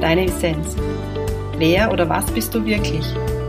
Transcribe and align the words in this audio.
deine 0.00 0.26
Essenz. 0.26 0.76
Wer 1.58 1.92
oder 1.92 2.08
was 2.08 2.26
bist 2.26 2.54
du 2.54 2.64
wirklich? 2.64 3.04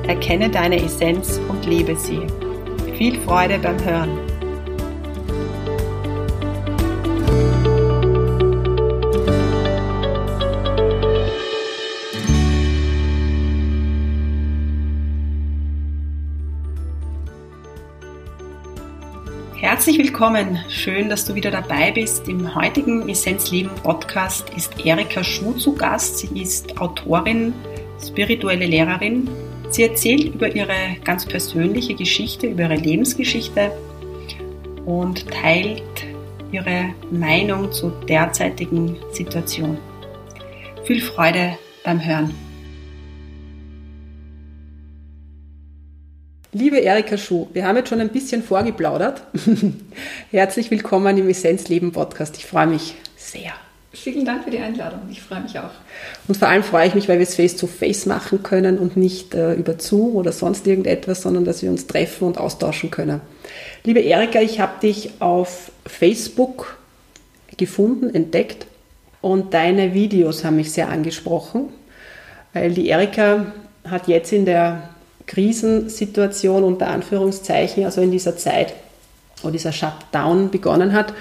Erkenne 0.08 0.50
deine 0.50 0.82
Essenz 0.82 1.40
und 1.50 1.66
lebe 1.66 1.96
sie. 1.96 2.22
Viel 2.98 3.20
Freude 3.22 3.60
beim 3.60 3.84
Hören. 3.84 4.27
Herzlich 19.88 20.06
willkommen. 20.06 20.60
Schön, 20.68 21.08
dass 21.08 21.24
du 21.24 21.34
wieder 21.34 21.50
dabei 21.50 21.92
bist. 21.92 22.28
Im 22.28 22.54
heutigen 22.56 23.08
Essenzleben 23.08 23.74
Podcast 23.84 24.50
ist 24.58 24.86
Erika 24.86 25.24
Schuh 25.24 25.54
zu 25.54 25.74
Gast. 25.76 26.18
Sie 26.18 26.42
ist 26.42 26.78
Autorin, 26.82 27.54
spirituelle 28.06 28.66
Lehrerin. 28.66 29.30
Sie 29.70 29.84
erzählt 29.84 30.26
über 30.26 30.54
ihre 30.54 30.98
ganz 31.06 31.26
persönliche 31.26 31.96
Geschichte, 31.96 32.48
über 32.48 32.64
ihre 32.64 32.76
Lebensgeschichte 32.76 33.72
und 34.86 35.32
teilt 35.32 36.06
ihre 36.52 36.90
Meinung 37.10 37.72
zur 37.72 37.92
derzeitigen 38.10 38.98
Situation. 39.14 39.78
Viel 40.84 41.00
Freude 41.00 41.58
beim 41.86 42.06
Hören. 42.06 42.47
Liebe 46.54 46.78
Erika 46.78 47.18
Schuh, 47.18 47.48
wir 47.52 47.68
haben 47.68 47.76
jetzt 47.76 47.90
schon 47.90 48.00
ein 48.00 48.08
bisschen 48.08 48.42
vorgeplaudert. 48.42 49.22
Herzlich 50.32 50.72
willkommen 50.72 51.18
im 51.18 51.28
Essenzleben 51.28 51.92
Podcast. 51.92 52.38
Ich 52.38 52.46
freue 52.46 52.68
mich 52.68 52.96
sehr. 53.18 53.52
Vielen 53.92 54.24
Dank 54.24 54.46
für 54.46 54.52
die 54.52 54.60
Einladung. 54.60 55.02
Ich 55.12 55.22
freue 55.22 55.42
mich 55.42 55.60
auch. 55.60 55.72
Und 56.26 56.38
vor 56.38 56.48
allem 56.48 56.64
freue 56.64 56.88
ich 56.88 56.96
mich, 56.96 57.10
weil 57.10 57.18
wir 57.18 57.28
es 57.28 57.36
face-to-face 57.36 58.06
machen 58.06 58.44
können 58.44 58.78
und 58.78 58.96
nicht 58.96 59.34
äh, 59.34 59.56
über 59.56 59.78
Zoom 59.78 60.16
oder 60.16 60.32
sonst 60.32 60.66
irgendetwas, 60.66 61.24
sondern 61.24 61.44
dass 61.44 61.64
wir 61.64 61.70
uns 61.70 61.86
treffen 61.86 62.26
und 62.26 62.38
austauschen 62.38 62.92
können. 62.92 63.20
Liebe 63.84 64.00
Erika, 64.00 64.40
ich 64.40 64.62
habe 64.62 64.80
dich 64.82 65.20
auf 65.20 65.72
Facebook 65.86 66.78
gefunden, 67.58 68.16
entdeckt 68.16 68.68
und 69.20 69.54
deine 69.54 69.94
Videos 69.94 70.46
haben 70.46 70.56
mich 70.56 70.72
sehr 70.72 70.88
angesprochen, 70.88 71.70
weil 72.54 72.72
die 72.72 72.88
Erika 72.88 73.48
hat 73.84 74.08
jetzt 74.08 74.32
in 74.32 74.46
der 74.46 74.90
Krisensituation 75.28 76.64
unter 76.64 76.88
Anführungszeichen, 76.88 77.86
also 77.86 78.02
in 78.02 78.12
dieser 78.12 78.38
Zeit, 78.38 78.74
wo 79.44 79.50
dieser 79.50 79.72
Shutdown 79.72 80.50
begonnen 80.50 80.94
hat, 80.94 81.14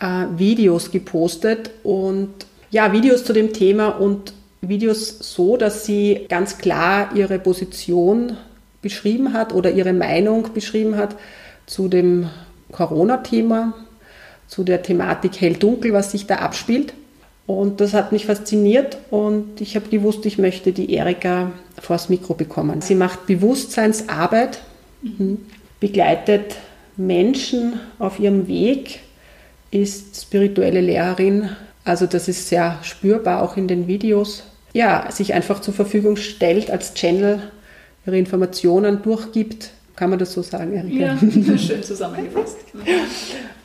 äh, 0.00 0.26
Videos 0.36 0.90
gepostet 0.90 1.70
und 1.82 2.30
ja, 2.70 2.92
Videos 2.92 3.24
zu 3.24 3.32
dem 3.32 3.52
Thema 3.52 3.88
und 3.88 4.34
Videos 4.60 5.18
so, 5.20 5.56
dass 5.56 5.86
sie 5.86 6.26
ganz 6.28 6.58
klar 6.58 7.10
ihre 7.14 7.38
Position 7.38 8.36
beschrieben 8.82 9.32
hat 9.32 9.54
oder 9.54 9.70
ihre 9.70 9.92
Meinung 9.92 10.52
beschrieben 10.52 10.96
hat 10.96 11.16
zu 11.66 11.88
dem 11.88 12.28
Corona-Thema, 12.72 13.74
zu 14.48 14.64
der 14.64 14.82
Thematik 14.82 15.40
hell-dunkel, 15.40 15.92
was 15.92 16.10
sich 16.10 16.26
da 16.26 16.36
abspielt. 16.36 16.94
Und 17.46 17.80
das 17.80 17.94
hat 17.94 18.10
mich 18.10 18.26
fasziniert 18.26 18.98
und 19.10 19.60
ich 19.60 19.76
habe 19.76 19.88
gewusst, 19.88 20.26
ich 20.26 20.36
möchte 20.36 20.72
die 20.72 20.92
Erika 20.92 21.52
vors 21.80 22.08
Mikro 22.08 22.34
bekommen. 22.34 22.80
Sie 22.80 22.96
macht 22.96 23.26
Bewusstseinsarbeit, 23.26 24.58
mhm. 25.02 25.38
begleitet 25.78 26.56
Menschen 26.96 27.74
auf 28.00 28.18
ihrem 28.18 28.48
Weg, 28.48 29.00
ist 29.70 30.20
spirituelle 30.20 30.80
Lehrerin. 30.80 31.50
Also 31.84 32.06
das 32.06 32.26
ist 32.26 32.48
sehr 32.48 32.78
spürbar 32.82 33.42
auch 33.42 33.56
in 33.56 33.68
den 33.68 33.86
Videos. 33.86 34.42
Ja, 34.72 35.08
sich 35.12 35.32
einfach 35.32 35.60
zur 35.60 35.72
Verfügung 35.72 36.16
stellt 36.16 36.70
als 36.70 36.94
Channel, 36.94 37.40
ihre 38.06 38.18
Informationen 38.18 39.02
durchgibt. 39.02 39.70
Kann 39.94 40.10
man 40.10 40.18
das 40.18 40.32
so 40.32 40.42
sagen, 40.42 40.74
Erika? 40.74 41.16
Ja, 41.16 41.18
schön 41.58 41.82
zusammengefasst. 41.82 42.58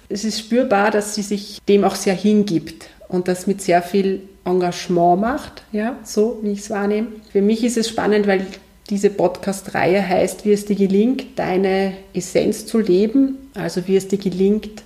Es 0.07 0.23
ist 0.23 0.39
spürbar, 0.39 0.91
dass 0.91 1.15
sie 1.15 1.23
sich 1.23 1.59
dem 1.67 1.83
auch 1.83 1.95
sehr 1.95 2.13
hingibt 2.13 2.85
und 3.11 3.27
das 3.27 3.45
mit 3.45 3.61
sehr 3.61 3.81
viel 3.81 4.21
Engagement 4.45 5.21
macht, 5.21 5.63
ja, 5.71 5.97
so 6.03 6.39
wie 6.41 6.51
ich 6.51 6.59
es 6.59 6.69
wahrnehme. 6.69 7.09
Für 7.31 7.41
mich 7.41 7.63
ist 7.63 7.77
es 7.77 7.89
spannend, 7.89 8.25
weil 8.25 8.45
diese 8.89 9.09
Podcast-Reihe 9.09 10.07
heißt, 10.07 10.45
wie 10.45 10.53
es 10.53 10.65
dir 10.65 10.75
gelingt, 10.75 11.37
deine 11.37 11.93
Essenz 12.13 12.65
zu 12.65 12.79
leben, 12.79 13.49
also 13.53 13.87
wie 13.87 13.97
es 13.97 14.07
dir 14.07 14.17
gelingt, 14.17 14.83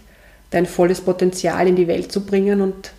dein 0.50 0.66
volles 0.66 1.02
Potenzial 1.02 1.68
in 1.68 1.76
die 1.76 1.88
Welt 1.88 2.12
zu 2.12 2.26
bringen 2.26 2.62
und 2.62 2.92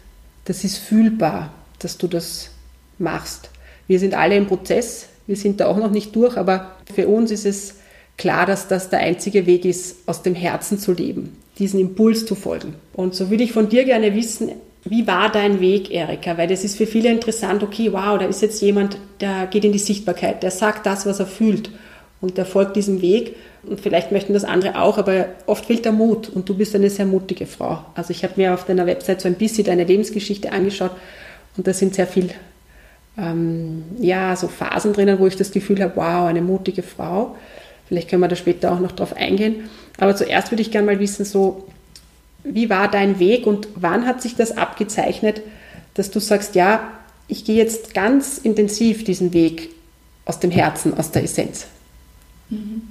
das 0.44 0.64
ist 0.64 0.78
fühlbar, 0.78 1.52
dass 1.80 1.98
du 1.98 2.06
das 2.06 2.50
machst. 2.98 3.50
Wir 3.88 3.98
sind 3.98 4.14
alle 4.14 4.36
im 4.36 4.46
Prozess, 4.46 5.08
wir 5.26 5.36
sind 5.36 5.60
da 5.60 5.66
auch 5.66 5.76
noch 5.76 5.90
nicht 5.90 6.14
durch, 6.14 6.36
aber 6.36 6.76
für 6.94 7.08
uns 7.08 7.30
ist 7.30 7.46
es 7.46 7.74
klar, 8.16 8.46
dass 8.46 8.68
das 8.68 8.90
der 8.90 9.00
einzige 9.00 9.46
Weg 9.46 9.64
ist, 9.64 9.96
aus 10.06 10.22
dem 10.22 10.34
Herzen 10.34 10.78
zu 10.78 10.92
leben, 10.92 11.36
diesen 11.58 11.80
Impuls 11.80 12.26
zu 12.26 12.36
folgen. 12.36 12.74
Und 12.92 13.14
so 13.14 13.28
würde 13.30 13.44
ich 13.44 13.52
von 13.52 13.68
dir 13.68 13.84
gerne 13.84 14.14
wissen, 14.14 14.52
wie 14.88 15.06
war 15.06 15.30
dein 15.30 15.60
Weg, 15.60 15.90
Erika? 15.90 16.38
Weil 16.38 16.48
das 16.48 16.64
ist 16.64 16.76
für 16.76 16.86
viele 16.86 17.10
interessant, 17.10 17.62
okay, 17.62 17.92
wow, 17.92 18.18
da 18.18 18.26
ist 18.26 18.42
jetzt 18.42 18.62
jemand, 18.62 18.98
der 19.20 19.46
geht 19.46 19.64
in 19.64 19.72
die 19.72 19.78
Sichtbarkeit, 19.78 20.42
der 20.42 20.50
sagt 20.50 20.86
das, 20.86 21.06
was 21.06 21.20
er 21.20 21.26
fühlt 21.26 21.70
und 22.20 22.38
der 22.38 22.46
folgt 22.46 22.76
diesem 22.76 23.02
Weg. 23.02 23.36
Und 23.64 23.80
vielleicht 23.80 24.12
möchten 24.12 24.32
das 24.32 24.44
andere 24.44 24.80
auch, 24.80 24.96
aber 24.96 25.26
oft 25.46 25.66
fehlt 25.66 25.84
der 25.84 25.92
Mut 25.92 26.28
und 26.28 26.48
du 26.48 26.54
bist 26.54 26.74
eine 26.76 26.88
sehr 26.88 27.06
mutige 27.06 27.46
Frau. 27.46 27.84
Also 27.94 28.12
ich 28.12 28.22
habe 28.22 28.34
mir 28.36 28.54
auf 28.54 28.64
deiner 28.64 28.86
Website 28.86 29.20
so 29.20 29.28
ein 29.28 29.34
bisschen 29.34 29.64
deine 29.64 29.84
Lebensgeschichte 29.84 30.52
angeschaut 30.52 30.92
und 31.56 31.66
da 31.66 31.72
sind 31.72 31.94
sehr 31.94 32.06
viel, 32.06 32.30
ähm, 33.18 33.82
ja, 33.98 34.36
so 34.36 34.46
Phasen 34.46 34.92
drinnen, 34.92 35.18
wo 35.18 35.26
ich 35.26 35.36
das 35.36 35.50
Gefühl 35.50 35.82
habe, 35.82 35.96
wow, 35.96 36.28
eine 36.28 36.42
mutige 36.42 36.84
Frau. 36.84 37.34
Vielleicht 37.88 38.08
können 38.08 38.22
wir 38.22 38.28
da 38.28 38.36
später 38.36 38.72
auch 38.72 38.80
noch 38.80 38.92
drauf 38.92 39.16
eingehen. 39.16 39.68
Aber 39.98 40.14
zuerst 40.14 40.52
würde 40.52 40.62
ich 40.62 40.70
gerne 40.70 40.86
mal 40.86 41.00
wissen, 41.00 41.24
so, 41.24 41.66
wie 42.48 42.70
war 42.70 42.90
dein 42.90 43.18
Weg 43.18 43.46
und 43.46 43.68
wann 43.74 44.06
hat 44.06 44.22
sich 44.22 44.36
das 44.36 44.56
abgezeichnet, 44.56 45.42
dass 45.94 46.10
du 46.10 46.20
sagst, 46.20 46.54
ja, 46.54 46.80
ich 47.28 47.44
gehe 47.44 47.56
jetzt 47.56 47.94
ganz 47.94 48.38
intensiv 48.38 49.04
diesen 49.04 49.32
Weg 49.32 49.70
aus 50.24 50.38
dem 50.38 50.50
Herzen, 50.50 50.96
aus 50.96 51.10
der 51.10 51.24
Essenz? 51.24 51.66
Mhm. 52.50 52.82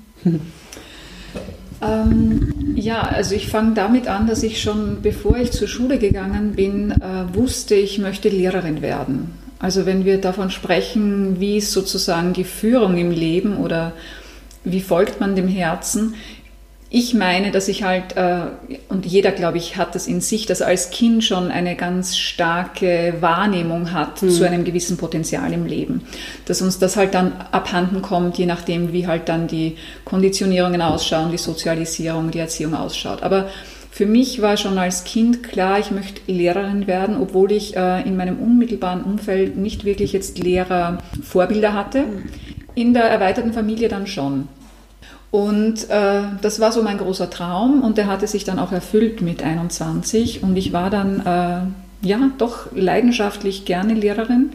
Ähm, 1.82 2.54
ja, 2.76 3.02
also 3.02 3.36
ich 3.36 3.48
fange 3.48 3.74
damit 3.74 4.08
an, 4.08 4.28
dass 4.28 4.44
ich 4.44 4.62
schon 4.62 5.02
bevor 5.02 5.38
ich 5.38 5.52
zur 5.52 5.68
Schule 5.68 5.98
gegangen 5.98 6.54
bin, 6.54 6.92
äh, 6.92 7.34
wusste, 7.34 7.76
ich 7.76 8.00
möchte 8.00 8.30
Lehrerin 8.30 8.82
werden. 8.82 9.34
Also 9.60 9.86
wenn 9.86 10.06
wir 10.06 10.20
davon 10.20 10.52
sprechen, 10.52 11.40
wie 11.40 11.58
ist 11.58 11.72
sozusagen 11.72 12.34
die 12.34 12.44
Führung 12.44 12.98
im 12.98 13.12
Leben 13.12 13.58
oder 13.58 13.94
wie 14.64 14.82
folgt 14.82 15.20
man 15.20 15.36
dem 15.36 15.48
Herzen, 15.48 16.16
ich 16.96 17.14
meine, 17.14 17.52
dass 17.52 17.68
ich 17.68 17.84
halt, 17.84 18.16
äh, 18.16 18.44
und 18.88 19.06
jeder, 19.06 19.32
glaube 19.32 19.58
ich, 19.58 19.76
hat 19.76 19.96
das 19.96 20.08
in 20.08 20.22
sich, 20.22 20.46
dass 20.46 20.62
als 20.62 20.92
Kind 20.92 21.26
schon 21.26 21.52
eine 21.52 21.76
ganz 21.76 22.16
starke 22.16 23.16
Wahrnehmung 23.20 23.92
hat 23.92 24.22
mhm. 24.22 24.30
zu 24.30 24.48
einem 24.48 24.64
gewissen 24.64 24.96
Potenzial 24.96 25.52
im 25.52 25.66
Leben. 25.66 26.04
Dass 26.46 26.62
uns 26.62 26.80
das 26.80 26.96
halt 26.96 27.14
dann 27.14 27.34
abhanden 27.52 28.02
kommt, 28.02 28.38
je 28.38 28.46
nachdem, 28.46 28.94
wie 28.94 29.08
halt 29.08 29.28
dann 29.28 29.48
die 29.48 29.76
Konditionierungen 30.06 30.82
ausschauen, 30.82 31.32
die 31.32 31.38
Sozialisierung, 31.38 32.32
die 32.32 32.40
Erziehung 32.40 32.74
ausschaut. 32.74 33.24
Aber 33.24 33.50
für 33.92 34.06
mich 34.06 34.42
war 34.42 34.56
schon 34.56 34.78
als 34.78 35.04
Kind 35.04 35.44
klar, 35.44 35.80
ich 35.80 35.92
möchte 35.92 36.22
Lehrerin 36.32 36.88
werden, 36.88 37.18
obwohl 37.20 37.52
ich 37.52 37.76
äh, 37.76 38.08
in 38.08 38.16
meinem 38.16 38.40
unmittelbaren 38.40 39.04
Umfeld 39.04 39.58
nicht 39.58 39.84
wirklich 39.84 40.14
jetzt 40.14 40.38
Lehrervorbilder 40.38 41.74
hatte. 41.74 42.04
Mhm. 42.04 42.24
In 42.74 42.94
der 42.94 43.04
erweiterten 43.04 43.52
Familie 43.52 43.90
dann 43.90 44.08
schon. 44.08 44.48
Und 45.36 45.90
äh, 45.90 46.22
das 46.42 46.62
war 46.62 46.72
so 46.72 46.82
mein 46.82 46.98
großer 46.98 47.30
Traum 47.30 47.82
und 47.82 47.98
der 47.98 48.08
hatte 48.08 48.26
sich 48.26 48.46
dann 48.46 48.58
auch 48.58 48.72
erfüllt 48.72 49.22
mit 49.22 49.44
21 49.44 50.44
und 50.44 50.56
ich 50.56 50.72
war 50.72 50.90
dann 50.90 51.20
äh, 51.26 52.08
ja 52.08 52.20
doch 52.38 52.68
leidenschaftlich 52.74 53.66
gerne 53.66 53.96
Lehrerin 53.96 54.52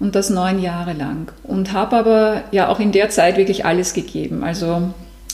und 0.00 0.16
das 0.16 0.28
neun 0.28 0.60
Jahre 0.60 0.92
lang 0.92 1.30
und 1.44 1.72
habe 1.72 1.98
aber 1.98 2.42
ja 2.50 2.68
auch 2.68 2.80
in 2.80 2.90
der 2.90 3.10
Zeit 3.10 3.36
wirklich 3.36 3.64
alles 3.64 3.94
gegeben. 3.94 4.42
Also 4.42 4.90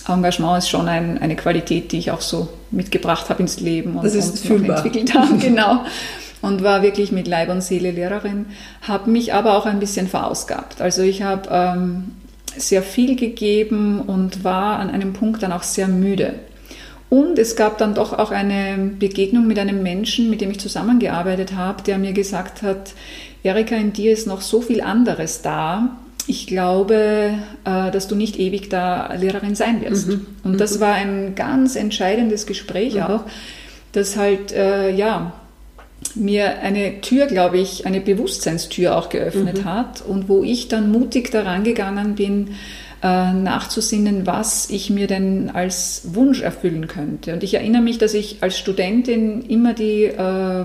Engagement 0.06 0.58
ist 0.58 0.68
schon 0.68 0.86
ein, 0.86 1.16
eine 1.16 1.36
Qualität, 1.36 1.90
die 1.90 1.98
ich 2.00 2.10
auch 2.10 2.20
so 2.20 2.50
mitgebracht 2.70 3.30
habe 3.30 3.40
ins 3.40 3.60
Leben 3.60 3.96
und, 3.96 4.04
das 4.04 4.14
ist 4.14 4.50
und 4.50 4.68
entwickelt 4.68 5.14
habe. 5.14 5.34
Genau. 5.38 5.82
und 6.42 6.62
war 6.62 6.82
wirklich 6.82 7.10
mit 7.10 7.26
Leib 7.26 7.48
und 7.48 7.62
Seele 7.62 7.90
Lehrerin, 7.90 8.44
habe 8.82 9.10
mich 9.10 9.32
aber 9.32 9.56
auch 9.56 9.64
ein 9.64 9.80
bisschen 9.80 10.08
verausgabt. 10.08 10.82
Also 10.82 11.00
ich 11.00 11.22
habe 11.22 11.48
ähm, 11.50 12.10
sehr 12.56 12.82
viel 12.82 13.16
gegeben 13.16 14.00
und 14.00 14.44
war 14.44 14.78
an 14.78 14.90
einem 14.90 15.12
Punkt 15.12 15.42
dann 15.42 15.52
auch 15.52 15.62
sehr 15.62 15.88
müde. 15.88 16.34
Und 17.10 17.38
es 17.38 17.54
gab 17.54 17.78
dann 17.78 17.94
doch 17.94 18.12
auch 18.12 18.30
eine 18.30 18.90
Begegnung 18.98 19.46
mit 19.46 19.58
einem 19.58 19.82
Menschen, 19.82 20.30
mit 20.30 20.40
dem 20.40 20.50
ich 20.50 20.58
zusammengearbeitet 20.58 21.54
habe, 21.54 21.82
der 21.82 21.98
mir 21.98 22.12
gesagt 22.12 22.62
hat, 22.62 22.92
Erika, 23.44 23.76
in 23.76 23.92
dir 23.92 24.12
ist 24.12 24.26
noch 24.26 24.40
so 24.40 24.60
viel 24.60 24.80
anderes 24.80 25.42
da. 25.42 25.96
Ich 26.26 26.46
glaube, 26.46 27.34
äh, 27.64 27.90
dass 27.90 28.08
du 28.08 28.16
nicht 28.16 28.38
ewig 28.38 28.70
da 28.70 29.12
Lehrerin 29.14 29.54
sein 29.54 29.82
wirst. 29.82 30.08
Mhm. 30.08 30.26
Und 30.42 30.60
das 30.60 30.76
mhm. 30.76 30.80
war 30.80 30.94
ein 30.94 31.34
ganz 31.34 31.76
entscheidendes 31.76 32.46
Gespräch 32.46 32.94
mhm. 32.94 33.02
auch, 33.02 33.20
das 33.92 34.16
halt, 34.16 34.50
äh, 34.52 34.90
ja, 34.90 35.34
mir 36.16 36.60
eine 36.60 37.00
Tür, 37.00 37.26
glaube 37.26 37.58
ich, 37.58 37.86
eine 37.86 38.00
Bewusstseinstür 38.00 38.96
auch 38.96 39.08
geöffnet 39.08 39.58
mhm. 39.58 39.64
hat 39.64 40.02
und 40.02 40.28
wo 40.28 40.42
ich 40.42 40.68
dann 40.68 40.90
mutig 40.92 41.30
daran 41.30 41.64
gegangen 41.64 42.14
bin, 42.14 42.54
äh, 43.02 43.32
nachzusinnen, 43.32 44.26
was 44.26 44.70
ich 44.70 44.88
mir 44.88 45.06
denn 45.06 45.50
als 45.50 46.02
Wunsch 46.14 46.40
erfüllen 46.40 46.86
könnte. 46.86 47.34
Und 47.34 47.42
ich 47.42 47.52
erinnere 47.52 47.82
mich, 47.82 47.98
dass 47.98 48.14
ich 48.14 48.38
als 48.40 48.58
Studentin 48.58 49.42
immer 49.42 49.74
die 49.74 50.04
äh, 50.04 50.64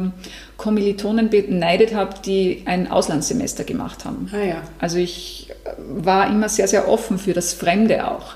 Kommilitonen 0.56 1.30
beneidet 1.30 1.94
habe, 1.94 2.16
die 2.26 2.64
ein 2.66 2.90
Auslandssemester 2.90 3.66
gemacht 3.66 4.06
haben. 4.06 4.30
Ah, 4.32 4.46
ja. 4.46 4.62
Also 4.80 5.00
ich 5.00 5.50
war 5.90 6.30
immer 6.30 6.48
sehr, 6.48 6.70
sehr 6.70 6.88
offen 6.88 7.18
für 7.18 7.34
das 7.34 7.54
Fremde 7.54 8.10
auch. 8.10 8.36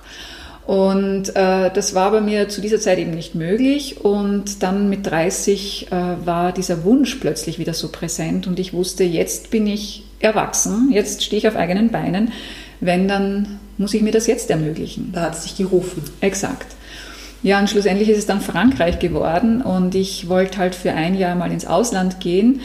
Und 0.65 1.35
äh, 1.35 1.71
das 1.71 1.93
war 1.93 2.11
bei 2.11 2.21
mir 2.21 2.47
zu 2.47 2.61
dieser 2.61 2.79
Zeit 2.79 2.97
eben 2.97 3.11
nicht 3.11 3.35
möglich. 3.35 4.03
Und 4.03 4.63
dann 4.63 4.89
mit 4.89 5.05
30 5.05 5.87
äh, 5.91 5.95
war 6.25 6.53
dieser 6.53 6.83
Wunsch 6.83 7.15
plötzlich 7.15 7.59
wieder 7.59 7.73
so 7.73 7.89
präsent 7.89 8.47
und 8.47 8.59
ich 8.59 8.73
wusste, 8.73 9.03
jetzt 9.03 9.51
bin 9.51 9.67
ich 9.67 10.05
erwachsen, 10.19 10.89
jetzt 10.91 11.23
stehe 11.23 11.37
ich 11.39 11.47
auf 11.47 11.57
eigenen 11.57 11.89
Beinen. 11.89 12.31
Wenn, 12.79 13.07
dann 13.07 13.59
muss 13.77 13.93
ich 13.93 14.01
mir 14.01 14.11
das 14.11 14.27
jetzt 14.27 14.49
ermöglichen. 14.49 15.11
Da 15.13 15.23
hat 15.23 15.35
es 15.35 15.43
dich 15.43 15.57
gerufen. 15.57 16.03
Exakt. 16.21 16.67
Ja, 17.41 17.59
und 17.59 17.69
schlussendlich 17.69 18.07
ist 18.07 18.19
es 18.19 18.25
dann 18.25 18.39
Frankreich 18.39 18.99
geworden 18.99 19.61
und 19.61 19.95
ich 19.95 20.29
wollte 20.29 20.59
halt 20.59 20.75
für 20.75 20.93
ein 20.93 21.15
Jahr 21.15 21.35
mal 21.35 21.51
ins 21.51 21.65
Ausland 21.65 22.21
gehen. 22.21 22.61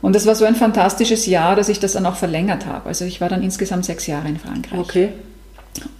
Und 0.00 0.14
das 0.14 0.26
war 0.26 0.36
so 0.36 0.44
ein 0.44 0.54
fantastisches 0.54 1.26
Jahr, 1.26 1.56
dass 1.56 1.68
ich 1.68 1.80
das 1.80 1.94
dann 1.94 2.06
auch 2.06 2.14
verlängert 2.14 2.66
habe. 2.66 2.88
Also 2.88 3.04
ich 3.04 3.20
war 3.20 3.28
dann 3.28 3.42
insgesamt 3.42 3.84
sechs 3.84 4.06
Jahre 4.06 4.28
in 4.28 4.38
Frankreich. 4.38 4.78
Okay. 4.78 5.08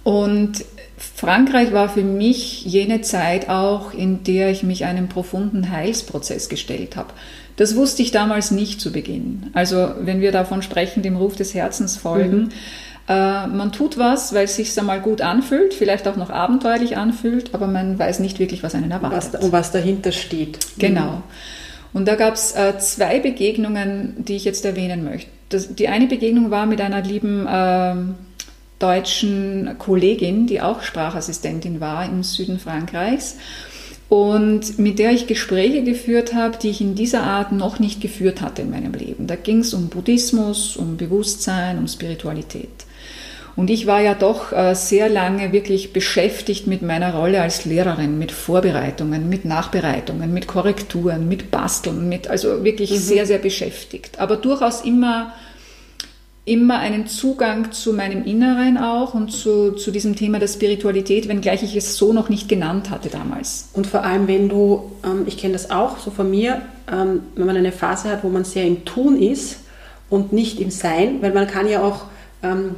Und 0.05 0.63
Frankreich 0.97 1.73
war 1.73 1.89
für 1.89 2.03
mich 2.03 2.65
jene 2.65 3.01
Zeit 3.01 3.49
auch, 3.49 3.93
in 3.93 4.23
der 4.23 4.49
ich 4.49 4.63
mich 4.63 4.85
einem 4.85 5.07
profunden 5.09 5.71
Heilsprozess 5.71 6.49
gestellt 6.49 6.95
habe. 6.95 7.13
Das 7.55 7.75
wusste 7.75 8.01
ich 8.01 8.11
damals 8.11 8.49
nicht 8.51 8.81
zu 8.81 8.91
Beginn. 8.91 9.51
Also 9.53 9.91
wenn 9.99 10.21
wir 10.21 10.31
davon 10.31 10.63
sprechen, 10.63 11.03
dem 11.03 11.15
Ruf 11.15 11.35
des 11.35 11.53
Herzens 11.53 11.97
folgen, 11.97 12.37
mhm. 12.37 12.49
äh, 13.07 13.47
man 13.47 13.71
tut 13.71 13.99
was, 13.99 14.33
weil 14.33 14.45
es 14.45 14.55
sich 14.55 14.77
einmal 14.79 14.99
gut 14.99 15.21
anfühlt, 15.21 15.75
vielleicht 15.75 16.07
auch 16.07 16.17
noch 16.17 16.31
abenteuerlich 16.31 16.97
anfühlt, 16.97 17.53
aber 17.53 17.67
man 17.67 17.97
weiß 17.99 18.19
nicht 18.19 18.39
wirklich, 18.39 18.63
was 18.63 18.73
einen 18.73 18.89
erwartet. 18.89 19.33
Was, 19.33 19.43
und 19.43 19.51
was 19.51 19.71
dahinter 19.71 20.11
steht. 20.11 20.59
Genau. 20.79 21.11
Mhm. 21.11 21.23
Und 21.93 22.07
da 22.07 22.15
gab 22.15 22.33
es 22.33 22.55
äh, 22.55 22.77
zwei 22.79 23.19
Begegnungen, 23.19 24.15
die 24.17 24.35
ich 24.35 24.45
jetzt 24.45 24.65
erwähnen 24.65 25.03
möchte. 25.03 25.29
Das, 25.49 25.73
die 25.73 25.87
eine 25.87 26.07
Begegnung 26.07 26.51
war 26.51 26.65
mit 26.65 26.81
einer 26.81 27.01
lieben 27.01 27.47
äh, 27.47 27.95
deutschen 28.79 29.75
Kollegin, 29.79 30.47
die 30.47 30.61
auch 30.61 30.81
Sprachassistentin 30.81 31.79
war 31.79 32.05
im 32.05 32.23
Süden 32.23 32.59
Frankreichs 32.59 33.37
und 34.09 34.79
mit 34.79 34.99
der 34.99 35.11
ich 35.11 35.27
Gespräche 35.27 35.83
geführt 35.83 36.33
habe, 36.33 36.57
die 36.57 36.69
ich 36.69 36.79
in 36.79 36.95
dieser 36.95 37.23
Art 37.23 37.51
noch 37.51 37.79
nicht 37.79 37.99
geführt 37.99 38.41
hatte 38.41 38.61
in 38.61 38.69
meinem 38.69 38.93
Leben. 38.93 39.27
Da 39.27 39.35
ging 39.35 39.59
es 39.59 39.73
um 39.73 39.89
Buddhismus, 39.89 40.77
um 40.77 40.95
Bewusstsein, 40.95 41.77
um 41.77 41.87
Spiritualität. 41.87 42.69
Und 43.57 43.71
ich 43.71 43.87
war 43.87 44.01
ja 44.01 44.13
doch 44.13 44.53
äh, 44.53 44.75
sehr 44.75 45.09
lange 45.09 45.51
wirklich 45.51 45.91
beschäftigt 45.91 46.67
mit 46.67 46.83
meiner 46.83 47.15
Rolle 47.15 47.41
als 47.41 47.65
Lehrerin, 47.65 48.19
mit 48.19 48.31
Vorbereitungen, 48.31 49.27
mit 49.29 49.45
Nachbereitungen, 49.45 50.31
mit 50.31 50.47
Korrekturen, 50.47 51.27
mit 51.27 51.49
Basteln, 51.49 52.07
mit, 52.07 52.27
also 52.27 52.63
wirklich 52.63 52.91
mhm. 52.91 52.97
sehr, 52.97 53.25
sehr 53.25 53.39
beschäftigt. 53.39 54.19
Aber 54.19 54.37
durchaus 54.37 54.81
immer 54.81 55.33
immer 56.47 56.79
einen 56.79 57.07
Zugang 57.07 57.71
zu 57.73 57.93
meinem 57.93 58.23
Inneren 58.23 58.77
auch 58.77 59.13
und 59.13 59.31
zu, 59.31 59.73
zu 59.73 59.91
diesem 59.91 60.15
Thema 60.15 60.39
der 60.39 60.47
Spiritualität, 60.47 61.27
wenngleich 61.27 61.61
ich 61.61 61.75
es 61.75 61.97
so 61.97 62.13
noch 62.13 62.29
nicht 62.29 62.47
genannt 62.47 62.89
hatte 62.89 63.09
damals. 63.09 63.69
Und 63.73 63.85
vor 63.85 64.03
allem, 64.03 64.27
wenn 64.27 64.47
du, 64.47 64.91
ähm, 65.03 65.23
ich 65.27 65.37
kenne 65.37 65.53
das 65.53 65.69
auch 65.69 65.99
so 65.99 66.09
von 66.09 66.31
mir, 66.31 66.61
ähm, 66.91 67.21
wenn 67.35 67.45
man 67.45 67.57
eine 67.57 67.73
Phase 67.73 68.09
hat, 68.09 68.23
wo 68.23 68.29
man 68.29 68.45
sehr 68.45 68.65
im 68.65 68.85
Tun 68.85 69.21
ist 69.21 69.57
und 70.09 70.31
nicht 70.31 70.61
im 70.61 70.71
Sein, 70.71 71.21
weil 71.21 71.33
man 71.33 71.47
kann 71.47 71.67
ja 71.67 71.83
auch 71.83 72.05
ähm, 72.41 72.75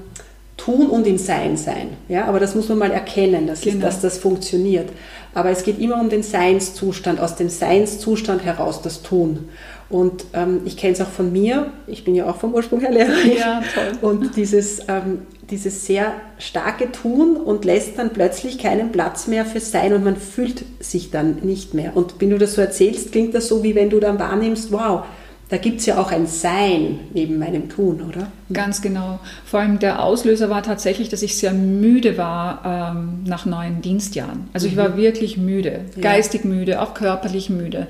tun 0.57 0.88
und 0.88 1.06
im 1.07 1.18
Sein 1.18 1.56
sein. 1.56 1.89
Ja? 2.07 2.25
Aber 2.25 2.39
das 2.39 2.56
muss 2.56 2.69
man 2.69 2.80
mal 2.80 2.92
erkennen, 2.92 3.48
dass, 3.48 3.62
genau. 3.62 3.77
es, 3.77 3.81
dass 3.81 4.01
das 4.01 4.18
funktioniert. 4.18 4.89
Aber 5.34 5.50
es 5.50 5.64
geht 5.64 5.80
immer 5.80 6.00
um 6.00 6.10
den 6.10 6.24
Seinszustand, 6.24 7.20
aus 7.20 7.36
dem 7.36 7.50
Seinszustand 7.50 8.44
heraus 8.44 8.81
das 8.81 9.04
Tun. 9.04 9.50
Und 9.90 10.26
ähm, 10.34 10.62
ich 10.66 10.78
kenne 10.78 10.94
es 10.94 11.02
auch 11.02 11.10
von 11.10 11.31
mir, 11.31 11.72
ich 11.88 12.04
bin 12.04 12.14
ja 12.14 12.30
auch 12.30 12.38
vom 12.38 12.54
Ursprung 12.54 12.80
her 12.80 12.92
Lehrerin. 12.92 13.38
Ja, 13.38 13.62
toll. 13.74 14.10
Und 14.10 14.36
dieses, 14.36 14.81
ähm, 14.88 15.24
dieses 15.50 15.86
sehr 15.86 16.14
starke 16.38 16.92
Tun 16.92 17.38
und 17.38 17.66
lässt 17.66 17.98
dann 17.98 18.12
plötzlich 18.12 18.60
keinen 18.60 18.92
Platz 18.92 19.28
mehr 19.28 19.46
für 19.46 19.60
Sein 19.60 19.94
und 19.94 20.04
man 20.04 20.16
fühlt 20.16 20.64
sich 20.80 21.10
dann 21.10 21.38
nicht 21.42 21.74
mehr. 21.74 21.98
Und 21.98 22.16
wenn 22.20 22.30
du 22.30 22.38
das 22.38 22.54
so 22.54 22.62
erzählst, 22.62 23.12
klingt 23.12 23.34
das 23.34 23.48
so, 23.48 23.64
wie 23.64 23.74
wenn 23.74 23.90
du 23.90 24.00
dann 24.00 24.20
wahrnimmst, 24.20 24.72
wow, 24.72 25.04
da 25.50 25.57
gibt 25.57 25.80
es 25.80 25.88
ja 25.88 26.00
auch 26.00 26.12
ein 26.12 26.28
Sein 26.28 27.00
neben 27.13 27.40
meinem 27.40 27.69
Tun, 27.69 28.01
oder? 28.07 28.31
Ganz 28.54 28.81
genau. 28.81 29.19
Vor 29.46 29.60
allem 29.60 29.80
der 29.80 30.04
Auslöser 30.04 30.51
war 30.51 30.62
tatsächlich, 30.62 31.10
dass 31.10 31.24
ich 31.24 31.38
sehr 31.38 31.54
müde 31.54 32.18
war 32.18 32.94
ähm, 32.94 33.24
nach 33.25 33.48
neun 33.48 33.81
Dienstjahren. 33.81 34.50
Also 34.54 34.68
mhm. 34.68 34.74
ich 34.74 34.78
war 34.78 34.96
wirklich 34.96 35.38
müde, 35.38 35.86
geistig 36.00 36.44
ja. 36.44 36.50
müde, 36.51 36.81
auch 36.81 36.94
körperlich 36.94 37.50
müde. 37.50 37.88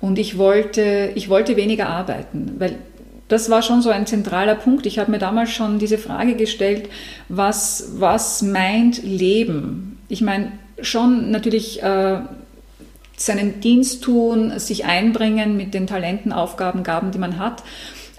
Und 0.00 0.18
ich 0.18 0.38
wollte, 0.38 1.10
ich 1.16 1.28
wollte 1.28 1.56
weniger 1.56 1.88
arbeiten, 1.88 2.54
weil 2.58 2.76
das 3.26 3.50
war 3.50 3.62
schon 3.62 3.82
so 3.82 3.90
ein 3.90 4.06
zentraler 4.06 4.54
Punkt. 4.54 4.86
Ich 4.86 4.98
habe 4.98 5.10
mir 5.10 5.18
damals 5.18 5.50
schon 5.50 5.78
diese 5.78 5.98
Frage 5.98 6.34
gestellt, 6.34 6.88
was, 7.28 7.92
was 7.96 8.42
meint 8.42 9.02
Leben? 9.02 9.98
Ich 10.08 10.20
meine, 10.20 10.52
schon 10.82 11.30
natürlich 11.30 11.82
äh, 11.82 12.18
seinen 13.16 13.60
Dienst 13.60 14.02
tun, 14.02 14.58
sich 14.58 14.84
einbringen 14.84 15.56
mit 15.56 15.74
den 15.74 15.86
Talenten, 15.86 16.32
Aufgaben, 16.32 16.82
Gaben, 16.82 17.10
die 17.10 17.18
man 17.18 17.38
hat. 17.38 17.62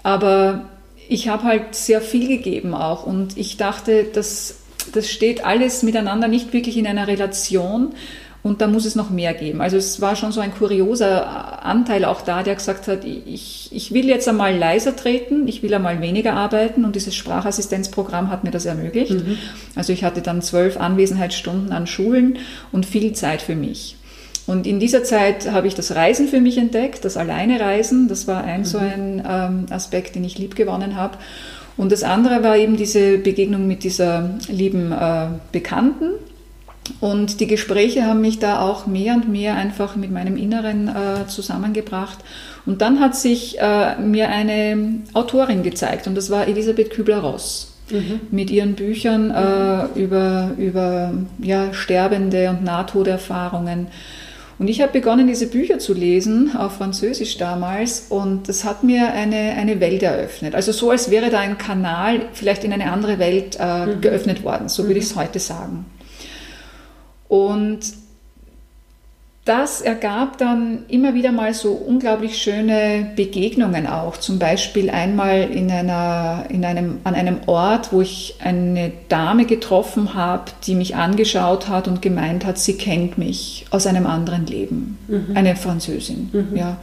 Aber 0.02 0.68
ich 1.08 1.28
habe 1.28 1.44
halt 1.44 1.74
sehr 1.74 2.00
viel 2.00 2.28
gegeben 2.28 2.74
auch 2.74 3.06
und 3.06 3.36
ich 3.36 3.56
dachte, 3.56 4.04
das, 4.04 4.56
das 4.92 5.10
steht 5.10 5.44
alles 5.44 5.82
miteinander 5.82 6.28
nicht 6.28 6.52
wirklich 6.52 6.76
in 6.76 6.86
einer 6.86 7.06
Relation. 7.06 7.94
Und 8.42 8.60
da 8.60 8.66
muss 8.66 8.84
es 8.84 8.94
noch 8.94 9.08
mehr 9.08 9.32
geben. 9.32 9.62
Also 9.62 9.78
es 9.78 10.02
war 10.02 10.16
schon 10.16 10.30
so 10.30 10.42
ein 10.42 10.52
kurioser 10.52 11.64
Anteil 11.64 12.04
auch 12.04 12.20
da, 12.20 12.42
der 12.42 12.54
gesagt 12.54 12.88
hat, 12.88 13.02
ich, 13.02 13.70
ich 13.72 13.94
will 13.94 14.06
jetzt 14.06 14.28
einmal 14.28 14.54
leiser 14.54 14.94
treten, 14.94 15.48
ich 15.48 15.62
will 15.62 15.72
einmal 15.72 16.02
weniger 16.02 16.34
arbeiten 16.34 16.84
und 16.84 16.94
dieses 16.94 17.14
Sprachassistenzprogramm 17.14 18.30
hat 18.30 18.44
mir 18.44 18.50
das 18.50 18.66
ermöglicht. 18.66 19.12
Mhm. 19.12 19.38
Also 19.74 19.94
ich 19.94 20.04
hatte 20.04 20.20
dann 20.20 20.42
zwölf 20.42 20.76
Anwesenheitsstunden 20.76 21.72
an 21.72 21.86
Schulen 21.86 22.36
und 22.70 22.84
viel 22.84 23.14
Zeit 23.14 23.40
für 23.40 23.56
mich. 23.56 23.96
Und 24.46 24.66
in 24.66 24.78
dieser 24.78 25.04
Zeit 25.04 25.50
habe 25.50 25.66
ich 25.66 25.74
das 25.74 25.94
Reisen 25.94 26.28
für 26.28 26.40
mich 26.40 26.58
entdeckt, 26.58 27.04
das 27.04 27.16
Alleine 27.16 27.60
Reisen, 27.60 28.08
das 28.08 28.26
war 28.26 28.44
ein 28.44 28.60
mhm. 28.60 28.64
so 28.64 28.78
ein 28.78 29.22
ähm, 29.26 29.66
Aspekt, 29.70 30.14
den 30.14 30.24
ich 30.24 30.38
lieb 30.38 30.54
gewonnen 30.54 30.96
habe. 30.96 31.18
Und 31.76 31.90
das 31.90 32.02
andere 32.02 32.42
war 32.42 32.56
eben 32.56 32.76
diese 32.76 33.18
Begegnung 33.18 33.66
mit 33.66 33.84
dieser 33.84 34.30
lieben 34.48 34.92
äh, 34.92 35.26
Bekannten, 35.50 36.10
und 37.00 37.40
die 37.40 37.46
Gespräche 37.46 38.04
haben 38.04 38.20
mich 38.20 38.38
da 38.38 38.60
auch 38.60 38.86
mehr 38.86 39.14
und 39.14 39.28
mehr 39.28 39.54
einfach 39.54 39.96
mit 39.96 40.10
meinem 40.10 40.36
Inneren 40.36 40.88
äh, 40.88 41.26
zusammengebracht. 41.26 42.18
Und 42.66 42.82
dann 42.82 43.00
hat 43.00 43.16
sich 43.16 43.58
äh, 43.58 43.96
mir 43.98 44.28
eine 44.28 45.00
Autorin 45.12 45.62
gezeigt 45.62 46.06
und 46.06 46.14
das 46.14 46.30
war 46.30 46.46
Elisabeth 46.46 46.90
Kübler-Ross. 46.90 47.70
Mhm. 47.90 48.20
Mit 48.30 48.50
ihren 48.50 48.74
Büchern 48.74 49.30
äh, 49.30 49.98
über, 49.98 50.52
über 50.56 51.12
ja, 51.38 51.74
sterbende 51.74 52.48
und 52.48 52.64
Nahtoderfahrungen. 52.64 53.88
Und 54.58 54.68
ich 54.68 54.80
habe 54.80 54.92
begonnen, 54.92 55.26
diese 55.26 55.48
Bücher 55.48 55.78
zu 55.78 55.94
lesen, 55.94 56.56
auf 56.56 56.76
Französisch 56.76 57.38
damals, 57.38 58.06
und 58.08 58.48
das 58.48 58.64
hat 58.64 58.84
mir 58.84 59.12
eine, 59.12 59.54
eine 59.56 59.80
Welt 59.80 60.02
eröffnet. 60.02 60.54
Also 60.54 60.70
so, 60.70 60.90
als 60.90 61.10
wäre 61.10 61.30
da 61.30 61.40
ein 61.40 61.58
Kanal 61.58 62.22
vielleicht 62.32 62.62
in 62.62 62.72
eine 62.72 62.92
andere 62.92 63.18
Welt 63.18 63.56
äh, 63.58 63.86
mhm. 63.86 64.00
geöffnet 64.00 64.44
worden, 64.44 64.68
so 64.68 64.84
würde 64.84 64.94
mhm. 64.94 65.00
ich 65.00 65.04
es 65.04 65.16
heute 65.16 65.40
sagen. 65.40 65.86
Und 67.28 67.80
das 69.44 69.82
ergab 69.82 70.38
dann 70.38 70.84
immer 70.88 71.12
wieder 71.12 71.30
mal 71.30 71.52
so 71.52 71.72
unglaublich 71.72 72.38
schöne 72.38 73.12
Begegnungen 73.14 73.86
auch. 73.86 74.16
Zum 74.16 74.38
Beispiel 74.38 74.88
einmal 74.88 75.42
in 75.42 75.70
einer, 75.70 76.46
in 76.48 76.64
einem, 76.64 77.00
an 77.04 77.14
einem 77.14 77.40
Ort, 77.44 77.92
wo 77.92 78.00
ich 78.00 78.36
eine 78.42 78.90
Dame 79.10 79.44
getroffen 79.44 80.14
habe, 80.14 80.44
die 80.66 80.74
mich 80.74 80.96
angeschaut 80.96 81.68
hat 81.68 81.88
und 81.88 82.00
gemeint 82.00 82.46
hat, 82.46 82.58
sie 82.58 82.78
kennt 82.78 83.18
mich 83.18 83.66
aus 83.70 83.86
einem 83.86 84.06
anderen 84.06 84.46
Leben. 84.46 84.96
Mhm. 85.08 85.36
Eine 85.36 85.56
Französin, 85.56 86.30
mhm. 86.32 86.56
ja, 86.56 86.78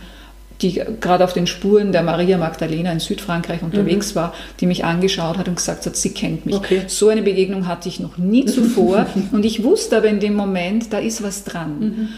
die 0.61 0.83
gerade 0.99 1.23
auf 1.23 1.33
den 1.33 1.47
Spuren 1.47 1.91
der 1.91 2.03
Maria 2.03 2.37
Magdalena 2.37 2.91
in 2.91 2.99
Südfrankreich 2.99 3.63
unterwegs 3.63 4.11
Mhm. 4.11 4.15
war, 4.19 4.33
die 4.59 4.67
mich 4.67 4.85
angeschaut 4.85 5.39
hat 5.39 5.47
und 5.47 5.55
gesagt 5.55 5.87
hat, 5.87 5.95
sie 5.95 6.11
kennt 6.11 6.45
mich. 6.45 6.53
Okay. 6.53 6.83
So 6.85 7.09
eine 7.09 7.23
Begegnung 7.23 7.67
hatte 7.67 7.89
ich 7.89 7.99
noch 7.99 8.19
nie 8.19 8.45
zuvor 8.45 9.07
und 9.31 9.45
ich 9.45 9.63
wusste 9.63 9.97
aber 9.97 10.09
in 10.09 10.19
dem 10.19 10.35
Moment, 10.35 10.93
da 10.93 10.99
ist 10.99 11.23
was 11.23 11.43
dran. 11.43 12.09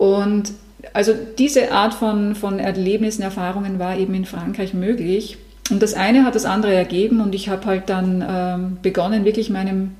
Mhm. 0.00 0.06
Und 0.06 0.52
also 0.92 1.12
diese 1.38 1.72
Art 1.72 1.94
von, 1.94 2.34
von 2.34 2.58
Erlebnissen, 2.58 3.22
Erfahrungen 3.22 3.78
war 3.78 3.96
eben 3.96 4.14
in 4.14 4.24
Frankreich 4.24 4.74
möglich. 4.74 5.38
Und 5.70 5.82
das 5.82 5.94
eine 5.94 6.24
hat 6.24 6.34
das 6.34 6.46
andere 6.46 6.74
ergeben 6.74 7.20
und 7.20 7.34
ich 7.34 7.48
habe 7.48 7.66
halt 7.66 7.88
dann 7.88 8.24
ähm, 8.28 8.78
begonnen, 8.82 9.24
wirklich 9.24 9.50
meinem 9.50 9.92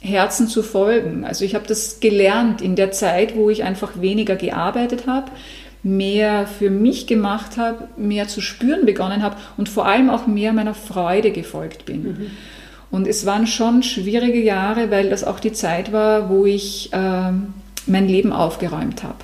Herzen 0.00 0.48
zu 0.48 0.62
folgen. 0.62 1.24
Also 1.24 1.44
ich 1.44 1.54
habe 1.54 1.66
das 1.66 2.00
gelernt 2.00 2.62
in 2.62 2.74
der 2.76 2.90
Zeit, 2.92 3.36
wo 3.36 3.50
ich 3.50 3.64
einfach 3.64 4.00
weniger 4.00 4.36
gearbeitet 4.36 5.06
habe, 5.06 5.30
mehr 5.82 6.46
für 6.46 6.70
mich 6.70 7.06
gemacht 7.06 7.58
habe, 7.58 7.88
mehr 7.98 8.28
zu 8.28 8.40
spüren 8.40 8.86
begonnen 8.86 9.22
habe 9.22 9.36
und 9.58 9.68
vor 9.68 9.86
allem 9.86 10.08
auch 10.08 10.26
mehr 10.26 10.54
meiner 10.54 10.74
Freude 10.74 11.30
gefolgt 11.30 11.84
bin. 11.84 12.30
Und 12.90 13.06
es 13.06 13.26
waren 13.26 13.46
schon 13.46 13.82
schwierige 13.82 14.40
Jahre, 14.40 14.90
weil 14.90 15.10
das 15.10 15.24
auch 15.24 15.40
die 15.40 15.52
Zeit 15.52 15.92
war, 15.92 16.30
wo 16.30 16.46
ich 16.46 16.90
ähm, 16.92 17.52
mein 17.86 18.08
Leben 18.08 18.32
aufgeräumt 18.32 19.02
habe. 19.02 19.18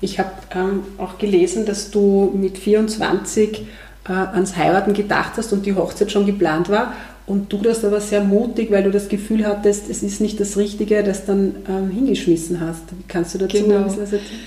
Ich 0.00 0.18
habe 0.18 0.30
ähm, 0.54 0.82
auch 0.98 1.18
gelesen, 1.18 1.66
dass 1.66 1.90
du 1.90 2.32
mit 2.34 2.58
24 2.58 3.62
äh, 4.08 4.12
ans 4.12 4.56
Heiraten 4.56 4.94
gedacht 4.94 5.32
hast 5.36 5.52
und 5.52 5.66
die 5.66 5.74
Hochzeit 5.74 6.10
schon 6.10 6.26
geplant 6.26 6.68
war. 6.68 6.94
Und 7.26 7.52
du 7.52 7.58
das 7.58 7.84
aber 7.84 8.00
sehr 8.00 8.24
mutig, 8.24 8.70
weil 8.72 8.82
du 8.82 8.90
das 8.90 9.08
Gefühl 9.08 9.46
hattest, 9.46 9.88
es 9.88 10.02
ist 10.02 10.20
nicht 10.20 10.40
das 10.40 10.56
Richtige, 10.56 11.04
das 11.04 11.26
dann 11.26 11.54
ähm, 11.68 11.90
hingeschmissen 11.90 12.60
hast. 12.60 12.82
Wie 12.90 13.04
kannst 13.06 13.34
du 13.34 13.38
dazu 13.38 13.56
Genau. 13.58 13.76
ein 13.76 13.84
bisschen 13.84 14.02
was 14.02 14.12
erzählen? 14.12 14.40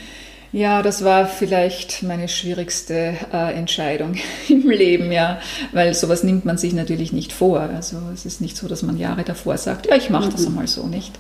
Ja, 0.52 0.84
das 0.84 1.04
war 1.04 1.26
vielleicht 1.26 2.04
meine 2.04 2.28
schwierigste 2.28 3.16
äh, 3.34 3.54
Entscheidung 3.56 4.16
im 4.50 4.70
Leben, 4.70 5.12
ja, 5.12 5.40
weil 5.72 5.94
sowas 5.96 6.24
nimmt 6.24 6.46
man 6.46 6.58
sich 6.60 6.74
natürlich 6.74 7.12
nicht 7.12 7.32
vor. 7.34 7.60
Also 7.60 7.98
es 8.14 8.26
ist 8.26 8.40
nicht 8.42 8.56
so, 8.58 8.68
dass 8.68 8.84
man 8.84 8.98
Jahre 8.98 9.24
davor 9.24 9.58
sagt, 9.58 9.88
ja, 9.88 9.96
ich 9.96 10.10
mache 10.12 10.30
das 10.30 10.46
einmal 10.46 10.68
so 10.68 10.86
nicht. 10.86 11.14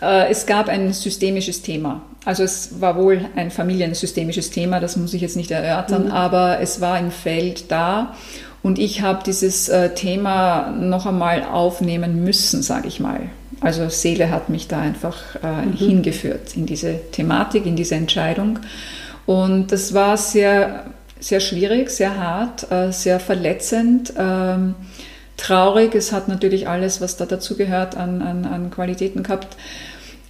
Äh, 0.00 0.30
es 0.30 0.46
gab 0.46 0.68
ein 0.68 0.92
systemisches 0.92 1.62
Thema. 1.62 2.02
Also 2.24 2.42
es 2.42 2.80
war 2.80 2.96
wohl 2.96 3.26
ein 3.36 3.50
familiensystemisches 3.50 4.50
Thema, 4.50 4.80
das 4.80 4.96
muss 4.96 5.14
ich 5.14 5.22
jetzt 5.22 5.36
nicht 5.36 5.52
erörtern, 5.52 6.10
aber 6.10 6.58
es 6.60 6.80
war 6.80 6.98
im 6.98 7.12
Feld 7.12 7.70
da 7.70 8.16
und 8.64 8.80
ich 8.80 9.00
habe 9.00 9.22
dieses 9.24 9.68
äh, 9.68 9.94
Thema 9.94 10.72
noch 10.72 11.06
einmal 11.06 11.44
aufnehmen 11.44 12.24
müssen, 12.24 12.62
sage 12.62 12.88
ich 12.88 12.98
mal. 12.98 13.30
Also 13.60 13.88
Seele 13.88 14.30
hat 14.30 14.48
mich 14.48 14.66
da 14.66 14.80
einfach 14.80 15.36
äh, 15.36 15.76
hingeführt 15.76 16.56
in 16.56 16.66
diese 16.66 16.98
Thematik, 17.12 17.64
in 17.64 17.76
diese 17.76 17.94
Entscheidung. 17.94 18.58
Und 19.24 19.70
das 19.70 19.94
war 19.94 20.16
sehr, 20.16 20.86
sehr 21.20 21.38
schwierig, 21.40 21.90
sehr 21.90 22.18
hart, 22.18 22.70
äh, 22.72 22.90
sehr 22.90 23.20
verletzend, 23.20 24.12
ähm, 24.18 24.74
traurig. 25.36 25.94
Es 25.94 26.12
hat 26.12 26.28
natürlich 26.28 26.68
alles, 26.68 27.00
was 27.00 27.16
da 27.16 27.26
dazu 27.26 27.56
gehört, 27.56 27.96
an, 27.96 28.22
an, 28.22 28.44
an 28.44 28.70
Qualitäten 28.70 29.22
gehabt. 29.22 29.56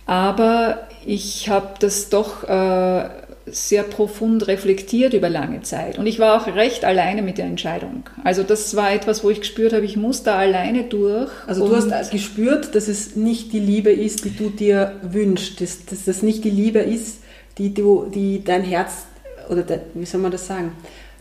Aber 0.06 0.86
ich 1.04 1.48
habe 1.48 1.74
das 1.80 2.10
doch 2.10 2.44
äh, 2.44 3.08
sehr 3.46 3.84
profund 3.84 4.48
reflektiert 4.48 5.14
über 5.14 5.28
lange 5.28 5.62
Zeit. 5.62 5.98
Und 5.98 6.06
ich 6.06 6.18
war 6.18 6.40
auch 6.40 6.46
recht 6.54 6.84
alleine 6.84 7.22
mit 7.22 7.38
der 7.38 7.46
Entscheidung. 7.46 8.04
Also 8.24 8.42
das 8.42 8.74
war 8.74 8.92
etwas, 8.92 9.22
wo 9.22 9.30
ich 9.30 9.40
gespürt 9.40 9.72
habe, 9.72 9.84
ich 9.84 9.96
muss 9.96 10.24
da 10.24 10.36
alleine 10.36 10.84
durch. 10.84 11.30
Also 11.46 11.68
du 11.68 11.76
hast 11.76 12.10
gespürt, 12.10 12.74
dass 12.74 12.88
es 12.88 13.14
nicht 13.14 13.52
die 13.52 13.60
Liebe 13.60 13.90
ist, 13.90 14.24
die 14.24 14.36
du 14.36 14.50
dir 14.50 14.92
wünschst, 15.02 15.60
dass, 15.60 15.84
dass 15.86 16.04
das 16.04 16.22
nicht 16.22 16.44
die 16.44 16.50
Liebe 16.50 16.80
ist, 16.80 17.18
die, 17.58 17.72
du, 17.72 18.10
die 18.12 18.42
dein 18.44 18.62
Herz, 18.62 19.06
oder 19.48 19.62
de, 19.62 19.78
wie 19.94 20.06
soll 20.06 20.20
man 20.20 20.32
das 20.32 20.46
sagen, 20.46 20.72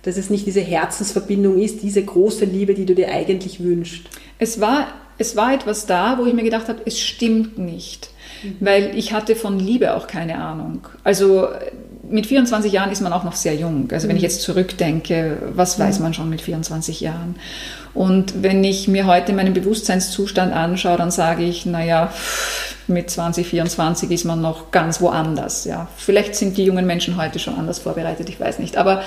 dass 0.05 0.17
es 0.17 0.29
nicht 0.29 0.45
diese 0.45 0.61
Herzensverbindung 0.61 1.59
ist, 1.59 1.81
diese 1.81 2.03
große 2.03 2.45
Liebe, 2.45 2.75
die 2.75 2.85
du 2.85 2.93
dir 2.93 3.11
eigentlich 3.11 3.63
wünschst. 3.63 4.03
Es 4.37 4.61
war, 4.61 4.87
es 5.17 5.35
war 5.35 5.53
etwas 5.53 5.87
da, 5.87 6.17
wo 6.19 6.25
ich 6.25 6.33
mir 6.33 6.43
gedacht 6.43 6.69
habe, 6.69 6.81
es 6.85 6.99
stimmt 6.99 7.57
nicht. 7.57 8.09
Weil 8.59 8.95
ich 8.95 9.13
hatte 9.13 9.35
von 9.35 9.59
Liebe 9.59 9.95
auch 9.95 10.05
keine 10.05 10.37
Ahnung. 10.37 10.87
Also 11.03 11.47
mit 12.07 12.27
24 12.27 12.71
Jahren 12.71 12.91
ist 12.91 13.01
man 13.01 13.13
auch 13.13 13.23
noch 13.23 13.35
sehr 13.35 13.55
jung. 13.55 13.89
Also 13.91 14.07
wenn 14.07 14.17
ich 14.17 14.21
jetzt 14.21 14.43
zurückdenke, 14.43 15.37
was 15.55 15.79
weiß 15.79 15.99
man 15.99 16.13
schon 16.13 16.29
mit 16.29 16.41
24 16.41 17.01
Jahren? 17.01 17.35
Und 17.95 18.43
wenn 18.43 18.63
ich 18.63 18.87
mir 18.87 19.07
heute 19.07 19.33
meinen 19.33 19.53
Bewusstseinszustand 19.53 20.53
anschaue, 20.53 20.97
dann 20.97 21.09
sage 21.09 21.43
ich, 21.43 21.65
naja, 21.65 22.13
mit 22.87 23.09
20, 23.09 23.47
24 23.47 24.11
ist 24.11 24.25
man 24.25 24.41
noch 24.41 24.69
ganz 24.69 25.01
woanders. 25.01 25.65
Ja. 25.65 25.87
Vielleicht 25.97 26.35
sind 26.35 26.57
die 26.57 26.65
jungen 26.65 26.85
Menschen 26.85 27.17
heute 27.17 27.39
schon 27.39 27.55
anders 27.55 27.79
vorbereitet, 27.79 28.29
ich 28.29 28.39
weiß 28.39 28.59
nicht. 28.59 28.77
Aber 28.77 29.01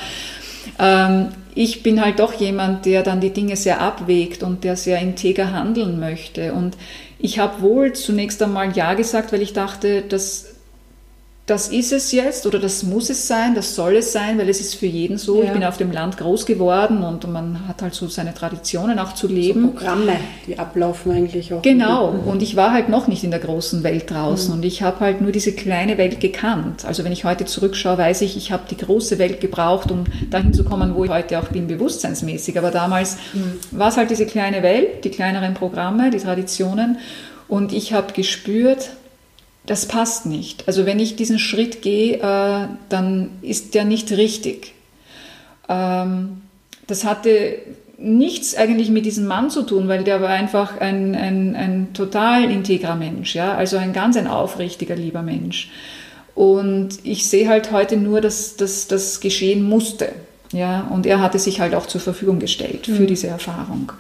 ähm, 0.79 1.29
ich 1.55 1.83
bin 1.83 2.01
halt 2.01 2.21
doch 2.21 2.35
jemand, 2.35 2.87
der 2.87 3.03
dann 3.03 3.21
die 3.21 3.33
Dinge 3.33 3.57
sehr 3.57 3.81
abwägt 3.81 4.43
und 4.43 4.65
der 4.65 4.77
sehr 4.77 5.01
integer 5.01 5.53
handeln 5.53 5.99
möchte. 5.99 6.53
Und 6.53 6.77
ich 7.19 7.39
habe 7.39 7.63
wohl 7.63 7.95
zunächst 7.95 8.43
einmal 8.43 8.77
Ja 8.77 8.95
gesagt, 8.95 9.33
weil 9.33 9.43
ich 9.43 9.53
dachte, 9.53 10.03
dass 10.03 10.55
das 11.49 11.69
ist 11.69 11.93
es 11.93 12.13
jetzt 12.13 12.47
oder 12.47 12.59
das 12.59 12.83
muss 12.83 13.09
es 13.09 13.27
sein, 13.27 13.55
das 13.55 13.75
soll 13.75 13.97
es 13.97 14.13
sein, 14.13 14.39
weil 14.39 14.51
es 14.51 14.61
ist 14.61 14.75
für 14.75 14.87
jeden 14.87 15.17
so. 15.17 15.39
Ja. 15.39 15.45
Ich 15.45 15.53
bin 15.53 15.65
auf 15.65 15.79
dem 15.79 15.91
Land 15.91 16.19
groß 16.19 16.45
geworden 16.45 17.03
und 17.03 17.27
man 17.33 17.67
hat 17.67 17.81
halt 17.81 17.95
so 17.95 18.07
seine 18.07 18.35
Traditionen 18.35 18.99
auch 18.99 19.15
zu 19.15 19.29
leben. 19.29 19.73
Programme, 19.73 20.17
die 20.47 20.59
ablaufen 20.59 21.11
eigentlich 21.11 21.55
auch. 21.55 21.63
Genau, 21.63 22.09
und 22.09 22.43
ich 22.43 22.55
war 22.55 22.73
halt 22.73 22.91
noch 22.91 23.09
nicht 23.09 23.25
in 23.25 23.31
der 23.31 23.41
großen 23.41 23.83
Welt 23.83 24.11
draußen 24.11 24.53
und 24.53 24.63
ich 24.63 24.83
habe 24.83 25.01
halt 25.01 25.23
nur 25.23 25.33
diese 25.33 25.53
kleine 25.53 25.97
Welt 25.97 26.21
gekannt. 26.21 26.85
Also 26.85 27.03
wenn 27.03 27.13
ich 27.13 27.25
heute 27.25 27.47
zurückschaue, 27.47 27.97
weiß 27.97 28.21
ich, 28.21 28.37
ich 28.37 28.53
habe 28.53 28.65
die 28.71 28.77
große 28.77 29.19
Welt 29.19 29.41
gebraucht, 29.41 29.91
um 29.91 30.05
dahin 30.31 30.53
zu 30.53 30.65
kommen, 30.65 30.95
wo 30.95 31.05
ich 31.05 31.11
heute 31.11 31.39
auch 31.39 31.49
bin, 31.49 31.67
bewusstseinsmäßig. 31.67 32.59
Aber 32.59 32.71
damals 32.71 33.17
war 33.71 33.89
es 33.89 33.97
halt 33.97 34.11
diese 34.11 34.27
kleine 34.27 34.63
Welt, 34.63 35.03
die 35.05 35.11
kleineren 35.11 35.55
Programme, 35.55 36.11
die 36.11 36.19
Traditionen 36.19 36.99
und 37.49 37.73
ich 37.73 37.95
habe 37.95 38.13
gespürt, 38.13 38.91
das 39.69 39.87
passt 39.87 40.25
nicht. 40.25 40.67
Also 40.67 40.87
wenn 40.87 40.99
ich 40.99 41.15
diesen 41.15 41.39
Schritt 41.39 41.83
gehe, 41.83 42.17
äh, 42.17 42.69
dann 42.89 43.31
ist 43.43 43.75
der 43.75 43.85
nicht 43.85 44.11
richtig. 44.13 44.73
Ähm, 45.69 46.41
das 46.87 47.05
hatte 47.05 47.59
nichts 47.99 48.57
eigentlich 48.57 48.89
mit 48.89 49.05
diesem 49.05 49.27
Mann 49.27 49.51
zu 49.51 49.63
tun, 49.63 49.87
weil 49.89 50.05
der 50.05 50.23
war 50.23 50.31
einfach 50.31 50.81
ein, 50.81 51.15
ein, 51.15 51.55
ein 51.55 51.93
total 51.93 52.51
integrer 52.51 52.95
Mensch, 52.95 53.35
ja, 53.35 53.55
also 53.55 53.77
ein 53.77 53.93
ganz 53.93 54.17
ein 54.17 54.27
aufrichtiger, 54.27 54.97
lieber 54.97 55.23
Mensch. 55.23 55.71
Und 56.35 56.91
ich 57.03 57.29
sehe 57.29 57.49
halt 57.49 57.73
heute 57.73 57.97
nur, 57.97 58.21
dass, 58.21 58.57
dass 58.57 58.87
das 58.87 59.21
geschehen 59.21 59.63
musste, 59.65 60.13
ja, 60.53 60.89
und 60.91 61.05
er 61.05 61.21
hatte 61.21 61.39
sich 61.39 61.61
halt 61.61 61.75
auch 61.75 61.87
zur 61.87 62.01
Verfügung 62.01 62.39
gestellt 62.39 62.87
für 62.87 63.05
diese 63.05 63.27
Erfahrung. 63.27 63.93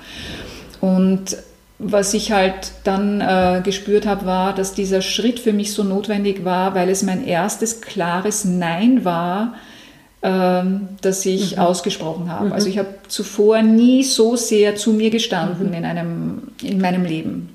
Und 0.80 1.36
was 1.78 2.12
ich 2.14 2.32
halt 2.32 2.72
dann 2.84 3.20
äh, 3.20 3.60
gespürt 3.62 4.06
habe, 4.06 4.26
war, 4.26 4.54
dass 4.54 4.74
dieser 4.74 5.00
Schritt 5.00 5.38
für 5.38 5.52
mich 5.52 5.72
so 5.72 5.84
notwendig 5.84 6.44
war, 6.44 6.74
weil 6.74 6.88
es 6.88 7.02
mein 7.02 7.24
erstes 7.24 7.80
klares 7.80 8.44
Nein 8.44 9.04
war, 9.04 9.54
ähm, 10.22 10.88
das 11.00 11.24
ich 11.24 11.58
ausgesprochen 11.58 12.32
habe. 12.32 12.52
Also 12.52 12.68
ich 12.68 12.78
habe 12.78 12.94
zuvor 13.06 13.62
nie 13.62 14.02
so 14.02 14.34
sehr 14.34 14.74
zu 14.74 14.92
mir 14.92 15.10
gestanden 15.10 15.72
in, 15.72 15.84
einem, 15.84 16.48
in 16.62 16.80
meinem 16.80 17.04
Leben. 17.04 17.50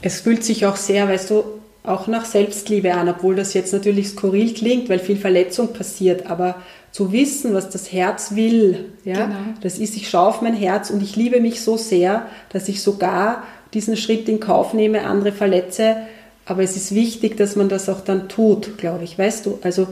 Es 0.00 0.22
fühlt 0.22 0.42
sich 0.42 0.64
auch 0.64 0.76
sehr, 0.76 1.08
weißt 1.08 1.30
du, 1.30 1.59
auch 1.82 2.06
nach 2.06 2.24
Selbstliebe 2.24 2.94
an, 2.94 3.08
obwohl 3.08 3.34
das 3.36 3.54
jetzt 3.54 3.72
natürlich 3.72 4.08
skurril 4.08 4.52
klingt, 4.54 4.88
weil 4.88 4.98
viel 4.98 5.16
Verletzung 5.16 5.72
passiert, 5.72 6.26
aber 6.26 6.56
zu 6.92 7.12
wissen, 7.12 7.54
was 7.54 7.70
das 7.70 7.92
Herz 7.92 8.34
will, 8.34 8.92
ja, 9.04 9.26
Genau. 9.26 9.36
das 9.62 9.78
ist, 9.78 9.96
ich 9.96 10.10
schaue 10.10 10.28
auf 10.28 10.42
mein 10.42 10.54
Herz 10.54 10.90
und 10.90 11.02
ich 11.02 11.16
liebe 11.16 11.40
mich 11.40 11.62
so 11.62 11.76
sehr, 11.76 12.26
dass 12.50 12.68
ich 12.68 12.82
sogar 12.82 13.44
diesen 13.72 13.96
Schritt 13.96 14.28
in 14.28 14.40
Kauf 14.40 14.74
nehme, 14.74 15.04
andere 15.04 15.32
verletze, 15.32 15.96
aber 16.46 16.62
es 16.64 16.76
ist 16.76 16.94
wichtig, 16.94 17.36
dass 17.36 17.54
man 17.54 17.68
das 17.68 17.88
auch 17.88 18.00
dann 18.00 18.28
tut, 18.28 18.76
glaube 18.76 19.04
ich, 19.04 19.16
weißt 19.18 19.46
du, 19.46 19.58
also 19.62 19.86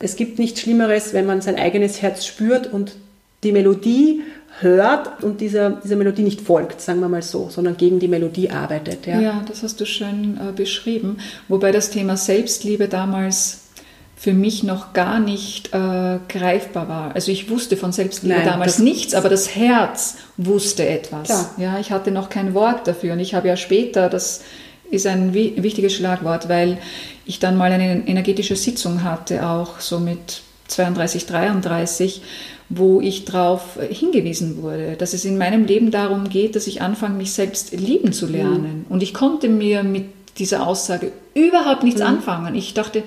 es 0.00 0.16
gibt 0.16 0.38
nichts 0.38 0.60
Schlimmeres, 0.60 1.12
wenn 1.12 1.26
man 1.26 1.42
sein 1.42 1.56
eigenes 1.56 2.00
Herz 2.00 2.24
spürt 2.24 2.72
und 2.72 2.96
die 3.44 3.52
Melodie 3.52 4.22
hört 4.60 5.22
und 5.22 5.40
dieser, 5.40 5.70
dieser 5.70 5.96
Melodie 5.96 6.22
nicht 6.22 6.40
folgt, 6.40 6.80
sagen 6.80 7.00
wir 7.00 7.08
mal 7.08 7.22
so, 7.22 7.48
sondern 7.50 7.76
gegen 7.76 8.00
die 8.00 8.08
Melodie 8.08 8.50
arbeitet. 8.50 9.06
Ja. 9.06 9.20
Ja, 9.20 9.44
das 9.46 9.62
hast 9.62 9.80
du 9.80 9.86
schön 9.86 10.38
äh, 10.38 10.52
beschrieben. 10.52 11.18
Wobei 11.48 11.72
das 11.72 11.90
Thema 11.90 12.16
Selbstliebe 12.16 12.88
damals 12.88 13.68
für 14.16 14.32
mich 14.32 14.64
noch 14.64 14.94
gar 14.94 15.20
nicht 15.20 15.72
äh, 15.72 16.18
greifbar 16.28 16.88
war. 16.88 17.14
Also 17.14 17.30
ich 17.30 17.50
wusste 17.50 17.76
von 17.76 17.92
Selbstliebe 17.92 18.34
Nein, 18.34 18.46
damals 18.46 18.80
nichts, 18.80 19.14
aber 19.14 19.28
das 19.28 19.54
Herz 19.54 20.16
wusste 20.36 20.88
etwas. 20.88 21.28
Klar. 21.28 21.50
Ja, 21.56 21.78
ich 21.78 21.92
hatte 21.92 22.10
noch 22.10 22.28
kein 22.28 22.52
Wort 22.52 22.88
dafür 22.88 23.12
und 23.12 23.20
ich 23.20 23.34
habe 23.34 23.46
ja 23.46 23.56
später, 23.56 24.08
das 24.08 24.42
ist 24.90 25.06
ein 25.06 25.34
wi 25.34 25.54
wichtiges 25.58 25.94
Schlagwort, 25.94 26.48
weil 26.48 26.78
ich 27.26 27.38
dann 27.38 27.56
mal 27.56 27.70
eine 27.70 28.08
energetische 28.08 28.56
Sitzung 28.56 29.04
hatte, 29.04 29.46
auch 29.46 29.78
so 29.78 30.00
mit 30.00 30.42
32, 30.66 31.26
33, 31.26 32.22
wo 32.70 33.00
ich 33.00 33.24
darauf 33.24 33.78
hingewiesen 33.90 34.62
wurde, 34.62 34.96
dass 34.96 35.14
es 35.14 35.24
in 35.24 35.38
meinem 35.38 35.64
Leben 35.64 35.90
darum 35.90 36.28
geht, 36.28 36.54
dass 36.54 36.66
ich 36.66 36.82
anfange, 36.82 37.16
mich 37.16 37.32
selbst 37.32 37.72
lieben 37.72 38.12
zu 38.12 38.26
lernen. 38.26 38.84
Und 38.88 39.02
ich 39.02 39.14
konnte 39.14 39.48
mir 39.48 39.82
mit 39.82 40.04
dieser 40.38 40.66
Aussage 40.66 41.12
überhaupt 41.34 41.82
nichts 41.82 42.00
anfangen. 42.00 42.54
Ich 42.54 42.74
dachte, 42.74 43.02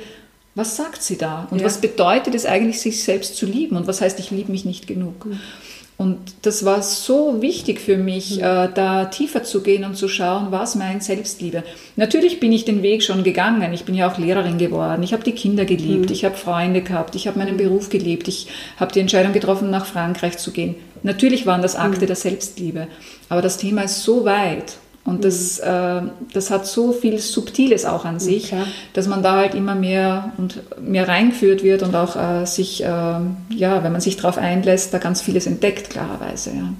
Was 0.53 0.75
sagt 0.75 1.01
sie 1.01 1.17
da? 1.17 1.47
Und 1.49 1.59
Ja. 1.59 1.65
was 1.65 1.79
bedeutet 1.79 2.35
es 2.35 2.45
eigentlich, 2.45 2.81
sich 2.81 3.01
selbst 3.05 3.37
zu 3.37 3.45
lieben? 3.45 3.77
Und 3.77 3.87
was 3.87 4.01
heißt, 4.01 4.19
ich 4.19 4.31
liebe 4.31 4.51
mich 4.51 4.65
nicht 4.65 4.85
genug? 4.85 5.27
Und 6.01 6.17
das 6.41 6.65
war 6.65 6.81
so 6.81 7.43
wichtig 7.43 7.79
für 7.79 7.95
mich, 7.95 8.41
äh, 8.41 8.69
da 8.73 9.05
tiefer 9.05 9.43
zu 9.43 9.61
gehen 9.61 9.83
und 9.83 9.95
zu 9.95 10.07
schauen, 10.07 10.47
was 10.49 10.73
meint 10.73 11.03
Selbstliebe. 11.03 11.63
Natürlich 11.95 12.39
bin 12.39 12.51
ich 12.51 12.65
den 12.65 12.81
Weg 12.81 13.03
schon 13.03 13.23
gegangen. 13.23 13.71
Ich 13.71 13.85
bin 13.85 13.93
ja 13.93 14.11
auch 14.11 14.17
Lehrerin 14.17 14.57
geworden. 14.57 15.03
Ich 15.03 15.13
habe 15.13 15.23
die 15.23 15.33
Kinder 15.33 15.63
geliebt. 15.63 16.09
Ich 16.09 16.25
habe 16.25 16.35
Freunde 16.35 16.81
gehabt. 16.81 17.13
Ich 17.13 17.27
habe 17.27 17.37
meinen 17.37 17.55
Beruf 17.55 17.89
geliebt. 17.89 18.27
Ich 18.27 18.47
habe 18.77 18.91
die 18.91 18.99
Entscheidung 18.99 19.31
getroffen, 19.31 19.69
nach 19.69 19.85
Frankreich 19.85 20.39
zu 20.39 20.49
gehen. 20.49 20.73
Natürlich 21.03 21.45
waren 21.45 21.61
das 21.61 21.75
Akte 21.75 22.07
der 22.07 22.15
Selbstliebe. 22.15 22.87
Aber 23.29 23.43
das 23.43 23.57
Thema 23.57 23.83
ist 23.83 24.01
so 24.01 24.25
weit. 24.25 24.77
Und 25.03 25.25
das, 25.25 25.57
äh, 25.57 26.01
das 26.33 26.51
hat 26.51 26.67
so 26.67 26.91
viel 26.91 27.17
Subtiles 27.17 27.85
auch 27.85 28.05
an 28.05 28.19
sich, 28.19 28.49
klar. 28.49 28.67
dass 28.93 29.07
man 29.07 29.23
da 29.23 29.37
halt 29.37 29.55
immer 29.55 29.73
mehr 29.73 30.31
und 30.37 30.61
mehr 30.79 31.07
reingeführt 31.07 31.63
wird 31.63 31.81
und 31.81 31.95
auch 31.95 32.15
äh, 32.15 32.45
sich, 32.45 32.83
äh, 32.83 32.87
ja, 32.87 33.83
wenn 33.83 33.91
man 33.91 34.01
sich 34.01 34.17
darauf 34.17 34.37
einlässt, 34.37 34.93
da 34.93 34.99
ganz 34.99 35.21
vieles 35.21 35.47
entdeckt, 35.47 35.89
klarerweise. 35.89 36.51
Ja. 36.51 36.73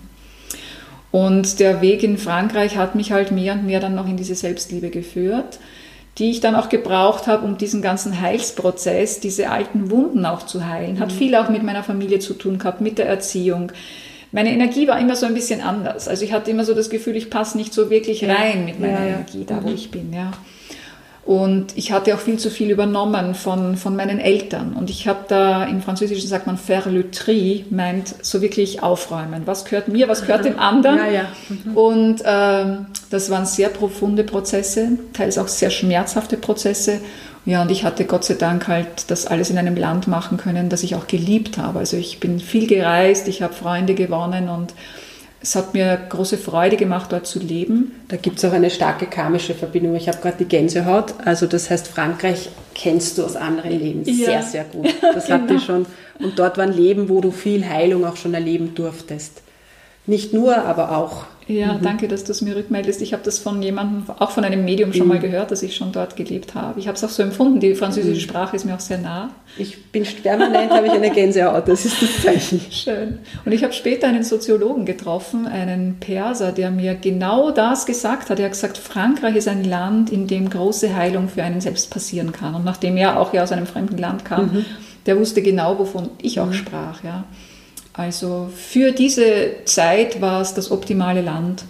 Und 1.11 1.59
der 1.59 1.81
Weg 1.81 2.03
in 2.03 2.17
Frankreich 2.17 2.77
hat 2.77 2.95
mich 2.95 3.11
halt 3.11 3.31
mehr 3.31 3.53
und 3.53 3.65
mehr 3.65 3.79
dann 3.79 3.95
noch 3.95 4.07
in 4.07 4.17
diese 4.17 4.35
Selbstliebe 4.35 4.91
geführt, 4.91 5.59
die 6.17 6.29
ich 6.29 6.41
dann 6.41 6.55
auch 6.55 6.69
gebraucht 6.69 7.27
habe, 7.27 7.45
um 7.45 7.57
diesen 7.57 7.81
ganzen 7.81 8.21
Heilsprozess, 8.21 9.19
diese 9.19 9.49
alten 9.49 9.89
Wunden 9.89 10.25
auch 10.25 10.45
zu 10.45 10.65
heilen. 10.65 10.99
Hat 10.99 11.11
viel 11.11 11.35
auch 11.35 11.49
mit 11.49 11.63
meiner 11.63 11.83
Familie 11.83 12.19
zu 12.19 12.33
tun 12.33 12.59
gehabt, 12.59 12.81
mit 12.81 12.97
der 12.97 13.07
Erziehung. 13.07 13.71
Meine 14.31 14.51
Energie 14.51 14.87
war 14.87 14.99
immer 14.99 15.15
so 15.15 15.25
ein 15.25 15.33
bisschen 15.33 15.61
anders. 15.61 16.07
Also 16.07 16.23
ich 16.23 16.31
hatte 16.31 16.51
immer 16.51 16.63
so 16.63 16.73
das 16.73 16.89
Gefühl, 16.89 17.15
ich 17.15 17.29
passe 17.29 17.57
nicht 17.57 17.73
so 17.73 17.89
wirklich 17.89 18.27
rein 18.27 18.65
mit 18.65 18.79
meiner 18.79 18.99
Ja, 18.99 19.05
ja. 19.05 19.13
Energie, 19.15 19.45
da 19.45 19.61
wo 19.63 19.69
ich 19.69 19.91
bin. 19.91 20.13
Ja. 20.13 20.31
Und 21.23 21.77
ich 21.77 21.91
hatte 21.91 22.15
auch 22.15 22.19
viel 22.19 22.39
zu 22.39 22.49
viel 22.49 22.71
übernommen 22.71 23.35
von, 23.35 23.77
von 23.77 23.95
meinen 23.95 24.19
Eltern. 24.19 24.73
Und 24.73 24.89
ich 24.89 25.07
habe 25.07 25.19
da, 25.27 25.65
im 25.65 25.81
Französischen 25.81 26.27
sagt 26.27 26.47
man 26.47 26.57
faire 26.57 26.89
le 26.89 27.11
tri, 27.11 27.65
meint 27.69 28.15
so 28.23 28.41
wirklich 28.41 28.81
aufräumen. 28.81 29.43
Was 29.45 29.65
gehört 29.65 29.87
mir, 29.87 30.07
was 30.07 30.25
gehört 30.25 30.45
dem 30.45 30.57
anderen? 30.57 30.97
Ja, 30.97 31.11
ja. 31.11 31.25
Und 31.75 32.23
ähm, 32.25 32.87
das 33.11 33.29
waren 33.29 33.45
sehr 33.45 33.69
profunde 33.69 34.23
Prozesse, 34.23 34.97
teils 35.13 35.37
auch 35.37 35.47
sehr 35.47 35.69
schmerzhafte 35.69 36.37
Prozesse. 36.37 37.01
Ja, 37.45 37.63
und 37.63 37.71
ich 37.71 37.83
hatte 37.83 38.05
Gott 38.05 38.23
sei 38.23 38.35
Dank 38.35 38.67
halt 38.67 39.09
das 39.09 39.25
alles 39.25 39.49
in 39.49 39.57
einem 39.57 39.75
Land 39.75 40.07
machen 40.07 40.37
können, 40.37 40.69
das 40.69 40.83
ich 40.83 40.93
auch 40.95 41.07
geliebt 41.07 41.57
habe. 41.57 41.79
Also 41.79 41.97
ich 41.97 42.19
bin 42.19 42.39
viel 42.39 42.67
gereist, 42.67 43.27
ich 43.27 43.41
habe 43.41 43.53
Freunde 43.53 43.95
gewonnen 43.95 44.47
und 44.47 44.73
es 45.43 45.55
hat 45.55 45.73
mir 45.73 45.97
große 46.09 46.37
Freude 46.37 46.77
gemacht, 46.77 47.11
dort 47.11 47.25
zu 47.25 47.39
leben. 47.39 47.93
Da 48.09 48.17
gibt 48.17 48.37
es 48.37 48.45
auch 48.45 48.53
eine 48.53 48.69
starke 48.69 49.07
karmische 49.07 49.55
Verbindung. 49.55 49.95
Ich 49.95 50.07
habe 50.07 50.19
gerade 50.19 50.37
die 50.37 50.45
Gänsehaut. 50.45 51.15
Also 51.25 51.47
das 51.47 51.71
heißt, 51.71 51.87
Frankreich 51.87 52.49
kennst 52.75 53.17
du 53.17 53.25
aus 53.25 53.35
anderen 53.35 53.71
Leben 53.71 54.03
Ja. 54.05 54.13
sehr, 54.13 54.43
sehr 54.43 54.63
gut. 54.65 54.93
Das 55.01 55.29
hat 55.31 55.49
dir 55.49 55.59
schon. 55.59 55.87
Und 56.19 56.37
dort 56.37 56.57
war 56.57 56.65
ein 56.65 56.73
Leben, 56.73 57.09
wo 57.09 57.21
du 57.21 57.31
viel 57.31 57.67
Heilung 57.67 58.05
auch 58.05 58.17
schon 58.17 58.35
erleben 58.35 58.75
durftest. 58.75 59.41
Nicht 60.05 60.31
nur, 60.31 60.57
aber 60.57 60.95
auch. 60.95 61.25
Ja, 61.51 61.79
danke, 61.81 62.07
dass 62.07 62.23
du 62.23 62.31
es 62.31 62.41
mir 62.41 62.55
rückmeldest. 62.55 63.01
Ich 63.01 63.13
habe 63.13 63.23
das 63.23 63.39
von 63.39 63.61
jemandem, 63.61 64.03
auch 64.17 64.31
von 64.31 64.43
einem 64.43 64.63
Medium 64.63 64.93
schon 64.93 65.07
mal 65.07 65.19
gehört, 65.19 65.51
dass 65.51 65.63
ich 65.63 65.75
schon 65.75 65.91
dort 65.91 66.15
gelebt 66.15 66.55
habe. 66.55 66.79
Ich 66.79 66.87
habe 66.87 66.95
es 66.95 67.03
auch 67.03 67.09
so 67.09 67.23
empfunden. 67.23 67.59
Die 67.59 67.75
französische 67.75 68.21
Sprache 68.21 68.55
ist 68.55 68.65
mir 68.65 68.75
auch 68.75 68.79
sehr 68.79 68.97
nah. 68.97 69.29
Ich 69.57 69.91
bin 69.91 70.03
permanent, 70.03 70.71
habe 70.71 70.87
ich 70.87 70.93
eine 70.93 71.11
Gänsehaut. 71.11 71.67
Das 71.67 71.85
ist 71.85 72.01
das 72.01 72.21
Zeichen. 72.21 72.61
Schön. 72.71 73.19
Und 73.45 73.51
ich 73.51 73.63
habe 73.63 73.73
später 73.73 74.07
einen 74.07 74.23
Soziologen 74.23 74.85
getroffen, 74.85 75.45
einen 75.47 75.97
Perser, 75.99 76.51
der 76.51 76.71
mir 76.71 76.95
genau 76.95 77.51
das 77.51 77.85
gesagt 77.85 78.29
hat. 78.29 78.39
Er 78.39 78.45
hat 78.45 78.53
gesagt, 78.53 78.77
Frankreich 78.77 79.35
ist 79.35 79.47
ein 79.47 79.63
Land, 79.63 80.11
in 80.11 80.27
dem 80.27 80.49
große 80.49 80.95
Heilung 80.95 81.29
für 81.29 81.43
einen 81.43 81.61
selbst 81.61 81.91
passieren 81.91 82.31
kann. 82.31 82.55
Und 82.55 82.65
nachdem 82.65 82.97
er 82.97 83.19
auch 83.19 83.33
ja 83.33 83.43
aus 83.43 83.51
einem 83.51 83.67
fremden 83.67 83.97
Land 83.97 84.25
kam, 84.25 84.65
der 85.05 85.19
wusste 85.19 85.41
genau, 85.41 85.79
wovon 85.79 86.09
ich 86.21 86.39
auch 86.39 86.53
sprach. 86.53 87.03
Ja. 87.03 87.25
Also 87.93 88.49
für 88.55 88.91
diese 88.91 89.65
Zeit 89.65 90.21
war 90.21 90.41
es 90.41 90.53
das 90.53 90.71
optimale 90.71 91.21
Land. 91.21 91.65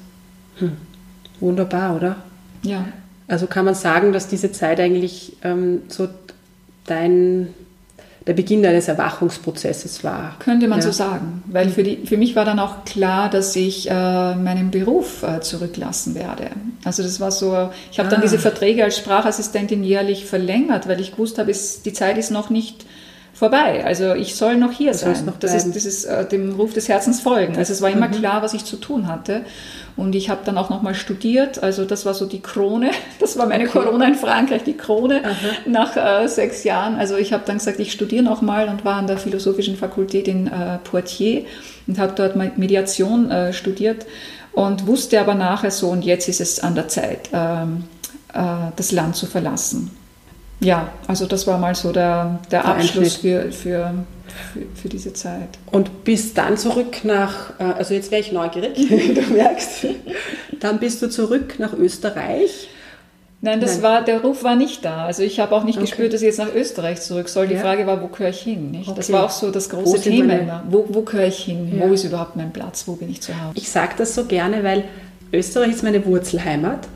Wunderbar, 1.40 1.96
oder? 1.96 2.16
Ja. 2.64 2.86
Also 3.28 3.48
kann 3.48 3.66
man 3.66 3.76
sagen, 3.76 4.14
dass 4.14 4.28
diese 4.28 4.52
Zeit 4.52 4.80
eigentlich 4.80 5.38
ähm, 5.44 5.82
so 5.88 6.08
dein, 6.86 7.48
der 8.28 8.34
Beginn 8.34 8.62
deines 8.62 8.88
Erwachungsprozesses 8.88 10.04
war. 10.04 10.36
Könnte 10.40 10.68
man 10.68 10.80
ja. 10.80 10.86
so 10.86 10.92
sagen. 10.92 11.44
Weil 11.48 11.70
für, 11.70 11.82
die, 11.82 12.06
für 12.06 12.18
mich 12.18 12.36
war 12.36 12.46
dann 12.46 12.60
auch 12.60 12.86
klar, 12.86 13.30
dass 13.30 13.56
ich 13.56 13.90
äh, 13.90 14.36
meinen 14.36 14.70
Beruf 14.70 15.24
äh, 15.24 15.40
zurücklassen 15.42 16.14
werde. 16.14 16.52
Also 16.84 17.02
das 17.02 17.20
war 17.20 17.32
so, 17.32 17.70
ich 17.92 17.98
habe 17.98 18.10
dann 18.10 18.20
Ah. 18.20 18.24
diese 18.24 18.38
Verträge 18.38 18.84
als 18.84 18.98
Sprachassistentin 18.98 19.84
jährlich 19.84 20.26
verlängert, 20.26 20.88
weil 20.88 21.00
ich 21.00 21.14
gewusst 21.14 21.40
habe, 21.40 21.52
die 21.52 21.94
Zeit 21.94 22.18
ist 22.18 22.30
noch 22.30 22.52
nicht 22.52 22.86
vorbei. 23.42 23.84
Also 23.84 24.14
ich 24.14 24.36
soll 24.36 24.56
noch 24.56 24.72
hier 24.72 24.94
sollst 24.94 25.22
sein. 25.22 25.26
noch 25.26 25.40
das 25.40 25.56
ist, 25.56 25.76
das 25.76 25.84
ist 25.84 26.06
äh, 26.06 26.28
dem 26.28 26.52
Ruf 26.52 26.74
des 26.74 26.88
Herzens 26.88 27.22
folgen. 27.22 27.58
Also 27.58 27.74
es 27.74 27.82
war 27.82 27.90
immer 27.90 28.08
klar, 28.08 28.44
was 28.44 28.54
ich 28.54 28.66
zu 28.66 28.78
tun 28.78 29.08
hatte. 29.08 29.42
Und 29.98 30.14
ich 30.14 30.30
habe 30.30 30.42
dann 30.46 30.60
auch 30.60 30.70
nochmal 30.70 30.94
studiert. 30.94 31.64
Also 31.64 31.86
das 31.86 32.06
war 32.06 32.14
so 32.14 32.28
die 32.28 32.42
Krone. 32.42 32.92
Das 33.20 33.38
war 33.40 33.48
meine 33.48 33.66
Corona 33.66 34.08
in 34.08 34.16
Frankreich, 34.16 34.64
die 34.64 34.78
Krone 34.78 35.22
nach 35.66 35.98
äh, 35.98 36.28
sechs 36.28 36.64
Jahren. 36.64 36.98
Also 36.98 37.18
ich 37.18 37.34
habe 37.34 37.44
dann 37.46 37.58
gesagt, 37.58 37.80
ich 37.80 37.92
studiere 37.92 38.24
nochmal 38.24 38.70
und 38.70 38.86
war 38.86 38.98
an 38.98 39.08
der 39.08 39.18
Philosophischen 39.18 39.76
Fakultät 39.76 40.28
in 40.28 40.46
äh, 40.46 40.78
Poitiers 40.84 41.46
und 41.88 41.98
habe 41.98 42.14
dort 42.16 42.36
Mediation 42.36 43.32
äh, 43.32 43.54
studiert 43.54 44.06
und 44.54 44.86
wusste 44.86 45.20
aber 45.20 45.34
nachher 45.34 45.72
so, 45.72 45.90
und 45.90 46.04
jetzt 46.04 46.30
ist 46.30 46.42
es 46.42 46.60
an 46.60 46.76
der 46.76 46.88
Zeit, 46.88 47.30
ähm, 47.34 47.86
äh, 48.34 48.72
das 48.76 48.92
Land 48.92 49.16
zu 49.16 49.26
verlassen. 49.26 49.90
Ja, 50.64 50.90
also 51.08 51.26
das 51.26 51.48
war 51.48 51.58
mal 51.58 51.74
so 51.76 51.92
der, 51.92 52.40
der 52.52 52.62
Der 52.62 52.66
Abschluss 52.66 53.16
für, 53.16 53.52
für, 53.52 53.94
für, 54.54 54.62
für 54.76 54.90
diese 54.90 55.12
Zeit. 55.14 55.50
Und 55.72 56.04
bist 56.04 56.38
dann 56.38 56.56
zurück 56.58 57.04
nach, 57.04 57.60
äh, 57.60 57.64
also 57.64 57.94
jetzt 57.94 58.12
wäre 58.12 58.22
ich 58.22 58.32
neugierig, 58.32 58.76
du 58.88 59.34
merkst, 59.34 59.88
dann 60.60 60.80
bist 60.80 61.02
du 61.02 61.10
zurück 61.10 61.56
nach 61.58 61.74
Österreich. 61.74 62.70
Nein, 63.44 63.60
das 63.60 63.76
Nein. 63.76 63.84
war, 63.84 64.02
der 64.04 64.22
Ruf 64.22 64.44
war 64.44 64.56
nicht 64.56 64.86
da. 64.86 65.06
Also 65.06 65.24
ich 65.24 65.40
habe 65.40 65.56
auch 65.56 65.64
nicht 65.64 65.78
Okay. 65.80 65.88
gespürt, 65.88 66.14
dass 66.14 66.22
ich 66.22 66.28
jetzt 66.28 66.38
nach 66.38 66.54
Österreich 66.54 67.02
zurück 67.02 67.28
soll. 67.28 67.48
Die 67.48 67.56
Ja. 67.56 67.62
Frage 67.62 67.88
war, 67.88 68.00
wo 68.00 68.06
gehöre 68.06 68.30
ich 68.30 68.42
hin? 68.42 68.70
Nicht? 68.70 68.88
Das 68.96 69.08
Okay. 69.10 69.14
war 69.14 69.26
auch 69.26 69.32
so 69.32 69.50
das 69.50 69.72
Wo 69.74 69.78
große 69.78 69.98
sind 69.98 70.14
Thema 70.16 70.34
immer. 70.38 70.64
Wo, 70.70 70.86
wo 70.90 71.02
gehöre 71.02 71.26
ich 71.26 71.40
hin? 71.46 71.76
Ja. 71.76 71.90
Wo 71.90 71.94
ist 71.94 72.04
überhaupt 72.04 72.36
mein 72.36 72.54
Platz? 72.54 72.84
Wo 72.88 72.94
bin 72.94 73.10
ich 73.10 73.20
zu 73.22 73.34
Hause? 73.34 73.54
Ich 73.56 73.72
sage 73.72 73.94
das 73.98 74.14
so 74.14 74.26
gerne, 74.26 74.64
weil 74.64 74.84
Österreich 75.34 75.72
ist 75.72 75.82
meine 75.82 76.06
Wurzelheimat 76.06 76.88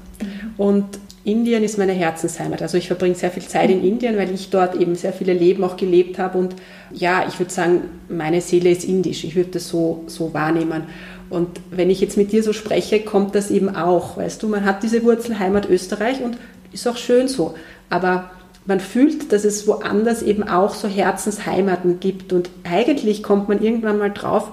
und 0.57 0.85
Indien 1.25 1.63
ist 1.63 1.79
meine 1.79 1.93
Herzensheimat. 1.93 2.61
Also 2.61 2.77
ich 2.77 2.87
verbringe 2.87 3.15
sehr 3.15 3.31
viel 3.31 3.43
Zeit 3.43 3.71
in 3.71 3.83
Indien, 3.83 4.15
weil 4.15 4.31
ich 4.31 4.51
dort 4.51 4.75
eben 4.75 4.95
sehr 4.95 5.11
viele 5.11 5.33
Leben 5.33 5.63
auch 5.63 5.75
gelebt 5.75 6.19
habe. 6.19 6.37
Und 6.37 6.55
ja, 6.93 7.25
ich 7.27 7.39
würde 7.39 7.51
sagen, 7.51 7.81
meine 8.07 8.41
Seele 8.41 8.69
ist 8.69 8.83
indisch. 8.83 9.23
Ich 9.23 9.35
würde 9.35 9.49
das 9.51 9.67
so, 9.67 10.03
so 10.05 10.35
wahrnehmen. 10.35 10.83
Und 11.31 11.59
wenn 11.71 11.89
ich 11.89 11.99
jetzt 11.99 12.15
mit 12.15 12.31
dir 12.31 12.43
so 12.43 12.53
spreche, 12.53 12.99
kommt 12.99 13.33
das 13.33 13.49
eben 13.49 13.75
auch. 13.75 14.17
Weißt 14.17 14.41
du, 14.43 14.47
man 14.47 14.65
hat 14.65 14.83
diese 14.83 15.03
Wurzelheimat 15.03 15.67
Österreich 15.67 16.21
und 16.23 16.37
ist 16.71 16.87
auch 16.87 16.97
schön 16.97 17.27
so. 17.27 17.55
Aber 17.89 18.29
man 18.65 18.79
fühlt, 18.79 19.31
dass 19.31 19.45
es 19.45 19.67
woanders 19.67 20.21
eben 20.21 20.43
auch 20.43 20.75
so 20.75 20.87
Herzensheimaten 20.87 21.99
gibt. 21.99 22.33
Und 22.33 22.51
eigentlich 22.63 23.23
kommt 23.23 23.49
man 23.49 23.63
irgendwann 23.63 23.97
mal 23.97 24.11
drauf, 24.11 24.51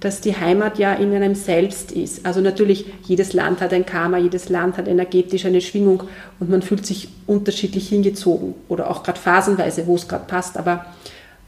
dass 0.00 0.20
die 0.20 0.36
Heimat 0.36 0.78
ja 0.78 0.92
in 0.94 1.14
einem 1.14 1.34
selbst 1.34 1.92
ist. 1.92 2.26
Also 2.26 2.40
natürlich, 2.40 2.86
jedes 3.04 3.32
Land 3.32 3.60
hat 3.60 3.72
ein 3.72 3.86
Karma, 3.86 4.18
jedes 4.18 4.48
Land 4.48 4.76
hat 4.76 4.88
energetisch 4.88 5.46
eine 5.46 5.60
Schwingung 5.60 6.02
und 6.38 6.50
man 6.50 6.62
fühlt 6.62 6.84
sich 6.84 7.08
unterschiedlich 7.26 7.88
hingezogen 7.88 8.54
oder 8.68 8.90
auch 8.90 9.02
gerade 9.02 9.18
phasenweise, 9.18 9.86
wo 9.86 9.96
es 9.96 10.06
gerade 10.06 10.26
passt. 10.26 10.58
Aber 10.58 10.86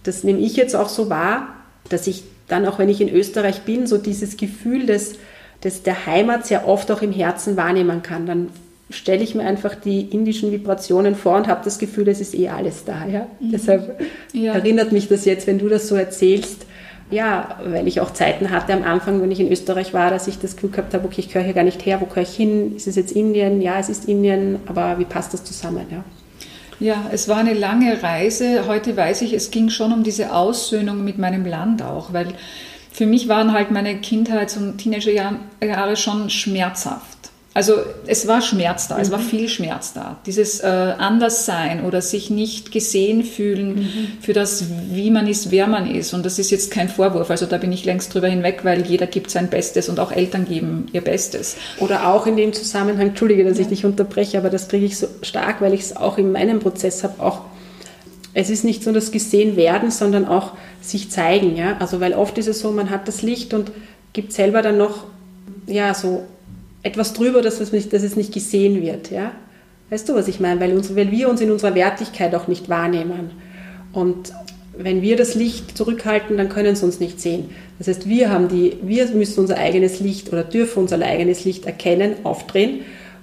das 0.02 0.24
nehme 0.24 0.38
ich 0.40 0.56
jetzt 0.56 0.74
auch 0.74 0.88
so 0.88 1.10
wahr, 1.10 1.54
dass 1.90 2.06
ich 2.06 2.24
dann 2.48 2.66
auch, 2.66 2.78
wenn 2.78 2.88
ich 2.88 3.00
in 3.00 3.10
Österreich 3.10 3.62
bin, 3.62 3.86
so 3.86 3.98
dieses 3.98 4.36
Gefühl 4.38 4.86
des, 4.86 5.16
des 5.62 5.82
der 5.82 6.06
Heimat 6.06 6.46
sehr 6.46 6.66
oft 6.66 6.90
auch 6.90 7.02
im 7.02 7.12
Herzen 7.12 7.56
wahrnehmen 7.56 8.02
kann. 8.02 8.24
Dann 8.24 8.48
stelle 8.90 9.22
ich 9.22 9.34
mir 9.34 9.42
einfach 9.42 9.74
die 9.74 10.00
indischen 10.00 10.50
Vibrationen 10.50 11.14
vor 11.14 11.36
und 11.36 11.46
habe 11.46 11.60
das 11.62 11.78
Gefühl, 11.78 12.08
es 12.08 12.20
ist 12.20 12.34
eh 12.34 12.48
alles 12.48 12.84
da. 12.86 13.06
Ja? 13.06 13.26
Deshalb 13.40 14.00
Ja. 14.32 14.54
erinnert 14.54 14.92
mich 14.92 15.08
das 15.08 15.26
jetzt, 15.26 15.46
wenn 15.46 15.58
du 15.58 15.68
das 15.68 15.88
so 15.88 15.94
erzählst, 15.94 16.64
ja, 17.10 17.58
weil 17.64 17.88
ich 17.88 18.00
auch 18.00 18.12
Zeiten 18.12 18.50
hatte 18.50 18.72
am 18.74 18.84
Anfang, 18.84 19.22
wenn 19.22 19.30
ich 19.30 19.40
in 19.40 19.50
Österreich 19.50 19.94
war, 19.94 20.10
dass 20.10 20.28
ich 20.28 20.38
das 20.38 20.56
Gefühl 20.56 20.70
gehabt 20.70 20.92
habe, 20.92 21.06
okay, 21.06 21.20
ich 21.20 21.28
gehöre 21.28 21.44
hier 21.44 21.54
gar 21.54 21.64
nicht 21.64 21.84
her, 21.86 22.00
wo 22.00 22.06
gehöre 22.06 22.22
ich 22.22 22.34
hin? 22.34 22.76
Ist 22.76 22.86
es 22.86 22.96
jetzt 22.96 23.12
Indien? 23.12 23.62
Ja, 23.62 23.78
es 23.78 23.88
ist 23.88 24.06
Indien, 24.06 24.60
aber 24.66 24.98
wie 24.98 25.04
passt 25.04 25.32
das 25.32 25.44
zusammen? 25.44 25.86
Ja. 25.90 26.04
Ja, 26.80 27.06
es 27.10 27.28
war 27.28 27.38
eine 27.38 27.54
lange 27.54 28.02
Reise. 28.02 28.68
Heute 28.68 28.96
weiß 28.96 29.22
ich, 29.22 29.32
es 29.32 29.50
ging 29.50 29.68
schon 29.68 29.92
um 29.92 30.04
diese 30.04 30.32
Aussöhnung 30.32 31.02
mit 31.02 31.18
meinem 31.18 31.44
Land 31.44 31.82
auch, 31.82 32.12
weil 32.12 32.28
für 32.92 33.06
mich 33.06 33.26
waren 33.26 33.52
halt 33.52 33.70
meine 33.72 33.96
Kindheits- 33.96 34.56
und 34.56 34.78
Teenagerjahre 34.78 35.96
schon 35.96 36.30
schmerzhaft. 36.30 37.17
Also 37.58 37.74
es 38.06 38.28
war 38.28 38.40
Schmerz 38.40 38.86
da, 38.86 39.00
es 39.00 39.10
war 39.10 39.18
viel 39.18 39.48
Schmerz 39.48 39.92
da. 39.92 40.18
Dieses 40.26 40.60
äh, 40.60 40.66
Anderssein 40.68 41.84
oder 41.84 42.00
sich 42.00 42.30
nicht 42.30 42.70
gesehen 42.70 43.24
fühlen 43.24 44.16
für 44.20 44.32
das, 44.32 44.66
wie 44.92 45.10
man 45.10 45.26
ist, 45.26 45.50
wer 45.50 45.66
man 45.66 45.90
ist. 45.90 46.14
Und 46.14 46.24
das 46.24 46.38
ist 46.38 46.52
jetzt 46.52 46.70
kein 46.70 46.88
Vorwurf, 46.88 47.30
also 47.32 47.46
da 47.46 47.58
bin 47.58 47.72
ich 47.72 47.84
längst 47.84 48.14
drüber 48.14 48.28
hinweg, 48.28 48.60
weil 48.62 48.86
jeder 48.86 49.08
gibt 49.08 49.28
sein 49.32 49.50
Bestes 49.50 49.88
und 49.88 49.98
auch 49.98 50.12
Eltern 50.12 50.44
geben 50.44 50.86
ihr 50.92 51.00
Bestes. 51.00 51.56
Oder 51.80 52.06
auch 52.06 52.28
in 52.28 52.36
dem 52.36 52.52
Zusammenhang, 52.52 53.08
entschuldige, 53.08 53.42
dass 53.42 53.58
ich 53.58 53.66
dich 53.66 53.84
unterbreche, 53.84 54.38
aber 54.38 54.50
das 54.50 54.68
kriege 54.68 54.86
ich 54.86 54.96
so 54.96 55.08
stark, 55.22 55.60
weil 55.60 55.74
ich 55.74 55.80
es 55.80 55.96
auch 55.96 56.16
in 56.16 56.30
meinem 56.30 56.60
Prozess 56.60 57.02
habe, 57.02 57.20
auch 57.20 57.40
es 58.34 58.50
ist 58.50 58.62
nicht 58.62 58.84
so 58.84 58.92
das 58.92 59.10
gesehen 59.10 59.56
werden, 59.56 59.90
sondern 59.90 60.26
auch 60.26 60.52
sich 60.80 61.10
zeigen. 61.10 61.56
Ja? 61.56 61.76
Also 61.80 61.98
weil 61.98 62.12
oft 62.12 62.38
ist 62.38 62.46
es 62.46 62.60
so, 62.60 62.70
man 62.70 62.90
hat 62.90 63.08
das 63.08 63.22
Licht 63.22 63.52
und 63.52 63.72
gibt 64.12 64.32
selber 64.32 64.62
dann 64.62 64.78
noch 64.78 65.06
ja, 65.66 65.92
so 65.92 66.22
etwas 66.82 67.12
drüber, 67.12 67.42
dass 67.42 67.60
es 67.60 67.72
nicht, 67.72 67.92
dass 67.92 68.02
es 68.02 68.16
nicht 68.16 68.32
gesehen 68.32 68.82
wird. 68.82 69.10
Ja? 69.10 69.32
Weißt 69.90 70.08
du, 70.08 70.14
was 70.14 70.28
ich 70.28 70.40
meine? 70.40 70.60
Weil, 70.60 70.76
uns, 70.76 70.94
weil 70.94 71.10
wir 71.10 71.28
uns 71.28 71.40
in 71.40 71.50
unserer 71.50 71.74
Wertigkeit 71.74 72.34
auch 72.34 72.48
nicht 72.48 72.68
wahrnehmen. 72.68 73.30
Und 73.92 74.32
wenn 74.76 75.02
wir 75.02 75.16
das 75.16 75.34
Licht 75.34 75.76
zurückhalten, 75.76 76.36
dann 76.36 76.48
können 76.48 76.76
sie 76.76 76.84
uns 76.84 77.00
nicht 77.00 77.20
sehen. 77.20 77.50
Das 77.78 77.88
heißt, 77.88 78.08
wir 78.08 78.30
haben 78.30 78.48
die, 78.48 78.76
wir 78.82 79.06
müssen 79.08 79.40
unser 79.40 79.56
eigenes 79.56 79.98
Licht 80.00 80.32
oder 80.32 80.44
dürfen 80.44 80.80
unser 80.80 81.00
eigenes 81.00 81.44
Licht 81.44 81.66
erkennen, 81.66 82.14
aufdrehen 82.22 82.80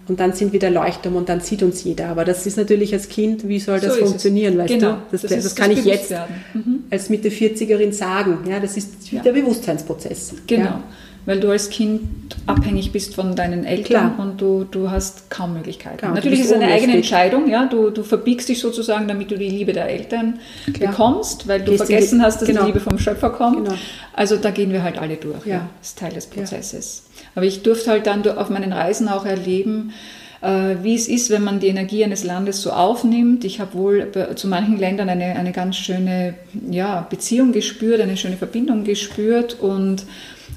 und 0.07 0.19
dann 0.19 0.33
sind 0.33 0.53
wir 0.53 0.59
der 0.59 0.71
Leuchtturm 0.71 1.15
und 1.15 1.29
dann 1.29 1.39
sieht 1.39 1.63
uns 1.63 1.83
jeder. 1.83 2.09
Aber 2.09 2.25
das 2.25 2.45
ist 2.45 2.57
natürlich 2.57 2.93
als 2.93 3.09
Kind, 3.09 3.47
wie 3.47 3.59
soll 3.59 3.79
das 3.79 3.95
so 3.95 4.05
funktionieren, 4.05 4.57
weißt 4.57 4.73
genau. 4.73 4.91
du? 4.91 4.97
Das, 5.11 5.21
das, 5.21 5.31
das, 5.31 5.43
das 5.43 5.55
kann 5.55 5.71
ich 5.71 5.83
jetzt 5.85 6.11
mhm. 6.53 6.83
als 6.91 7.09
Mitte 7.09 7.29
40erin 7.29 7.91
sagen. 7.91 8.39
Ja, 8.49 8.59
das 8.59 8.77
ist 8.77 9.11
ja. 9.11 9.21
der 9.21 9.31
Bewusstseinsprozess. 9.31 10.33
Genau. 10.45 10.63
Ja 10.65 10.83
weil 11.25 11.39
du 11.39 11.49
als 11.49 11.69
Kind 11.69 12.01
abhängig 12.45 12.91
bist 12.91 13.15
von 13.15 13.35
deinen 13.35 13.65
Eltern 13.65 14.15
Klar. 14.15 14.19
und 14.19 14.39
du, 14.39 14.65
du 14.69 14.91
hast 14.91 15.29
kaum 15.29 15.53
Möglichkeiten. 15.53 15.97
Klar, 15.97 16.13
Natürlich 16.13 16.41
ist 16.41 16.47
es 16.47 16.53
eine 16.53 16.67
eigene 16.67 16.93
Entscheidung, 16.93 17.49
ja, 17.49 17.65
du, 17.65 17.89
du 17.89 18.03
verbiegst 18.03 18.49
dich 18.49 18.59
sozusagen, 18.59 19.07
damit 19.07 19.31
du 19.31 19.37
die 19.37 19.49
Liebe 19.49 19.73
der 19.73 19.89
Eltern 19.89 20.39
Klar. 20.73 20.91
bekommst, 20.91 21.47
weil 21.47 21.61
du 21.61 21.71
Gehst 21.71 21.85
vergessen 21.85 22.21
hast, 22.21 22.41
dass 22.41 22.47
genau. 22.47 22.61
die 22.61 22.67
Liebe 22.67 22.79
vom 22.79 22.97
Schöpfer 22.97 23.31
kommt. 23.31 23.65
Genau. 23.65 23.77
Also 24.13 24.37
da 24.37 24.51
gehen 24.51 24.71
wir 24.71 24.83
halt 24.83 24.97
alle 24.97 25.15
durch, 25.15 25.45
ja. 25.45 25.55
ja. 25.55 25.69
das 25.79 25.89
ist 25.89 25.99
Teil 25.99 26.13
des 26.13 26.27
Prozesses. 26.27 27.03
Ja. 27.17 27.23
Aber 27.35 27.45
ich 27.45 27.63
durfte 27.63 27.91
halt 27.91 28.07
dann 28.07 28.27
auf 28.27 28.49
meinen 28.49 28.71
Reisen 28.71 29.07
auch 29.07 29.25
erleben, 29.25 29.93
äh, 30.41 30.75
wie 30.83 30.95
es 30.95 31.07
ist, 31.07 31.31
wenn 31.31 31.43
man 31.43 31.59
die 31.59 31.67
Energie 31.67 32.03
eines 32.03 32.23
Landes 32.23 32.61
so 32.61 32.71
aufnimmt. 32.71 33.43
Ich 33.45 33.59
habe 33.59 33.73
wohl 33.73 34.11
zu 34.35 34.47
manchen 34.47 34.77
Ländern 34.77 35.09
eine, 35.09 35.35
eine 35.35 35.51
ganz 35.51 35.75
schöne 35.77 36.35
ja, 36.69 37.01
Beziehung 37.09 37.51
gespürt, 37.51 37.99
eine 37.99 38.15
schöne 38.15 38.37
Verbindung 38.37 38.83
gespürt 38.83 39.59
und 39.59 40.03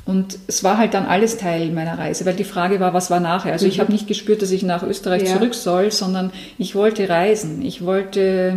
und 0.09 0.39
es 0.47 0.65
war 0.65 0.79
halt 0.79 0.95
dann 0.95 1.05
alles 1.05 1.37
Teil 1.37 1.71
meiner 1.71 1.99
Reise, 1.99 2.25
weil 2.25 2.35
die 2.35 2.45
Frage 2.45 2.81
war, 2.81 2.95
was 2.95 3.11
war 3.11 3.21
nachher? 3.21 3.53
Also 3.53 3.67
mhm. 3.67 3.73
ich 3.73 3.79
habe 3.79 3.93
nicht 3.93 4.07
gespürt, 4.07 4.41
dass 4.41 4.51
ich 4.51 4.63
nach 4.63 4.83
Österreich 4.83 5.25
ja. 5.25 5.35
zurück 5.35 5.53
soll, 5.53 5.91
sondern 5.91 6.33
ich 6.57 6.75
wollte 6.75 7.11
reisen. 7.11 7.61
Ich 7.61 7.85
wollte 7.85 8.57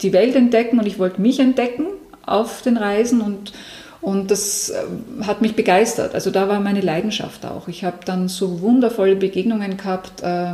die 0.00 0.12
Welt 0.12 0.36
entdecken 0.36 0.78
und 0.78 0.86
ich 0.86 1.00
wollte 1.00 1.20
mich 1.20 1.40
entdecken 1.40 1.86
auf 2.24 2.62
den 2.62 2.76
Reisen 2.76 3.22
und, 3.22 3.52
und 4.00 4.30
das 4.30 4.70
äh, 4.70 5.24
hat 5.24 5.42
mich 5.42 5.56
begeistert. 5.56 6.14
Also 6.14 6.30
da 6.30 6.48
war 6.48 6.60
meine 6.60 6.80
Leidenschaft 6.80 7.44
auch. 7.44 7.66
Ich 7.66 7.82
habe 7.82 7.98
dann 8.04 8.28
so 8.28 8.60
wundervolle 8.60 9.16
Begegnungen 9.16 9.78
gehabt. 9.78 10.22
Äh, 10.22 10.52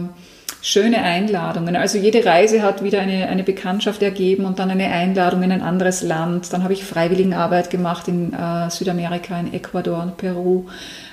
schöne 0.64 1.02
Einladungen. 1.02 1.76
Also 1.76 1.98
jede 1.98 2.24
Reise 2.24 2.62
hat 2.62 2.82
wieder 2.82 3.02
eine, 3.02 3.28
eine 3.28 3.44
Bekanntschaft 3.44 4.02
ergeben 4.02 4.46
und 4.46 4.58
dann 4.58 4.70
eine 4.70 4.86
Einladung 4.86 5.42
in 5.42 5.52
ein 5.52 5.60
anderes 5.60 6.02
Land. 6.02 6.54
Dann 6.54 6.64
habe 6.64 6.72
ich 6.72 6.84
Freiwilligenarbeit 6.84 7.68
gemacht 7.68 8.08
in 8.08 8.32
äh, 8.32 8.70
Südamerika, 8.70 9.38
in 9.38 9.52
Ecuador 9.52 10.02
und 10.02 10.16
Peru. 10.16 10.64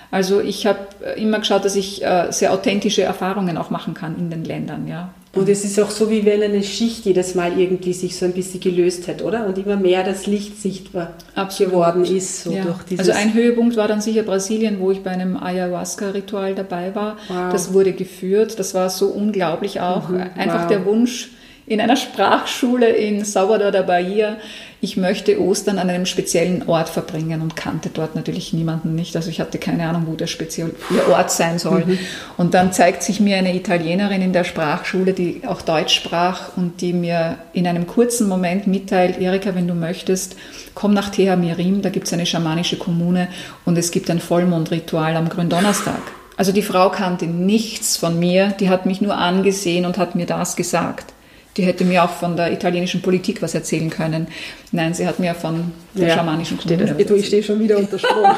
Also 0.09 0.39
ich 0.39 0.65
habe 0.65 0.79
immer 1.17 1.39
geschaut, 1.39 1.65
dass 1.65 1.75
ich 1.75 2.01
äh, 2.01 2.31
sehr 2.31 2.53
authentische 2.53 3.03
Erfahrungen 3.03 3.57
auch 3.57 3.69
machen 3.69 3.93
kann 3.93 4.17
in 4.17 4.29
den 4.29 4.45
Ländern, 4.45 4.87
ja. 4.87 5.09
Und 5.33 5.47
es 5.47 5.63
ist 5.63 5.79
auch 5.79 5.89
so, 5.89 6.09
wie 6.09 6.25
wenn 6.25 6.43
eine 6.43 6.61
Schicht 6.61 7.05
jedes 7.05 7.35
Mal 7.35 7.57
irgendwie 7.57 7.93
sich 7.93 8.17
so 8.17 8.25
ein 8.25 8.33
bisschen 8.33 8.59
gelöst 8.59 9.07
hat, 9.07 9.21
oder? 9.21 9.45
Und 9.45 9.57
immer 9.57 9.77
mehr 9.77 10.03
das 10.03 10.27
Licht 10.27 10.61
sichtbar 10.61 11.13
Absolut. 11.35 11.71
geworden 11.71 12.03
ist. 12.03 12.43
So 12.43 12.51
ja. 12.51 12.65
also 12.97 13.11
ein 13.13 13.33
Höhepunkt 13.33 13.77
war 13.77 13.87
dann 13.87 14.01
sicher 14.01 14.23
Brasilien, 14.23 14.81
wo 14.81 14.91
ich 14.91 15.03
bei 15.03 15.11
einem 15.11 15.37
Ayahuasca-Ritual 15.37 16.53
dabei 16.53 16.93
war. 16.95 17.17
Wow. 17.29 17.49
Das 17.49 17.71
wurde 17.71 17.93
geführt. 17.93 18.59
Das 18.59 18.73
war 18.73 18.89
so 18.89 19.07
unglaublich 19.07 19.79
auch. 19.79 20.09
Mhm. 20.09 20.21
Einfach 20.35 20.63
wow. 20.63 20.67
der 20.67 20.85
Wunsch, 20.85 21.29
in 21.65 21.79
einer 21.79 21.95
Sprachschule 21.95 22.89
in 22.89 23.23
Salvador 23.23 23.71
da 23.71 23.83
Bahia. 23.83 24.35
Ich 24.83 24.97
möchte 24.97 25.39
Ostern 25.39 25.77
an 25.77 25.91
einem 25.91 26.07
speziellen 26.07 26.67
Ort 26.67 26.89
verbringen 26.89 27.43
und 27.43 27.55
kannte 27.55 27.91
dort 27.93 28.15
natürlich 28.15 28.51
niemanden 28.51 28.95
nicht. 28.95 29.15
Also 29.15 29.29
ich 29.29 29.39
hatte 29.39 29.59
keine 29.59 29.87
Ahnung, 29.87 30.07
wo 30.07 30.15
der 30.15 30.25
spezielle 30.25 30.73
Ort 31.11 31.29
sein 31.29 31.59
soll. 31.59 31.85
Mhm. 31.85 31.99
Und 32.35 32.55
dann 32.55 32.73
zeigt 32.73 33.03
sich 33.03 33.19
mir 33.19 33.37
eine 33.37 33.55
Italienerin 33.55 34.23
in 34.23 34.33
der 34.33 34.43
Sprachschule, 34.43 35.13
die 35.13 35.43
auch 35.45 35.61
Deutsch 35.61 35.93
sprach 35.93 36.57
und 36.57 36.81
die 36.81 36.93
mir 36.93 37.37
in 37.53 37.67
einem 37.67 37.85
kurzen 37.85 38.27
Moment 38.27 38.65
mitteilt, 38.65 39.21
Erika, 39.21 39.53
wenn 39.53 39.67
du 39.67 39.75
möchtest, 39.75 40.35
komm 40.73 40.95
nach 40.95 41.09
Teha 41.09 41.35
Mirim, 41.35 41.83
da 41.83 41.89
gibt 41.89 42.07
es 42.07 42.13
eine 42.13 42.25
schamanische 42.25 42.77
Kommune 42.77 43.27
und 43.65 43.77
es 43.77 43.91
gibt 43.91 44.09
ein 44.09 44.19
Vollmondritual 44.19 45.15
am 45.15 45.29
Gründonnerstag. 45.29 46.01
Also 46.37 46.51
die 46.51 46.63
Frau 46.63 46.89
kannte 46.89 47.27
nichts 47.27 47.97
von 47.97 48.17
mir, 48.17 48.47
die 48.59 48.69
hat 48.69 48.87
mich 48.87 48.99
nur 48.99 49.15
angesehen 49.15 49.85
und 49.85 49.99
hat 49.99 50.15
mir 50.15 50.25
das 50.25 50.55
gesagt. 50.55 51.13
Die 51.57 51.63
hätte 51.63 51.83
mir 51.83 52.03
auch 52.03 52.09
von 52.09 52.37
der 52.37 52.51
italienischen 52.51 53.01
Politik 53.01 53.41
was 53.41 53.53
erzählen 53.53 53.89
können. 53.89 54.27
Nein, 54.71 54.93
sie 54.93 55.05
hat 55.05 55.19
mir 55.19 55.35
von 55.35 55.71
der 55.93 56.07
ja, 56.07 56.15
schamanischen 56.15 56.57
Kommune 56.57 56.95
das, 56.95 57.11
Ich 57.11 57.27
stehe 57.27 57.43
schon 57.43 57.59
wieder 57.59 57.77
unter 57.77 57.99
Strom. 57.99 58.25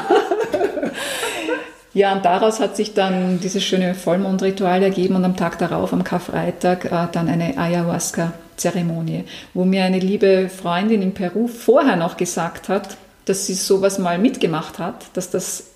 ja, 1.94 2.12
und 2.12 2.24
daraus 2.24 2.58
hat 2.58 2.76
sich 2.76 2.94
dann 2.94 3.38
dieses 3.40 3.62
schöne 3.62 3.94
Vollmondritual 3.94 4.82
ergeben 4.82 5.14
und 5.14 5.24
am 5.24 5.36
Tag 5.36 5.58
darauf, 5.58 5.92
am 5.92 6.02
Karfreitag, 6.02 6.86
äh, 6.86 7.06
dann 7.12 7.28
eine 7.28 7.56
Ayahuasca-Zeremonie, 7.56 9.24
wo 9.54 9.64
mir 9.64 9.84
eine 9.84 10.00
liebe 10.00 10.48
Freundin 10.48 11.00
in 11.00 11.14
Peru 11.14 11.46
vorher 11.46 11.96
noch 11.96 12.16
gesagt 12.16 12.68
hat, 12.68 12.96
dass 13.26 13.46
sie 13.46 13.54
sowas 13.54 13.98
mal 13.98 14.18
mitgemacht 14.18 14.80
hat, 14.80 15.06
dass 15.14 15.30
das 15.30 15.73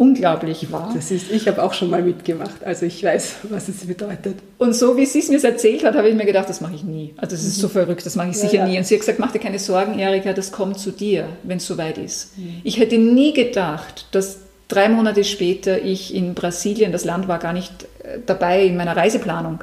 unglaublich 0.00 0.72
war. 0.72 0.92
Das 0.94 1.10
ist, 1.10 1.30
ich 1.30 1.46
habe 1.46 1.62
auch 1.62 1.74
schon 1.74 1.90
mal 1.90 2.02
mitgemacht, 2.02 2.64
also 2.64 2.86
ich 2.86 3.04
weiß, 3.04 3.34
was 3.50 3.68
es 3.68 3.84
bedeutet. 3.86 4.36
Und 4.56 4.74
so 4.74 4.96
wie 4.96 5.04
sie 5.04 5.18
es 5.18 5.28
mir 5.28 5.44
erzählt 5.44 5.84
hat, 5.84 5.94
habe 5.94 6.08
ich 6.08 6.14
mir 6.14 6.24
gedacht, 6.24 6.48
das 6.48 6.62
mache 6.62 6.74
ich 6.74 6.82
nie. 6.82 7.12
Also 7.18 7.36
das 7.36 7.44
ist 7.44 7.58
mhm. 7.58 7.60
so 7.60 7.68
verrückt, 7.68 8.06
das 8.06 8.16
mache 8.16 8.30
ich 8.30 8.38
sicher 8.38 8.54
ja, 8.54 8.66
nie. 8.66 8.78
Und 8.78 8.86
sie 8.86 8.94
hat 8.94 9.00
gesagt, 9.00 9.18
mach 9.18 9.30
dir 9.30 9.40
keine 9.40 9.58
Sorgen, 9.58 9.98
Erika, 9.98 10.32
das 10.32 10.52
kommt 10.52 10.78
zu 10.78 10.90
dir, 10.90 11.28
wenn 11.42 11.58
es 11.58 11.66
soweit 11.66 11.98
ist. 11.98 12.38
Mhm. 12.38 12.62
Ich 12.64 12.78
hätte 12.78 12.96
nie 12.96 13.34
gedacht, 13.34 14.06
dass 14.12 14.38
drei 14.68 14.88
Monate 14.88 15.22
später 15.22 15.82
ich 15.82 16.14
in 16.14 16.32
Brasilien, 16.32 16.92
das 16.92 17.04
Land 17.04 17.28
war 17.28 17.38
gar 17.38 17.52
nicht 17.52 17.70
äh, 18.02 18.20
dabei 18.24 18.64
in 18.64 18.78
meiner 18.78 18.96
Reiseplanung, 18.96 19.62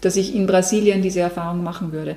dass 0.00 0.16
ich 0.16 0.34
in 0.34 0.48
Brasilien 0.48 1.02
diese 1.02 1.20
Erfahrung 1.20 1.62
machen 1.62 1.92
würde. 1.92 2.16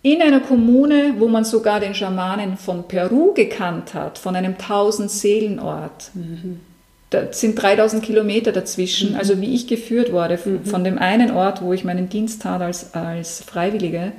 In 0.00 0.22
einer 0.22 0.40
Kommune, 0.40 1.16
wo 1.18 1.28
man 1.28 1.44
sogar 1.44 1.78
den 1.78 1.94
Schamanen 1.94 2.56
von 2.56 2.88
Peru 2.88 3.34
gekannt 3.34 3.92
hat, 3.92 4.16
von 4.16 4.34
einem 4.34 4.56
Tausend-Seelen-Ort. 4.56 6.12
Mhm 6.14 6.60
da 7.10 7.32
sind 7.32 7.60
3000 7.60 8.02
Kilometer 8.02 8.52
dazwischen, 8.52 9.12
mhm. 9.12 9.18
also 9.18 9.40
wie 9.40 9.54
ich 9.54 9.66
geführt 9.66 10.12
wurde, 10.12 10.38
mhm. 10.44 10.64
von 10.64 10.84
dem 10.84 10.98
einen 10.98 11.30
Ort, 11.30 11.62
wo 11.62 11.72
ich 11.72 11.84
meinen 11.84 12.08
Dienst 12.08 12.42
tat 12.42 12.60
als, 12.60 12.94
als 12.94 13.42
Freiwillige, 13.42 14.12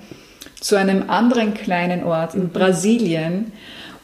zu 0.60 0.76
einem 0.76 1.10
anderen 1.10 1.54
kleinen 1.54 2.04
Ort 2.04 2.34
in 2.34 2.44
mhm. 2.44 2.50
Brasilien 2.50 3.52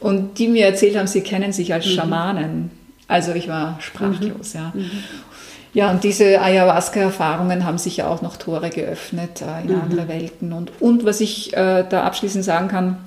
und 0.00 0.38
die 0.38 0.48
mir 0.48 0.66
erzählt 0.66 0.96
haben, 0.96 1.06
sie 1.06 1.22
kennen 1.22 1.52
sich 1.52 1.72
als 1.72 1.86
mhm. 1.86 1.90
Schamanen. 1.90 2.70
Also 3.08 3.32
ich 3.32 3.48
war 3.48 3.78
sprachlos, 3.80 4.54
mhm. 4.54 4.60
ja. 4.60 4.72
Mhm. 4.74 4.90
Ja, 5.74 5.90
und 5.90 6.04
diese 6.04 6.40
Ayahuasca-Erfahrungen 6.40 7.64
haben 7.64 7.78
sich 7.78 7.96
ja 7.96 8.06
auch 8.06 8.22
noch 8.22 8.36
Tore 8.36 8.70
geöffnet 8.70 9.42
äh, 9.42 9.66
in 9.66 9.74
andere 9.74 10.06
Welten. 10.06 10.52
Und, 10.52 10.70
und 10.80 11.04
was 11.04 11.20
ich 11.20 11.52
äh, 11.56 11.84
da 11.88 12.04
abschließend 12.04 12.44
sagen 12.44 12.68
kann, 12.68 12.98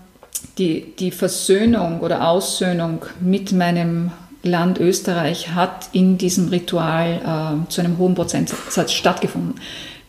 die, 0.58 0.94
die 1.00 1.12
Versöhnung 1.12 2.02
oder 2.02 2.28
Aussöhnung 2.28 3.06
mit 3.22 3.54
meinem 3.54 4.12
Land 4.44 4.80
Österreich 4.80 5.54
hat 5.54 5.90
in 5.94 6.18
diesem 6.18 6.50
Ritual 6.50 7.64
äh, 7.66 7.70
zu 7.70 7.82
einem 7.82 7.98
hohen 7.98 8.16
Prozentsatz 8.16 8.94
stattgefunden. 8.94 9.56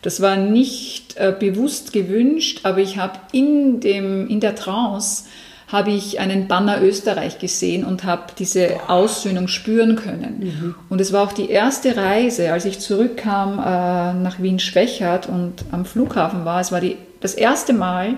Das 0.01 0.21
war 0.21 0.37
nicht 0.37 1.17
äh, 1.17 1.33
bewusst 1.37 1.91
gewünscht, 1.91 2.61
aber 2.63 2.79
ich 2.79 2.97
habe 2.97 3.19
in, 3.31 3.81
in 3.81 4.39
der 4.39 4.55
Trance 4.55 5.25
habe 5.71 5.91
ich 5.91 6.19
einen 6.19 6.47
Banner 6.47 6.81
Österreich 6.81 7.37
gesehen 7.37 7.85
und 7.85 8.03
habe 8.03 8.23
diese 8.39 8.89
Aussöhnung 8.89 9.47
spüren 9.47 9.95
können. 9.95 10.39
Mhm. 10.39 10.75
Und 10.89 10.99
es 10.99 11.13
war 11.13 11.23
auch 11.23 11.31
die 11.31 11.49
erste 11.49 11.95
Reise, 11.95 12.51
als 12.51 12.65
ich 12.65 12.79
zurückkam 12.79 13.59
äh, 13.59 14.13
nach 14.13 14.39
Wien-Schwächert 14.39 15.29
und 15.29 15.65
am 15.71 15.85
Flughafen 15.85 16.43
war. 16.43 16.59
Es 16.59 16.71
war 16.71 16.81
die, 16.81 16.97
das 17.21 17.35
erste 17.35 17.73
Mal, 17.73 18.15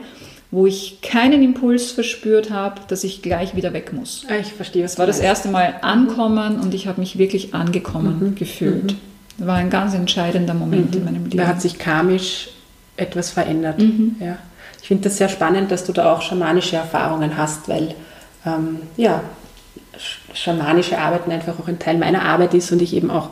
wo 0.51 0.67
ich 0.67 0.99
keinen 1.01 1.41
Impuls 1.41 1.91
verspürt 1.91 2.51
habe, 2.51 2.81
dass 2.89 3.05
ich 3.05 3.21
gleich 3.21 3.55
wieder 3.55 3.71
weg 3.71 3.93
muss. 3.93 4.25
Ah, 4.29 4.35
ich 4.35 4.51
verstehe. 4.51 4.83
Es 4.83 4.99
war 4.99 5.07
das 5.07 5.19
erste 5.19 5.47
Mal 5.47 5.75
ankommen 5.81 6.59
und 6.59 6.73
ich 6.73 6.87
habe 6.87 6.99
mich 6.99 7.17
wirklich 7.17 7.53
angekommen 7.53 8.19
mhm. 8.19 8.35
gefühlt. 8.35 8.95
Mhm. 9.37 9.47
War 9.47 9.55
ein 9.55 9.69
ganz 9.69 9.93
entscheidender 9.93 10.53
Moment 10.53 10.91
mhm. 10.91 10.97
in 10.97 11.05
meinem 11.05 11.23
Leben. 11.23 11.37
Da 11.37 11.47
hat 11.47 11.61
sich 11.61 11.79
karmisch 11.79 12.49
etwas 12.97 13.31
verändert. 13.31 13.79
Mhm. 13.79 14.17
Ja. 14.19 14.37
Ich 14.81 14.89
finde 14.89 15.05
das 15.05 15.17
sehr 15.17 15.29
spannend, 15.29 15.71
dass 15.71 15.85
du 15.85 15.93
da 15.93 16.13
auch 16.13 16.21
schamanische 16.21 16.75
Erfahrungen 16.75 17.37
hast, 17.37 17.69
weil 17.69 17.95
ähm, 18.45 18.79
ja, 18.97 19.23
schamanische 20.33 20.97
Arbeiten 20.97 21.31
einfach 21.31 21.59
auch 21.59 21.67
ein 21.69 21.79
Teil 21.79 21.97
meiner 21.97 22.23
Arbeit 22.23 22.53
ist 22.53 22.71
und 22.73 22.81
ich 22.81 22.93
eben 22.93 23.09
auch 23.09 23.29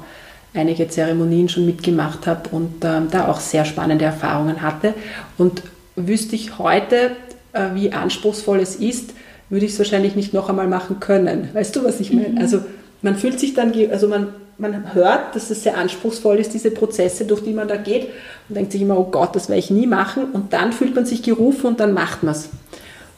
einige 0.53 0.87
Zeremonien 0.87 1.49
schon 1.49 1.65
mitgemacht 1.65 2.27
habe 2.27 2.49
und 2.49 2.83
ähm, 2.85 3.09
da 3.11 3.27
auch 3.27 3.41
sehr 3.41 3.65
spannende 3.65 4.05
Erfahrungen 4.05 4.61
hatte. 4.61 4.93
Und 5.37 5.63
wüsste 6.07 6.35
ich 6.35 6.57
heute, 6.57 7.11
äh, 7.53 7.69
wie 7.73 7.91
anspruchsvoll 7.91 8.59
es 8.59 8.75
ist, 8.75 9.13
würde 9.49 9.65
ich 9.65 9.73
es 9.73 9.79
wahrscheinlich 9.79 10.15
nicht 10.15 10.33
noch 10.33 10.49
einmal 10.49 10.67
machen 10.67 10.99
können. 10.99 11.49
Weißt 11.53 11.75
du, 11.75 11.83
was 11.83 11.99
ich 11.99 12.13
meine? 12.13 12.29
Mhm. 12.29 12.37
Also 12.37 12.61
man 13.01 13.15
fühlt 13.15 13.39
sich 13.39 13.53
dann, 13.53 13.73
also 13.91 14.07
man, 14.07 14.27
man 14.57 14.93
hört, 14.93 15.35
dass 15.35 15.49
es 15.49 15.63
sehr 15.63 15.77
anspruchsvoll 15.77 16.37
ist, 16.37 16.53
diese 16.53 16.71
Prozesse, 16.71 17.25
durch 17.25 17.43
die 17.43 17.53
man 17.53 17.67
da 17.67 17.77
geht 17.77 18.09
und 18.47 18.55
denkt 18.55 18.71
sich 18.71 18.81
immer, 18.81 18.97
oh 18.97 19.05
Gott, 19.05 19.35
das 19.35 19.49
werde 19.49 19.59
ich 19.59 19.71
nie 19.71 19.87
machen. 19.87 20.25
Und 20.31 20.53
dann 20.53 20.73
fühlt 20.73 20.95
man 20.95 21.05
sich 21.05 21.23
gerufen 21.23 21.67
und 21.67 21.79
dann 21.79 21.93
macht 21.93 22.23
man 22.23 22.33
es. 22.33 22.49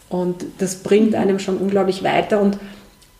Und 0.10 0.46
das 0.60 0.76
bringt 0.76 1.16
einem 1.16 1.40
schon 1.40 1.58
unglaublich 1.58 2.04
weiter 2.04 2.42
und 2.42 2.58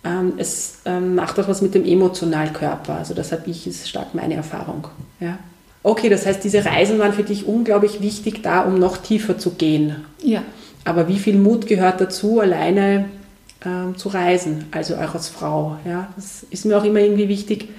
ähm, 0.04 0.34
es 0.38 0.80
ähm, 0.86 1.16
macht 1.16 1.40
auch 1.40 1.48
was 1.48 1.62
mit 1.62 1.74
dem 1.74 1.86
emotionalen 1.86 2.54
Körper. 2.54 2.96
Also 2.96 3.14
das 3.14 3.32
habe 3.32 3.50
ich, 3.50 3.68
ist 3.68 3.88
stark 3.88 4.14
meine 4.14 4.36
Erfahrung. 4.36 4.88
Ja. 5.20 5.38
Okay, 5.84 6.10
das 6.10 6.26
heißt, 6.26 6.44
diese 6.44 6.64
Reisen 6.64 7.00
waren 7.00 7.14
für 7.14 7.24
dich 7.24 7.48
unglaublich 7.48 8.02
wichtig 8.02 8.44
da, 8.44 8.62
um 8.62 8.78
noch 8.78 8.98
tiefer 8.98 9.38
zu 9.38 9.52
gehen. 9.52 9.96
Ja. 10.22 10.44
Aber 10.86 11.08
wie 11.08 11.18
viel 11.18 11.38
Mut 11.38 11.68
gehört 11.68 12.02
dazu, 12.02 12.40
alleine 12.40 13.10
ähm, 13.66 13.98
zu 13.98 14.10
reisen, 14.10 14.66
also 14.72 14.96
auch 14.96 15.14
als 15.14 15.28
Frau? 15.28 15.78
Ja, 15.86 16.10
das 16.16 16.46
ist 16.50 16.66
mir 16.66 16.78
auch 16.78 16.84
immer 16.84 17.00
irgendwie 17.00 17.30
wichtig 17.30 17.70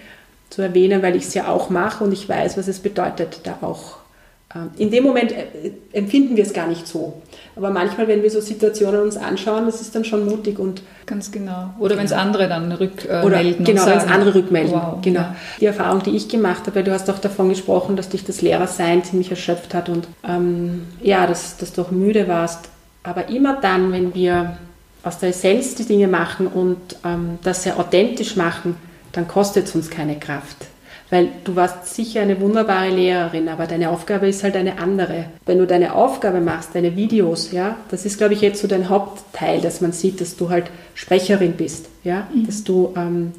zu 0.51 0.62
erwähnen, 0.62 1.03
weil 1.03 1.17
ich 1.17 1.25
es 1.25 1.35
ja 1.35 1.49
auch 1.49 1.71
mache 1.71 2.05
und 2.05 2.12
ich 2.12 2.29
weiß, 2.29 2.59
was 2.59 2.69
es 2.69 2.81
bedeutet, 2.81 3.41
da 3.45 3.59
auch 3.62 3.99
in 4.77 4.91
dem 4.91 5.05
Moment 5.05 5.33
äh, 5.33 5.47
empfinden 5.93 6.37
wir 6.37 6.45
es 6.45 6.53
gar 6.53 6.67
nicht 6.67 6.87
so. 6.87 7.15
Aber 7.57 7.71
manchmal, 7.71 8.09
wenn 8.09 8.23
wir 8.23 8.31
so 8.31 8.41
Situationen 8.41 9.01
uns 9.03 9.17
anschauen, 9.17 9.67
das 9.67 9.81
ist 9.81 9.95
dann 9.95 10.05
schon 10.05 10.27
mutig 10.27 10.59
und 10.59 10.83
ganz 11.07 11.31
genau. 11.31 11.71
Oder 11.79 11.97
wenn 11.97 12.05
es 12.05 12.11
genau. 12.11 12.23
andere 12.23 12.49
dann 12.49 12.71
rückmelden. 12.73 13.25
Oder 13.25 13.43
genau, 13.43 13.87
wenn 13.87 13.99
es 13.99 14.07
andere 14.07 14.35
rückmelden. 14.35 14.73
Wow, 14.73 14.99
genau. 15.03 15.21
Ja. 15.21 15.37
Die 15.61 15.67
Erfahrung, 15.67 16.03
die 16.03 16.17
ich 16.17 16.29
gemacht 16.29 16.67
habe, 16.67 16.83
du 16.85 16.93
hast 16.93 17.09
auch 17.11 17.19
davon 17.19 17.49
gesprochen, 17.49 17.97
dass 17.97 18.09
dich 18.09 18.25
das 18.25 18.43
Lehrersein 18.43 19.05
ziemlich 19.05 19.31
erschöpft 19.31 19.75
hat 19.75 19.88
und 19.88 20.07
ähm, 20.27 20.83
ja, 21.03 21.27
dass, 21.27 21.57
dass 21.57 21.73
du 21.73 21.83
auch 21.83 21.91
müde 21.91 22.29
warst. 22.29 22.69
Aber 23.03 23.29
immer 23.29 23.59
dann, 23.61 23.93
wenn 23.93 24.15
wir 24.15 24.59
aus 25.03 25.19
der 25.19 25.31
Essenz 25.31 25.75
die 25.75 25.85
Dinge 25.85 26.09
machen 26.09 26.47
und 26.47 26.79
ähm, 27.05 27.38
das 27.43 27.65
sehr 27.65 27.79
authentisch 27.79 28.37
machen, 28.37 28.77
dann 29.12 29.29
kostet 29.29 29.67
es 29.67 29.75
uns 29.75 29.91
keine 29.91 30.19
Kraft. 30.19 30.57
Weil 31.12 31.29
du 31.44 31.57
warst 31.57 31.94
sicher 31.94 32.22
eine 32.22 32.40
wunderbare 32.40 32.88
Lehrerin, 32.88 33.51
aber 33.51 33.66
deine 33.66 33.90
Aufgabe 33.90 34.29
ist 34.29 34.42
halt 34.44 34.57
eine 34.57 34.79
andere. 34.79 35.27
Wenn 35.44 35.59
du 35.59 35.66
deine 35.66 35.94
Aufgabe 35.94 36.40
machst, 36.40 36.70
deine 36.72 36.96
Videos, 36.96 37.53
ja, 37.53 37.77
das 37.90 38.07
ist, 38.07 38.16
glaube 38.16 38.33
ich, 38.33 38.40
jetzt 38.40 38.62
so 38.62 38.66
dein 38.66 38.88
Hauptteil, 38.88 39.61
dass 39.61 39.83
man 39.83 39.92
sieht, 39.92 40.22
dass 40.22 40.37
du 40.37 40.48
halt 40.48 40.70
Sprecherin 40.94 41.53
bist, 41.53 41.90
ja, 42.03 42.29
mhm. 42.35 42.46
dass 42.46 42.64
du 42.64 42.94
ähm, 42.96 43.33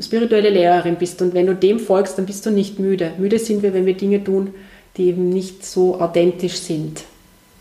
spirituelle 0.00 0.48
Lehrerin 0.48 0.96
bist. 0.96 1.20
Und 1.20 1.34
wenn 1.34 1.44
du 1.44 1.54
dem 1.54 1.80
folgst, 1.80 2.16
dann 2.16 2.24
bist 2.24 2.46
du 2.46 2.50
nicht 2.50 2.78
müde. 2.78 3.10
Müde 3.18 3.38
sind 3.38 3.62
wir, 3.62 3.74
wenn 3.74 3.84
wir 3.84 3.94
Dinge 3.94 4.24
tun, 4.24 4.54
die 4.96 5.08
eben 5.08 5.28
nicht 5.28 5.66
so 5.66 6.00
authentisch 6.00 6.56
sind. 6.56 7.04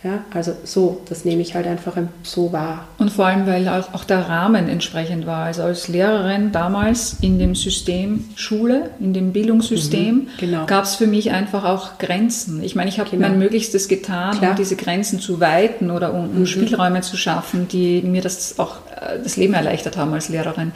Ja, 0.04 0.26
also 0.34 0.54
so, 0.64 1.02
das 1.10 1.26
nehme 1.26 1.44
ich 1.44 1.54
halt 1.54 1.68
einfach 1.68 1.96
so 2.24 2.52
wahr. 2.52 2.88
Und 2.98 3.12
vor 3.12 3.28
allem, 3.28 3.46
weil 3.46 3.68
auch, 3.68 3.94
auch 3.94 4.04
der 4.04 4.28
Rahmen 4.28 4.68
entsprechend 4.68 5.28
war. 5.28 5.46
Also 5.46 5.62
als 5.62 5.88
Lehrerin 5.90 6.52
damals 6.52 7.18
in 7.22 7.38
dem 7.38 7.54
System 7.54 8.26
Schule, 8.36 8.90
in 9.00 9.14
dem 9.14 9.32
Bildungssystem, 9.32 10.16
mhm, 10.16 10.28
genau. 10.40 10.66
gab 10.66 10.86
es 10.86 10.96
für 10.96 11.06
mich 11.06 11.30
einfach 11.30 11.66
auch 11.66 12.00
Grenzen. 12.00 12.64
Ich 12.64 12.74
meine, 12.74 12.90
ich 12.90 13.00
habe 13.00 13.12
genau. 13.12 13.28
mein 13.28 13.38
Möglichstes 13.38 13.88
getan, 13.88 14.40
Klar. 14.40 14.52
um 14.52 14.58
diese 14.58 14.76
Grenzen 14.76 15.20
zu 15.20 15.40
weiten 15.40 15.92
oder 15.92 16.16
um, 16.16 16.32
um 16.32 16.40
mhm. 16.40 16.46
Spielräume 16.48 17.02
zu 17.02 17.16
schaffen, 17.16 17.68
die 17.68 18.02
mir 18.02 18.22
das 18.24 18.58
auch 18.58 18.78
äh, 19.00 19.20
das 19.24 19.38
Leben 19.38 19.54
erleichtert 19.54 19.98
haben 19.98 20.14
als 20.14 20.30
Lehrerin. 20.30 20.72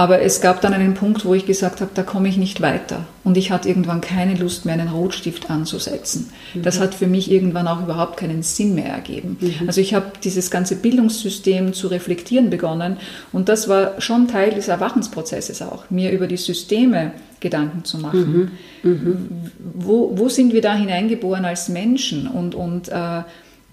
Aber 0.00 0.22
es 0.22 0.40
gab 0.40 0.62
dann 0.62 0.72
einen 0.72 0.94
Punkt, 0.94 1.26
wo 1.26 1.34
ich 1.34 1.44
gesagt 1.44 1.82
habe, 1.82 1.90
da 1.92 2.02
komme 2.02 2.26
ich 2.26 2.38
nicht 2.38 2.62
weiter. 2.62 3.04
Und 3.22 3.36
ich 3.36 3.50
hatte 3.50 3.68
irgendwann 3.68 4.00
keine 4.00 4.34
Lust 4.34 4.64
mehr, 4.64 4.72
einen 4.72 4.88
Rotstift 4.88 5.50
anzusetzen. 5.50 6.30
Mhm. 6.54 6.62
Das 6.62 6.80
hat 6.80 6.94
für 6.94 7.06
mich 7.06 7.30
irgendwann 7.30 7.68
auch 7.68 7.82
überhaupt 7.82 8.16
keinen 8.16 8.42
Sinn 8.42 8.74
mehr 8.74 8.86
ergeben. 8.86 9.36
Mhm. 9.38 9.66
Also 9.66 9.82
ich 9.82 9.92
habe 9.92 10.12
dieses 10.24 10.50
ganze 10.50 10.76
Bildungssystem 10.76 11.74
zu 11.74 11.88
reflektieren 11.88 12.48
begonnen. 12.48 12.96
Und 13.30 13.50
das 13.50 13.68
war 13.68 14.00
schon 14.00 14.26
Teil 14.26 14.54
des 14.54 14.68
Erwachensprozesses 14.68 15.60
auch, 15.60 15.90
mir 15.90 16.12
über 16.12 16.26
die 16.26 16.38
Systeme 16.38 17.12
Gedanken 17.40 17.84
zu 17.84 17.98
machen. 17.98 18.50
Mhm. 18.82 18.90
mhm. 18.90 19.28
Wo, 19.74 20.16
wo 20.16 20.30
sind 20.30 20.54
wir 20.54 20.62
da 20.62 20.74
hineingeboren 20.74 21.44
als 21.44 21.68
Menschen? 21.68 22.26
Und, 22.26 22.54
und 22.54 22.88
äh, 22.88 23.22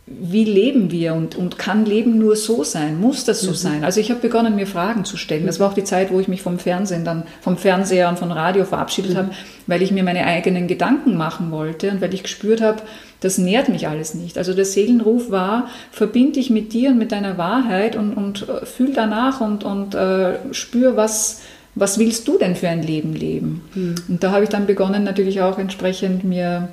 wie 0.10 0.46
leben 0.46 0.89
wir 0.89 1.13
und, 1.13 1.36
und 1.36 1.58
kann 1.58 1.86
Leben 1.86 2.17
nur 2.17 2.38
so 2.38 2.63
sein? 2.63 3.00
Muss 3.00 3.26
das 3.26 3.41
so 3.41 3.52
mhm. 3.52 3.56
sein? 3.56 3.84
Also 3.84 4.00
ich 4.00 4.10
habe 4.10 4.22
begonnen, 4.22 4.56
mir 4.56 4.65
Fragen 4.65 5.04
zu 5.04 5.17
stellen. 5.17 5.46
Das 5.46 5.60
war 5.60 5.70
auch 5.70 5.74
die 5.74 5.84
Zeit, 5.84 6.12
wo 6.12 6.20
ich 6.22 6.30
mich 6.30 6.41
vom 6.41 6.60
Fernsehen 6.60 7.04
dann, 7.04 7.24
vom 7.41 7.58
Fernseher 7.58 8.08
und 8.08 8.17
vom 8.17 8.32
Radio 8.32 8.63
verabschiedet 8.63 9.13
mhm. 9.13 9.17
habe, 9.17 9.30
weil 9.67 9.82
ich 9.82 9.91
mir 9.91 10.04
meine 10.04 10.26
eigenen 10.26 10.67
Gedanken 10.67 11.17
machen 11.17 11.52
wollte 11.52 11.91
und 11.91 12.00
weil 12.00 12.13
ich 12.13 12.24
gespürt 12.24 12.62
habe, 12.62 12.84
das 13.20 13.38
nährt 13.38 13.67
mich 13.67 13.89
alles 13.89 14.13
nicht. 14.13 14.38
Also 14.38 14.54
der 14.54 14.63
Seelenruf 14.63 15.30
war, 15.30 15.67
verbind 15.91 16.38
dich 16.38 16.50
mit 16.50 16.72
dir 16.72 16.91
und 16.91 16.98
mit 16.98 17.12
deiner 17.12 17.38
Wahrheit 17.38 17.98
und, 17.98 18.13
und 18.13 18.48
äh, 18.48 18.65
fühl 18.65 18.93
danach 18.93 19.41
und, 19.41 19.65
und 19.65 19.93
äh, 19.93 20.36
spür, 20.54 20.96
was, 20.96 21.41
was 21.76 22.00
willst 22.00 22.30
du 22.30 22.38
denn 22.38 22.56
für 22.56 22.70
ein 22.70 22.82
Leben 22.82 23.12
leben? 23.13 23.62
Mhm. 23.76 23.96
Und 24.08 24.24
da 24.24 24.32
habe 24.32 24.46
ich 24.46 24.50
dann 24.50 24.67
begonnen, 24.67 25.04
natürlich 25.04 25.41
auch 25.41 25.60
entsprechend 25.60 26.24
mir 26.24 26.70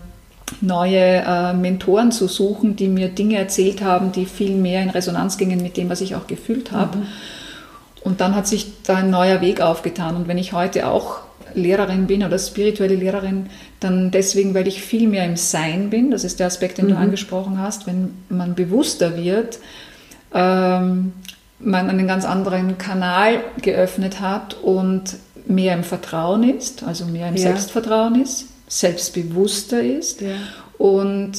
neue 0.61 0.99
äh, 0.99 1.53
Mentoren 1.55 2.13
zu 2.13 2.29
suchen, 2.29 2.77
die 2.77 2.89
mir 2.89 3.09
Dinge 3.09 3.39
erzählt 3.39 3.83
haben, 3.83 4.13
die 4.13 4.27
viel 4.27 4.55
mehr 4.55 4.83
in 4.83 4.91
Resonanz 4.91 5.39
gingen 5.39 5.63
mit 5.63 5.77
dem, 5.77 5.89
was 5.89 6.01
ich 6.01 6.15
auch 6.15 6.27
gefühlt 6.27 6.73
habe. 6.73 6.99
Mhm. 6.99 7.07
Und 8.03 8.21
dann 8.21 8.37
hat 8.37 8.47
sich 8.47 8.83
da 8.83 8.97
ein 8.97 9.11
neuer 9.11 9.41
Weg 9.41 9.61
aufgetan. 9.63 10.15
Und 10.17 10.29
wenn 10.29 10.37
ich 10.37 10.53
heute 10.53 10.89
auch 10.89 11.21
Lehrerin 11.55 12.07
bin 12.07 12.23
oder 12.23 12.39
spirituelle 12.39 12.97
Lehrerin, 12.97 13.47
dann 13.81 14.11
deswegen, 14.11 14.55
weil 14.55 14.69
ich 14.69 14.83
viel 14.83 15.09
mehr 15.09 15.25
im 15.25 15.37
Sein 15.37 15.89
bin. 15.89 16.11
Das 16.11 16.25
ist 16.25 16.39
der 16.41 16.49
Aspekt, 16.49 16.79
den 16.79 16.87
mhm. 16.87 16.91
du 16.91 16.97
angesprochen 16.99 17.59
hast. 17.59 17.87
Wenn 17.87 18.15
man 18.29 18.55
bewusster 18.55 19.17
wird, 19.17 19.59
ähm, 20.35 21.13
man 21.59 21.89
einen 21.89 22.07
ganz 22.07 22.27
anderen 22.27 22.77
Kanal 22.77 23.41
geöffnet 23.63 24.21
hat 24.21 24.55
und 24.55 25.17
mehr 25.47 25.75
im 25.75 25.85
Vertrauen 25.85 26.43
ist, 26.43 26.83
also 26.83 27.07
mehr 27.07 27.29
im 27.29 27.37
ja. 27.37 27.43
Selbstvertrauen 27.43 28.21
ist, 28.21 28.49
selbstbewusster 28.75 29.83
ist 29.83 30.21
ja. 30.21 30.35
und 30.79 31.33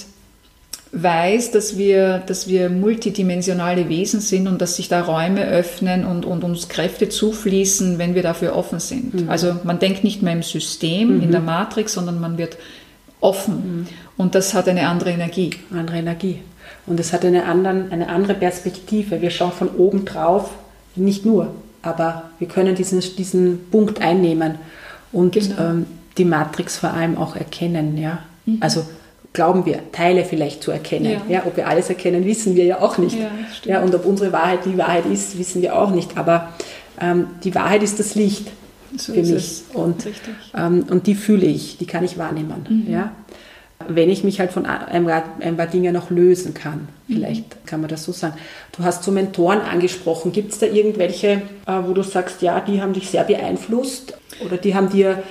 weiß, 0.93 1.52
dass 1.52 1.78
wir, 1.78 2.19
dass 2.19 2.48
wir 2.48 2.69
multidimensionale 2.69 3.89
Wesen 3.89 4.21
sind 4.21 4.48
und 4.48 4.62
dass 4.62 4.78
sich 4.78 4.88
da 4.88 5.02
Räume 5.02 5.45
öffnen 5.45 6.06
und, 6.06 6.26
und 6.26 6.45
uns 6.45 6.69
Kräfte 6.69 7.10
zufließen, 7.10 7.98
wenn 7.98 8.15
wir 8.15 8.24
dafür 8.24 8.56
offen 8.56 8.80
sind. 8.80 9.13
Mhm. 9.13 9.30
Also 9.30 9.58
man 9.65 9.80
denkt 9.80 10.06
nicht 10.06 10.21
mehr 10.21 10.32
im 10.32 10.43
System, 10.43 11.17
mhm. 11.17 11.24
in 11.24 11.32
der 11.32 11.41
Matrix, 11.41 11.93
sondern 11.93 12.21
man 12.21 12.38
wird 12.38 12.58
offen. 13.19 13.56
Mhm. 13.56 13.88
Und 14.15 14.36
das 14.36 14.54
hat 14.54 14.69
eine 14.69 14.88
andere 14.88 15.12
Energie. 15.12 15.52
Andere 15.71 15.98
Energie. 15.98 16.39
Und 16.88 17.00
es 17.02 17.12
hat 17.12 17.26
eine, 17.26 17.43
anderen, 17.43 17.91
eine 17.91 18.08
andere 18.08 18.36
Perspektive. 18.36 19.21
Wir 19.21 19.32
schauen 19.32 19.52
von 19.52 19.69
oben 19.69 20.06
drauf, 20.06 20.52
nicht 20.95 21.26
nur, 21.26 21.54
aber 21.82 22.30
wir 22.39 22.48
können 22.48 22.76
diesen, 22.76 23.02
diesen 23.17 23.69
Punkt 23.69 24.00
einnehmen. 24.00 24.56
Und 25.12 25.34
genau. 25.34 25.56
ähm, 25.60 25.86
die 26.17 26.25
Matrix 26.25 26.78
vor 26.78 26.93
allem 26.93 27.17
auch 27.17 27.36
erkennen. 27.36 27.97
Ja? 27.97 28.19
Mhm. 28.45 28.58
Also 28.62 28.86
glauben 29.34 29.65
wir, 29.65 29.91
Teile 29.91 30.25
vielleicht 30.25 30.63
zu 30.63 30.71
erkennen. 30.71 31.21
Ja. 31.28 31.36
ja. 31.36 31.43
ob 31.45 31.58
wir 31.58 31.67
alles 31.67 31.89
erkennen, 31.89 32.25
wissen 32.25 32.56
wir 32.56 32.65
ja 32.65 32.82
auch 32.82 32.97
nicht. 32.97 33.17
Ja, 33.19 33.30
ja, 33.65 33.82
und 33.82 33.93
ob 33.93 34.06
unsere 34.06 34.32
Wahrheit 34.32 34.65
die 34.65 34.78
Wahrheit 34.78 35.06
ist, 35.06 35.38
wissen 35.38 35.62
wir 35.62 35.78
auch 35.78 35.91
nicht. 35.91 36.17
Aber 36.17 36.54
ähm, 36.99 37.28
die 37.43 37.54
Wahrheit 37.54 37.84
ist 37.84 37.99
das 37.99 38.15
Licht 38.15 38.47
so 38.97 39.13
für 39.13 39.21
mich. 39.21 39.63
Und, 39.73 40.08
ähm, 40.56 40.86
und 40.89 41.08
die 41.08 41.15
fühle 41.15 41.45
ich, 41.45 41.78
die 41.78 41.86
kann 41.86 42.04
ich 42.04 42.17
wahrnehmen. 42.17 42.65
Mhm. 42.67 42.91
Ja? 42.91 43.12
Wenn 43.88 44.10
ich 44.10 44.23
mich 44.23 44.39
halt 44.39 44.51
von 44.51 44.65
ein 44.65 45.06
paar, 45.06 45.23
ein 45.41 45.58
paar 45.58 45.67
Dingen 45.67 45.93
noch 45.93 46.10
lösen 46.10 46.54
kann, 46.54 46.88
vielleicht 47.08 47.43
mhm. 47.43 47.65
kann 47.65 47.82
man 47.82 47.89
das 47.89 48.06
so 48.06 48.13
sagen. 48.13 48.36
Du 48.75 48.84
hast 48.84 49.04
so 49.04 49.12
Mentoren 49.12 49.60
angesprochen. 49.60 50.32
Gibt 50.32 50.54
es 50.54 50.60
da 50.60 50.65
irgendwelche, 50.65 51.41
äh, 51.67 51.73
wo 51.86 51.93
du 51.93 52.01
sagst, 52.04 52.41
ja, 52.41 52.62
die 52.62 52.82
haben 52.82 52.93
dich 52.93 53.10
sehr 53.10 53.25
beeinflusst 53.25 54.13
oder 54.45 54.58
die 54.58 54.75
haben 54.75 54.89
dir 54.89 55.21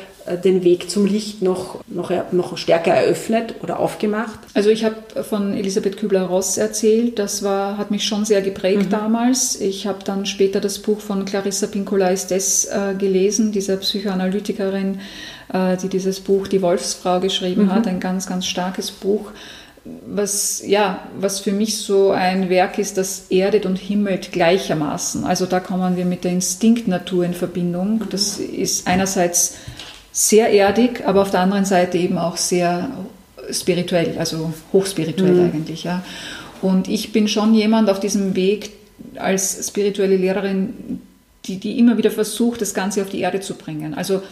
den 0.42 0.64
Weg 0.64 0.90
zum 0.90 1.06
Licht 1.06 1.42
noch, 1.42 1.80
noch, 1.86 2.10
noch 2.32 2.56
stärker 2.56 2.92
eröffnet 2.92 3.56
oder 3.62 3.78
aufgemacht? 3.78 4.38
Also 4.54 4.70
ich 4.70 4.84
habe 4.84 4.96
von 5.22 5.54
Elisabeth 5.54 5.96
Kübler-Ross 5.96 6.56
erzählt, 6.56 7.18
das 7.18 7.42
war, 7.42 7.76
hat 7.76 7.90
mich 7.90 8.04
schon 8.04 8.24
sehr 8.24 8.42
geprägt 8.42 8.86
mhm. 8.86 8.90
damals. 8.90 9.60
Ich 9.60 9.86
habe 9.86 9.98
dann 10.04 10.26
später 10.26 10.60
das 10.60 10.78
Buch 10.78 11.00
von 11.00 11.24
Clarissa 11.24 11.66
Pinkola-Estes 11.66 12.66
äh, 12.66 12.94
gelesen, 12.98 13.52
dieser 13.52 13.76
Psychoanalytikerin, 13.76 15.00
äh, 15.52 15.76
die 15.76 15.88
dieses 15.88 16.20
Buch 16.20 16.48
Die 16.48 16.62
Wolfsfrau 16.62 17.20
geschrieben 17.20 17.66
mhm. 17.66 17.72
hat, 17.72 17.86
ein 17.86 18.00
ganz, 18.00 18.26
ganz 18.26 18.46
starkes 18.46 18.90
Buch 18.90 19.30
was, 20.06 20.62
ja, 20.66 21.00
was 21.18 21.40
für 21.40 21.52
mich 21.52 21.78
so 21.78 22.10
ein 22.10 22.48
Werk 22.48 22.78
ist, 22.78 22.96
das 22.96 23.26
erdet 23.28 23.66
und 23.66 23.78
himmelt 23.78 24.32
gleichermaßen. 24.32 25.24
Also 25.24 25.44
da 25.44 25.60
kommen 25.60 25.96
wir 25.96 26.06
mit 26.06 26.24
der 26.24 26.32
Instinktnatur 26.32 27.24
in 27.24 27.34
Verbindung. 27.34 28.02
Das 28.10 28.38
ist 28.38 28.86
einerseits 28.86 29.56
sehr 30.14 30.50
erdig, 30.50 31.02
aber 31.04 31.22
auf 31.22 31.32
der 31.32 31.40
anderen 31.40 31.64
Seite 31.64 31.98
eben 31.98 32.18
auch 32.18 32.36
sehr 32.36 32.88
spirituell, 33.50 34.14
also 34.16 34.54
hochspirituell 34.72 35.34
mhm. 35.34 35.52
eigentlich. 35.52 35.82
Ja. 35.82 36.04
Und 36.62 36.88
ich 36.88 37.12
bin 37.12 37.26
schon 37.26 37.52
jemand 37.52 37.90
auf 37.90 37.98
diesem 37.98 38.36
Weg 38.36 38.70
als 39.16 39.66
spirituelle 39.66 40.16
Lehrerin, 40.16 41.00
die, 41.46 41.58
die 41.58 41.80
immer 41.80 41.98
wieder 41.98 42.12
versucht, 42.12 42.60
das 42.60 42.74
Ganze 42.74 43.02
auf 43.02 43.10
die 43.10 43.20
Erde 43.20 43.40
zu 43.40 43.54
bringen. 43.56 43.92
Also 43.94 44.22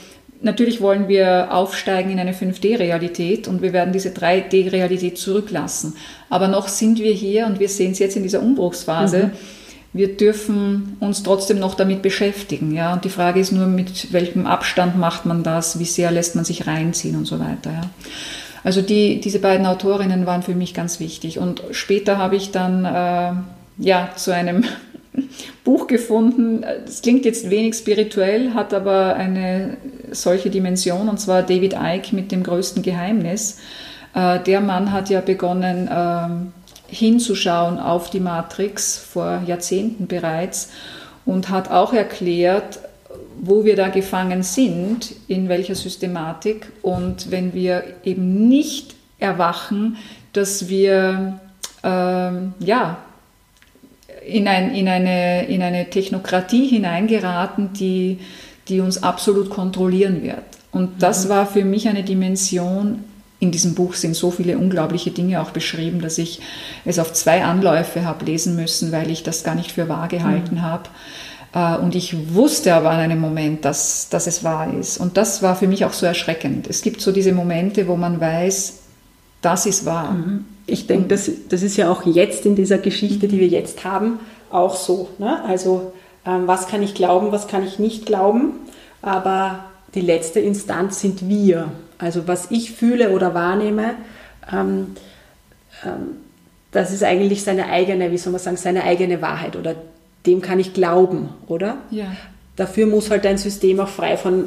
natürlich 0.41 0.81
wollen 0.81 1.09
wir 1.09 1.53
aufsteigen 1.53 2.11
in 2.11 2.21
eine 2.21 2.33
5D-Realität 2.33 3.49
und 3.49 3.61
wir 3.61 3.73
werden 3.73 3.93
diese 3.93 4.11
3D-Realität 4.11 5.19
zurücklassen. 5.19 5.97
Aber 6.31 6.47
noch 6.47 6.69
sind 6.69 7.01
wir 7.01 7.13
hier 7.13 7.45
und 7.47 7.59
wir 7.59 7.69
sehen 7.69 7.91
es 7.91 7.99
jetzt 7.99 8.17
in 8.17 8.23
dieser 8.23 8.41
Umbruchsphase. 8.41 9.25
Mhm 9.25 9.62
wir 9.93 10.17
dürfen 10.17 10.97
uns 11.01 11.23
trotzdem 11.23 11.59
noch 11.59 11.75
damit 11.75 12.03
beschäftigen. 12.03 12.75
Ja? 12.75 12.95
Und 12.95 13.05
die 13.05 13.11
Frage 13.11 13.41
ist 13.41 13.53
nur, 13.53 13.67
mit 13.67 14.13
welchem 14.13 14.47
Abstand 14.47 14.97
macht 14.97 15.27
man 15.27 15.43
das, 15.43 15.79
wie 15.79 15.85
sehr 15.85 16.11
lässt 16.11 16.35
man 16.35 16.45
sich 16.45 16.67
reinziehen 16.67 17.17
und 17.17 17.27
so 17.27 17.39
weiter. 17.39 17.73
Ja? 17.73 17.83
Also 18.65 18.81
die, 18.81 19.21
diese 19.21 19.39
beiden 19.39 19.67
Autorinnen 19.67 20.25
waren 20.25 20.43
für 20.43 20.55
mich 20.55 20.73
ganz 20.73 21.01
wichtig. 21.01 21.39
Und 21.39 21.63
später 21.73 22.17
habe 22.17 22.37
ich 22.37 22.53
dann 22.53 22.85
äh, 22.85 23.33
ja, 23.79 24.11
zu 24.17 24.33
einem 24.33 24.65
Buch 25.65 25.89
gefunden. 25.89 26.65
Es 26.87 27.03
klingt 27.03 27.25
jetzt 27.25 27.51
wenig 27.51 27.75
spirituell, 27.75 28.55
hat 28.55 28.73
aber 28.73 29.15
eine 29.17 29.77
solche 30.11 30.49
Dimension, 30.49 31.09
und 31.09 31.19
zwar 31.19 31.43
David 31.43 31.75
Icke 31.75 32.15
mit 32.15 32.33
dem 32.33 32.43
größten 32.43 32.83
Geheimnis. 32.83 33.59
Äh, 34.15 34.41
der 34.41 34.61
Mann 34.61 34.93
hat 34.93 35.11
ja 35.11 35.21
begonnen, 35.21 35.91
ähm, 35.93 36.53
hinzuschauen 36.93 37.79
auf 37.79 38.11
die 38.11 38.21
Matrix 38.21 38.99
vor 38.99 39.43
Jahrzehnten 39.47 40.07
bereits 40.07 40.69
und 41.25 41.49
hat 41.49 41.71
auch 41.71 41.95
erklärt, 41.95 42.81
wo 43.41 43.65
wir 43.65 43.77
da 43.77 43.89
gefangen 43.89 44.43
sind, 44.43 45.15
in 45.27 45.49
welcher 45.49 45.75
Systematik 45.75 46.71
und 46.83 47.31
wenn 47.31 47.55
wir 47.55 47.83
eben 48.05 48.49
nicht 48.49 48.95
erwachen, 49.19 49.97
dass 50.33 50.69
wir 50.69 51.41
ähm, 51.83 52.55
ja, 52.61 52.99
in, 54.27 54.47
ein, 54.47 54.75
in, 54.75 54.89
eine, 54.89 55.47
in 55.47 55.63
eine 55.63 55.89
Technokratie 55.89 56.69
hineingeraten, 56.69 57.73
die, 57.73 58.19
die 58.69 58.81
uns 58.81 59.03
absolut 59.03 59.51
kontrollieren 59.51 60.23
wird. 60.23 60.45
Und 60.71 61.03
das 61.03 61.25
mhm. 61.25 61.29
war 61.31 61.47
für 61.47 61.65
mich 61.65 61.89
eine 61.89 62.03
Dimension, 62.03 63.05
in 63.43 63.51
diesem 63.51 63.75
Buch 63.75 63.95
sind 63.95 64.15
so 64.15 64.31
viele 64.31 64.57
unglaubliche 64.57 65.11
Dinge 65.11 65.43
auch 65.43 65.51
beschrieben, 65.51 66.01
dass 66.01 66.17
ich 66.17 66.39
es 66.85 67.01
auf 67.01 67.13
zwei 67.13 67.43
Anläufe 67.43 68.05
habe 68.05 68.25
lesen 68.25 68.55
müssen, 68.55 68.93
weil 68.93 69.11
ich 69.11 69.25
das 69.25 69.43
gar 69.43 69.57
nicht 69.57 69.73
für 69.73 69.89
wahr 69.89 70.07
gehalten 70.07 70.57
mhm. 70.57 70.63
habe. 70.63 70.85
Äh, 71.53 71.77
und 71.83 71.97
ich 71.97 72.35
wusste 72.35 72.73
aber 72.73 72.91
an 72.91 73.01
einem 73.01 73.21
Moment, 73.21 73.65
dass, 73.65 74.09
dass 74.09 74.29
es 74.29 74.45
wahr 74.45 74.73
ist. 74.73 74.99
Und 74.99 75.17
das 75.17 75.43
war 75.43 75.57
für 75.57 75.67
mich 75.67 75.85
auch 75.85 75.93
so 75.93 76.07
erschreckend. 76.07 76.69
Es 76.71 76.83
gibt 76.83 77.01
so 77.01 77.11
diese 77.11 77.33
Momente, 77.33 77.89
wo 77.89 77.97
man 77.97 78.21
weiß, 78.21 78.79
das 79.41 79.67
ist 79.67 79.85
wahr. 79.87 80.13
Mhm. 80.13 80.45
Ich 80.67 80.87
denke, 80.87 81.09
das, 81.09 81.29
das 81.49 81.63
ist 81.63 81.77
ja 81.77 81.91
auch 81.91 82.07
jetzt 82.07 82.47
in 82.47 82.55
dieser 82.55 82.79
Geschichte, 82.79 83.27
die 83.27 83.41
wir 83.41 83.49
jetzt 83.49 83.85
haben, 83.85 84.21
auch 84.53 84.77
so. 84.77 85.09
Ne? 85.19 85.43
Also 85.45 85.93
ähm, 86.25 86.47
was 86.47 86.69
kann 86.69 86.85
ich 86.85 86.95
glauben, 86.95 87.33
was 87.33 87.49
kann 87.49 87.67
ich 87.67 87.81
nicht 87.81 88.07
glauben. 88.07 88.53
Aber 89.03 89.65
die 89.97 90.01
letzte 90.01 90.39
Instanz 90.39 91.01
sind 91.01 91.29
wir. 91.29 91.73
Also 92.03 92.27
was 92.27 92.51
ich 92.51 92.73
fühle 92.73 93.11
oder 93.11 93.33
wahrnehme, 93.33 93.95
ähm, 94.53 94.89
ähm, 95.85 96.17
das 96.73 96.93
ist 96.93 97.05
eigentlich 97.05 97.45
seine 97.45 97.67
eigene, 97.67 98.11
wie 98.11 98.19
soll 98.19 98.33
man 98.33 98.41
sagen, 98.41 98.57
seine 98.57 98.83
eigene 98.83 99.23
Wahrheit 99.23 99.55
oder 99.55 99.77
dem 100.27 100.41
kann 100.41 100.59
ich 100.59 100.75
glauben, 100.75 101.29
oder? 101.47 101.77
Ja. 101.91 102.07
Dafür 102.57 102.87
muss 102.87 103.11
halt 103.11 103.25
ein 103.25 103.39
System 103.39 103.79
auch 103.79 103.89
frei 103.89 104.17
von 104.17 104.47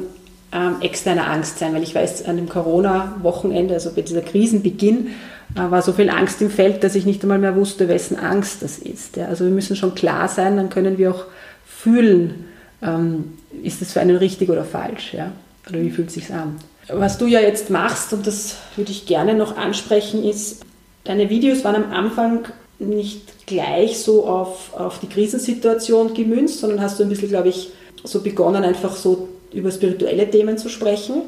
ähm, 0.52 0.76
externer 0.82 1.30
Angst 1.30 1.58
sein, 1.58 1.72
weil 1.74 1.82
ich 1.82 1.94
weiß, 1.94 2.26
an 2.26 2.36
dem 2.36 2.48
Corona-Wochenende, 2.48 3.72
also 3.72 3.90
bei 3.92 4.02
dieser 4.02 4.20
Krisenbeginn, 4.20 5.08
äh, 5.54 5.70
war 5.70 5.80
so 5.80 5.94
viel 5.94 6.10
Angst 6.10 6.42
im 6.42 6.50
Feld, 6.50 6.84
dass 6.84 6.94
ich 6.94 7.06
nicht 7.06 7.22
einmal 7.22 7.38
mehr 7.38 7.56
wusste, 7.56 7.88
wessen 7.88 8.18
Angst 8.18 8.62
das 8.62 8.78
ist. 8.78 9.16
Ja? 9.16 9.28
Also 9.28 9.46
wir 9.46 9.52
müssen 9.52 9.76
schon 9.76 9.94
klar 9.94 10.28
sein, 10.28 10.58
dann 10.58 10.68
können 10.68 10.98
wir 10.98 11.10
auch 11.10 11.24
fühlen, 11.64 12.44
ähm, 12.82 13.38
ist 13.62 13.80
das 13.80 13.94
für 13.94 14.00
einen 14.00 14.16
richtig 14.16 14.50
oder 14.50 14.64
falsch, 14.64 15.14
ja? 15.14 15.32
oder 15.70 15.80
wie 15.80 15.90
fühlt 15.90 16.08
es 16.08 16.14
sich 16.14 16.30
an. 16.34 16.56
Was 16.88 17.18
du 17.18 17.26
ja 17.26 17.40
jetzt 17.40 17.70
machst, 17.70 18.12
und 18.12 18.26
das 18.26 18.56
würde 18.76 18.92
ich 18.92 19.06
gerne 19.06 19.34
noch 19.34 19.56
ansprechen, 19.56 20.24
ist, 20.24 20.62
deine 21.04 21.30
Videos 21.30 21.64
waren 21.64 21.76
am 21.76 21.92
Anfang 21.92 22.46
nicht 22.78 23.46
gleich 23.46 23.98
so 23.98 24.26
auf, 24.26 24.74
auf 24.78 25.00
die 25.00 25.08
Krisensituation 25.08 26.14
gemünzt, 26.14 26.60
sondern 26.60 26.80
hast 26.80 26.98
du 26.98 27.02
ein 27.02 27.08
bisschen, 27.08 27.28
glaube 27.28 27.48
ich, 27.48 27.70
so 28.04 28.20
begonnen, 28.20 28.64
einfach 28.64 28.94
so 28.94 29.28
über 29.52 29.70
spirituelle 29.70 30.30
Themen 30.30 30.58
zu 30.58 30.68
sprechen. 30.68 31.22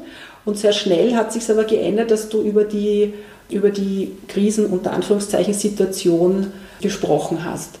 Und 0.45 0.57
sehr 0.57 0.73
schnell 0.73 1.15
hat 1.15 1.33
sich 1.33 1.49
aber 1.49 1.63
geändert, 1.63 2.11
dass 2.11 2.29
du 2.29 2.41
über 2.41 2.63
die, 2.63 3.13
über 3.49 3.69
die 3.69 4.13
Krisen, 4.27 4.67
unter 4.67 4.93
Anführungszeichen, 4.93 5.53
Situation 5.53 6.53
gesprochen 6.81 7.43
hast. 7.43 7.79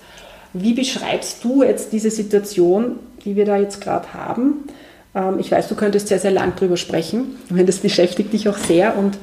Wie 0.53 0.73
beschreibst 0.73 1.43
du 1.43 1.63
jetzt 1.63 1.93
diese 1.93 2.09
Situation, 2.09 2.99
die 3.23 3.35
wir 3.35 3.45
da 3.45 3.57
jetzt 3.57 3.81
gerade 3.81 4.13
haben? 4.13 4.65
Ähm, 5.15 5.39
ich 5.39 5.51
weiß, 5.51 5.67
du 5.67 5.75
könntest 5.75 6.07
sehr, 6.07 6.19
sehr 6.19 6.31
lang 6.31 6.55
drüber 6.55 6.77
sprechen, 6.77 7.37
das 7.49 7.77
beschäftigt 7.77 8.33
dich 8.33 8.47
auch 8.49 8.57
sehr 8.57 8.97
und 8.97 9.17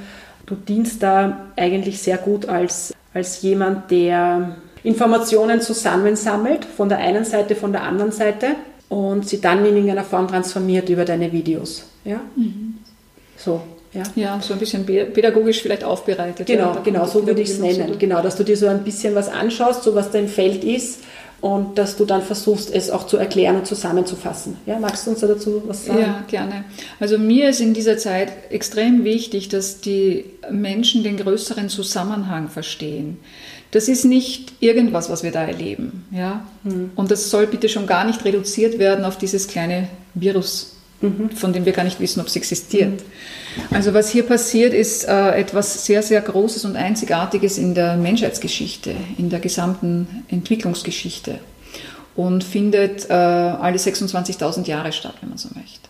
du 0.47 0.55
dienst 0.55 1.03
da 1.03 1.47
eigentlich 1.57 2.01
sehr 2.01 2.19
gut 2.19 2.49
als, 2.49 2.95
als 3.15 3.43
jemand, 3.43 3.91
der 3.91 4.57
Informationen 4.83 5.61
zusammensammelt, 5.61 6.65
von 6.65 6.89
der 6.89 6.99
einen 6.99 7.25
Seite, 7.25 7.57
von 7.57 7.73
der 7.73 7.83
anderen 7.83 8.13
Seite 8.13 8.49
und 8.89 9.29
sie 9.29 9.41
dann 9.41 9.61
in 9.67 9.75
irgendeiner 9.75 10.05
Form 10.05 10.29
transformiert 10.29 10.89
über 10.89 11.05
deine 11.05 11.33
Videos. 11.33 11.85
Ja? 12.05 12.21
Mhm. 12.37 12.79
So. 13.37 13.61
Ja. 13.93 14.03
ja, 14.15 14.41
so 14.43 14.53
ein 14.53 14.61
bisschen 14.61 14.85
pädagogisch 14.85 15.63
vielleicht 15.63 15.83
aufbereitet. 15.83 16.47
Genau, 16.47 16.75
ja, 16.75 16.81
genau, 16.85 17.07
so 17.07 17.27
würde 17.27 17.41
ich 17.41 17.49
es 17.49 17.59
nennen. 17.59 17.99
Genau, 17.99 18.21
dass 18.21 18.37
du 18.37 18.45
dir 18.45 18.57
so 18.57 18.67
ein 18.67 18.85
bisschen 18.85 19.15
was 19.15 19.29
anschaust, 19.31 19.85
so 19.85 19.95
was 19.95 20.11
dein 20.11 20.29
Feld 20.29 20.65
ist 20.65 21.01
und 21.41 21.79
dass 21.79 21.97
du 21.97 22.05
dann 22.05 22.23
versuchst, 22.23 22.73
es 22.73 22.91
auch 22.91 23.07
zu 23.07 23.17
erklären 23.19 23.57
und 23.57 23.67
zusammenzufassen. 23.67 24.57
Ja, 24.67 24.79
magst 24.79 25.07
du 25.07 25.11
uns 25.11 25.21
dazu 25.21 25.63
was 25.67 25.85
sagen? 25.85 26.01
Ja, 26.01 26.25
gerne. 26.29 26.65
Also 26.99 27.19
mir 27.19 27.51
ist 27.51 27.61
in 27.61 27.75
dieser 27.75 27.99
Zeit 27.99 28.33
extrem 28.51 29.05
wichtig, 29.05 29.49
dass 29.49 29.81
die 29.81 30.25
Menschen 30.51 31.03
den 31.03 31.17
größeren 31.19 31.69
Zusammenhang 31.69 32.49
verstehen. 32.49 33.19
Das 33.71 33.89
ist 33.89 34.05
nicht 34.05 34.55
irgendwas, 34.61 35.11
was 35.11 35.23
wir 35.23 35.33
da 35.33 35.45
erleben. 35.45 36.07
Ja? 36.11 36.47
Mhm. 36.65 36.93
Und 36.95 37.11
das 37.11 37.31
soll 37.31 37.47
bitte 37.47 37.69
schon 37.69 37.87
gar 37.87 38.05
nicht 38.05 38.25
reduziert 38.25 38.79
werden 38.79 39.05
auf 39.05 39.19
dieses 39.19 39.49
kleine 39.49 39.89
Virus 40.15 40.77
mhm. 41.01 41.31
von 41.31 41.53
dem 41.53 41.65
wir 41.65 41.73
gar 41.73 41.85
nicht 41.85 42.01
wissen, 42.01 42.21
ob 42.21 42.27
es 42.27 42.37
existiert. 42.37 42.93
Mhm. 42.93 43.05
Also 43.71 43.95
was 43.95 44.11
hier 44.11 44.25
passiert, 44.25 44.75
ist 44.75 45.05
äh, 45.05 45.31
etwas 45.39 45.87
sehr, 45.87 46.03
sehr 46.03 46.21
Großes 46.21 46.65
und 46.65 46.77
Einzigartiges 46.77 47.59
in 47.59 47.75
der 47.75 47.97
Menschheitsgeschichte, 47.97 48.95
in 49.19 49.31
der 49.31 49.41
gesamten 49.41 50.25
Entwicklungsgeschichte 50.29 51.39
und 52.17 52.45
findet 52.45 53.09
äh, 53.11 53.13
alle 53.13 53.77
26.000 53.77 54.67
Jahre 54.67 54.93
statt, 54.93 55.15
wenn 55.21 55.31
man 55.31 55.39
so 55.39 55.49
möchte. 55.55 55.89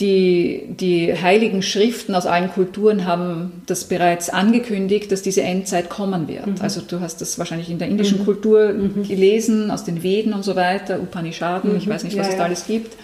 Die, 0.00 0.64
die 0.68 1.14
heiligen 1.14 1.62
Schriften 1.62 2.14
aus 2.14 2.26
allen 2.26 2.50
Kulturen 2.50 3.06
haben 3.06 3.62
das 3.66 3.84
bereits 3.84 4.30
angekündigt, 4.30 5.12
dass 5.12 5.22
diese 5.22 5.42
Endzeit 5.42 5.90
kommen 5.90 6.28
wird. 6.28 6.46
Mhm. 6.46 6.54
Also 6.60 6.80
du 6.80 7.00
hast 7.00 7.20
das 7.20 7.38
wahrscheinlich 7.38 7.70
in 7.70 7.78
der 7.78 7.88
indischen 7.88 8.20
mhm. 8.20 8.24
Kultur 8.24 8.72
mhm. 8.72 9.06
gelesen, 9.06 9.70
aus 9.70 9.84
den 9.84 10.02
Veden 10.02 10.32
und 10.32 10.44
so 10.44 10.56
weiter, 10.56 10.98
Upanishaden, 11.00 11.76
ich 11.76 11.86
mhm. 11.86 11.90
weiß 11.90 12.04
nicht, 12.04 12.16
was 12.16 12.26
ja, 12.26 12.32
es 12.32 12.38
da 12.38 12.44
alles 12.44 12.66
gibt. 12.66 12.96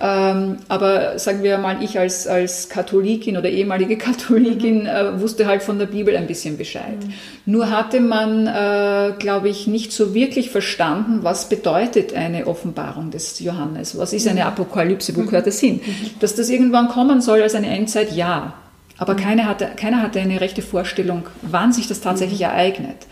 Ähm, 0.00 0.58
aber 0.68 1.18
sagen 1.18 1.42
wir 1.42 1.58
mal, 1.58 1.82
ich 1.82 1.98
als, 1.98 2.28
als 2.28 2.68
Katholikin 2.68 3.36
oder 3.36 3.48
ehemalige 3.48 3.96
Katholikin 3.98 4.82
mhm. 4.82 4.86
äh, 4.86 5.20
wusste 5.20 5.46
halt 5.46 5.62
von 5.62 5.78
der 5.78 5.86
Bibel 5.86 6.16
ein 6.16 6.26
bisschen 6.26 6.56
Bescheid. 6.56 6.98
Mhm. 7.00 7.12
Nur 7.46 7.70
hatte 7.70 8.00
man, 8.00 8.46
äh, 8.46 9.14
glaube 9.18 9.48
ich, 9.48 9.66
nicht 9.66 9.92
so 9.92 10.14
wirklich 10.14 10.50
verstanden, 10.50 11.20
was 11.22 11.48
bedeutet 11.48 12.14
eine 12.14 12.46
Offenbarung 12.46 13.10
des 13.10 13.40
Johannes. 13.40 13.98
Was 13.98 14.12
ist 14.12 14.28
eine 14.28 14.42
mhm. 14.42 14.46
Apokalypse? 14.46 15.16
Wo 15.16 15.22
gehört 15.22 15.46
das 15.46 15.58
hin? 15.58 15.80
Mhm. 15.84 16.10
Dass 16.20 16.34
das 16.36 16.48
irgendwann 16.48 16.88
kommen 16.88 17.20
soll 17.20 17.42
als 17.42 17.54
eine 17.54 17.68
Endzeit, 17.68 18.14
ja. 18.14 18.54
Aber 18.98 19.14
mhm. 19.14 19.18
keiner, 19.18 19.46
hatte, 19.46 19.68
keiner 19.76 20.00
hatte 20.00 20.20
eine 20.20 20.40
rechte 20.40 20.62
Vorstellung, 20.62 21.24
wann 21.42 21.72
sich 21.72 21.88
das 21.88 22.00
tatsächlich 22.00 22.42
ereignet 22.42 23.06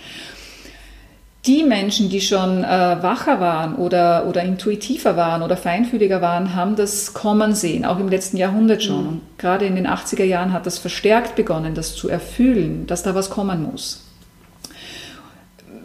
die 1.47 1.63
Menschen, 1.63 2.09
die 2.09 2.21
schon 2.21 2.65
äh, 2.65 2.97
wacher 3.01 3.41
waren 3.41 3.77
oder, 3.77 4.27
oder 4.27 4.43
intuitiver 4.43 5.17
waren 5.17 5.43
oder 5.43 5.57
feinfühliger 5.57 6.21
waren, 6.21 6.55
haben 6.55 6.77
das 6.77 7.15
kommen 7.15 7.55
sehen, 7.55 7.85
auch 7.85 7.99
im 7.99 8.09
letzten 8.09 8.37
Jahrhundert 8.37 8.83
schon. 8.83 9.05
Mhm. 9.05 9.21
Gerade 9.39 9.67
in 9.67 9.77
den 9.77 9.87
80er 9.87 10.25
Jahren 10.25 10.53
hat 10.53 10.67
das 10.67 10.79
verstärkt 10.79 11.37
begonnen, 11.37 11.75
das 11.75 11.95
zu 11.95 12.09
erfüllen, 12.09 12.87
dass 12.87 13.03
da 13.03 13.15
was 13.15 13.31
kommen 13.31 13.63
muss. 13.63 14.03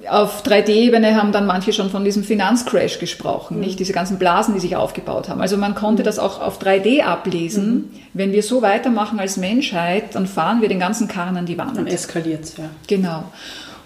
Auf 0.10 0.44
3D-Ebene 0.44 1.16
haben 1.16 1.32
dann 1.32 1.46
manche 1.46 1.74
schon 1.74 1.92
von 1.92 2.04
diesem 2.04 2.24
Finanzcrash 2.24 2.98
gesprochen, 2.98 3.58
mhm. 3.58 3.62
nicht 3.62 3.80
diese 3.80 3.94
ganzen 3.94 4.18
Blasen, 4.18 4.56
die 4.56 4.60
sich 4.60 4.76
aufgebaut 4.76 5.30
haben. 5.30 5.42
Also 5.42 5.58
man 5.58 5.76
konnte 5.76 6.02
mhm. 6.02 6.06
das 6.06 6.18
auch 6.18 6.42
auf 6.42 6.60
3D 6.60 7.04
ablesen. 7.04 7.74
Mhm. 7.74 7.90
Wenn 8.14 8.32
wir 8.32 8.42
so 8.42 8.64
weitermachen 8.64 9.20
als 9.20 9.38
Menschheit, 9.38 10.16
dann 10.16 10.26
fahren 10.26 10.62
wir 10.62 10.70
den 10.70 10.80
ganzen 10.80 11.08
Karren 11.08 11.38
an 11.38 11.46
die 11.46 11.58
Wand. 11.58 11.78
Dann 11.78 11.88
eskaliert 11.88 12.46
es, 12.46 12.58
ja. 12.58 12.66
Genau. 12.88 13.26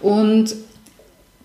Und 0.01 0.55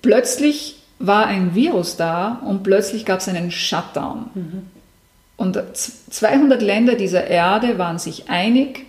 plötzlich 0.02 0.76
war 0.98 1.26
ein 1.26 1.54
Virus 1.54 1.96
da 1.96 2.40
und 2.44 2.62
plötzlich 2.62 3.04
gab 3.04 3.20
es 3.20 3.28
einen 3.28 3.50
Shutdown. 3.50 4.30
Mhm. 4.34 4.62
Und 5.36 5.58
200 5.74 6.60
Länder 6.60 6.94
dieser 6.94 7.26
Erde 7.26 7.78
waren 7.78 7.98
sich 7.98 8.28
einig, 8.28 8.84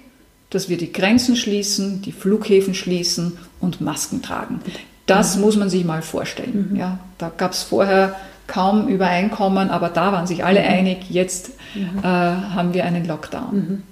dass 0.49 0.67
wir 0.67 0.77
die 0.77 0.91
Grenzen 0.91 1.37
schließen, 1.37 2.01
die 2.01 2.11
Flughäfen 2.11 2.73
schließen 2.73 3.37
und 3.61 3.79
Masken 3.79 4.21
tragen. 4.21 4.59
Das 5.05 5.35
mhm. 5.35 5.41
muss 5.41 5.55
man 5.55 5.69
sich 5.69 5.85
mal 5.85 6.01
vorstellen. 6.01 6.71
Mhm. 6.71 6.75
Ja, 6.75 6.99
da 7.17 7.31
gab 7.35 7.53
es 7.53 7.63
vorher 7.63 8.17
kaum 8.47 8.89
Übereinkommen, 8.89 9.69
aber 9.69 9.87
da 9.87 10.11
waren 10.11 10.27
sich 10.27 10.43
alle 10.43 10.59
mhm. 10.59 10.67
einig, 10.67 10.97
jetzt 11.09 11.51
mhm. 11.73 11.99
äh, 11.99 12.03
haben 12.03 12.73
wir 12.73 12.83
einen 12.83 13.07
Lockdown. 13.07 13.83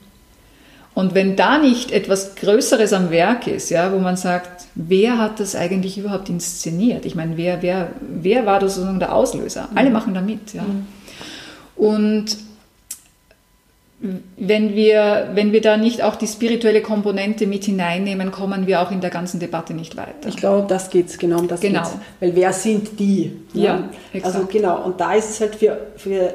Und 0.99 1.15
wenn 1.15 1.37
da 1.37 1.59
nicht 1.59 1.93
etwas 1.93 2.35
Größeres 2.35 2.91
am 2.91 3.09
Werk 3.09 3.47
ist, 3.47 3.69
ja, 3.69 3.93
wo 3.93 3.99
man 3.99 4.17
sagt, 4.17 4.65
wer 4.75 5.17
hat 5.17 5.39
das 5.39 5.55
eigentlich 5.55 5.97
überhaupt 5.97 6.27
inszeniert? 6.27 7.05
Ich 7.05 7.15
meine, 7.15 7.37
wer, 7.37 7.61
wer, 7.61 7.91
wer 8.01 8.45
war 8.45 8.59
das 8.59 8.75
sozusagen 8.75 8.99
der 8.99 9.15
Auslöser? 9.15 9.69
Mhm. 9.71 9.77
Alle 9.77 9.89
machen 9.91 10.13
da 10.13 10.19
mit, 10.19 10.53
ja. 10.53 10.63
Mhm. 10.63 10.87
Und 11.77 12.37
wenn 14.35 14.75
wir, 14.75 15.29
wenn 15.35 15.53
wir 15.53 15.61
da 15.61 15.77
nicht 15.77 16.03
auch 16.03 16.17
die 16.17 16.27
spirituelle 16.27 16.81
Komponente 16.81 17.47
mit 17.47 17.63
hineinnehmen, 17.63 18.31
kommen 18.31 18.67
wir 18.67 18.81
auch 18.81 18.91
in 18.91 18.99
der 18.99 19.09
ganzen 19.09 19.39
Debatte 19.39 19.73
nicht 19.73 19.95
weiter. 19.95 20.27
Ich 20.27 20.35
glaube, 20.35 20.67
das 20.67 20.89
geht 20.89 21.07
es, 21.07 21.17
genau 21.17 21.39
um 21.39 21.47
das 21.47 21.61
genau. 21.61 21.79
geht's. 21.79 21.95
Weil 22.19 22.35
wer 22.35 22.51
sind 22.51 22.99
die? 22.99 23.37
Ja, 23.53 23.63
ja 23.63 23.89
exakt. 24.11 24.35
Also 24.35 24.47
genau, 24.47 24.83
und 24.83 24.99
da 24.99 25.13
ist 25.13 25.29
es 25.29 25.39
halt 25.39 25.55
für, 25.55 25.79
für 25.95 26.33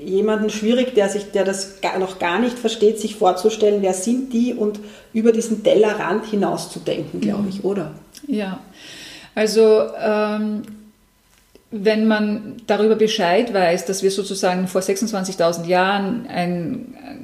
jemanden 0.00 0.50
schwierig, 0.50 0.94
der 0.94 1.08
sich, 1.08 1.30
der 1.32 1.44
das 1.44 1.80
noch 1.98 2.18
gar 2.18 2.38
nicht 2.38 2.58
versteht, 2.58 3.00
sich 3.00 3.16
vorzustellen, 3.16 3.82
wer 3.82 3.94
sind 3.94 4.32
die 4.32 4.54
und 4.54 4.80
über 5.12 5.32
diesen 5.32 5.62
Tellerrand 5.62 6.26
hinauszudenken, 6.26 7.20
glaube 7.20 7.42
mhm. 7.42 7.48
ich, 7.48 7.64
oder? 7.64 7.92
Ja, 8.26 8.60
also 9.34 9.82
ähm, 10.00 10.62
wenn 11.70 12.08
man 12.08 12.56
darüber 12.66 12.96
Bescheid 12.96 13.52
weiß, 13.52 13.84
dass 13.86 14.02
wir 14.02 14.10
sozusagen 14.10 14.68
vor 14.68 14.80
26.000 14.80 15.66
Jahren 15.66 16.26
eine 16.26 16.78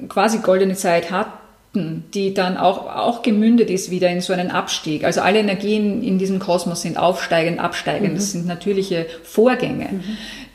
quasi 0.09 0.39
goldene 0.39 0.75
Zeit 0.75 1.11
hatten, 1.11 2.05
die 2.13 2.35
dann 2.35 2.57
auch, 2.57 2.87
auch 2.87 3.23
gemündet 3.23 3.71
ist 3.71 3.91
wieder 3.91 4.09
in 4.09 4.21
so 4.21 4.33
einen 4.33 4.51
Abstieg. 4.51 5.05
Also 5.05 5.23
alle 5.23 5.41
Energien 5.41 6.03
in 6.03 6.19
diesem 6.19 6.39
Kosmos 6.39 6.83
sind 6.83 6.99
aufsteigend, 6.99 7.59
absteigend. 7.59 8.13
Mhm. 8.13 8.15
Das 8.17 8.33
sind 8.33 8.47
natürliche 8.47 9.07
Vorgänge. 9.25 9.89
Mhm. 9.91 10.03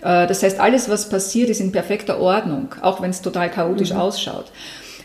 Äh, 0.02 0.28
das 0.28 0.44
heißt, 0.44 0.60
alles, 0.60 0.90
was 0.90 1.10
passiert, 1.10 1.50
ist 1.50 1.62
in 1.62 1.72
perfekter 1.72 2.20
Ordnung, 2.20 2.76
auch 2.82 3.02
wenn 3.02 3.10
es 3.10 3.22
total 3.22 3.50
chaotisch 3.50 3.92
mhm. 3.92 4.00
ausschaut. 4.00 4.52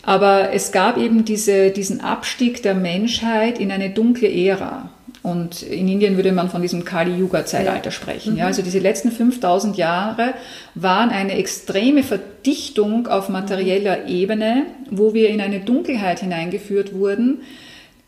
Aber 0.03 0.53
es 0.53 0.71
gab 0.71 0.99
eben 0.99 1.25
diese, 1.25 1.71
diesen 1.71 2.01
Abstieg 2.01 2.63
der 2.63 2.75
Menschheit 2.75 3.59
in 3.59 3.73
eine 3.73 3.91
dunkle 3.91 4.31
Ära. 4.31 4.91
Und 5.23 5.63
in 5.63 5.89
Indien 5.89 6.17
würde 6.17 6.33
man 6.33 6.51
von 6.51 6.61
diesem 6.61 6.85
Kali-Yuga-Zeitalter 6.85 7.87
ja. 7.87 7.91
sprechen. 7.91 8.37
Ja, 8.37 8.45
mhm. 8.45 8.49
also 8.49 8.61
diese 8.61 8.79
letzten 8.79 9.11
5000 9.11 9.79
Jahre 9.79 10.35
waren 10.75 11.09
eine 11.09 11.33
extreme 11.39 12.03
Verdichtung 12.03 13.07
auf 13.07 13.31
materieller 13.31 14.07
Ebene, 14.07 14.67
wo 14.91 15.15
wir 15.15 15.31
in 15.31 15.41
eine 15.41 15.61
Dunkelheit 15.61 16.21
hineingeführt 16.21 16.93
wurden, 16.93 17.41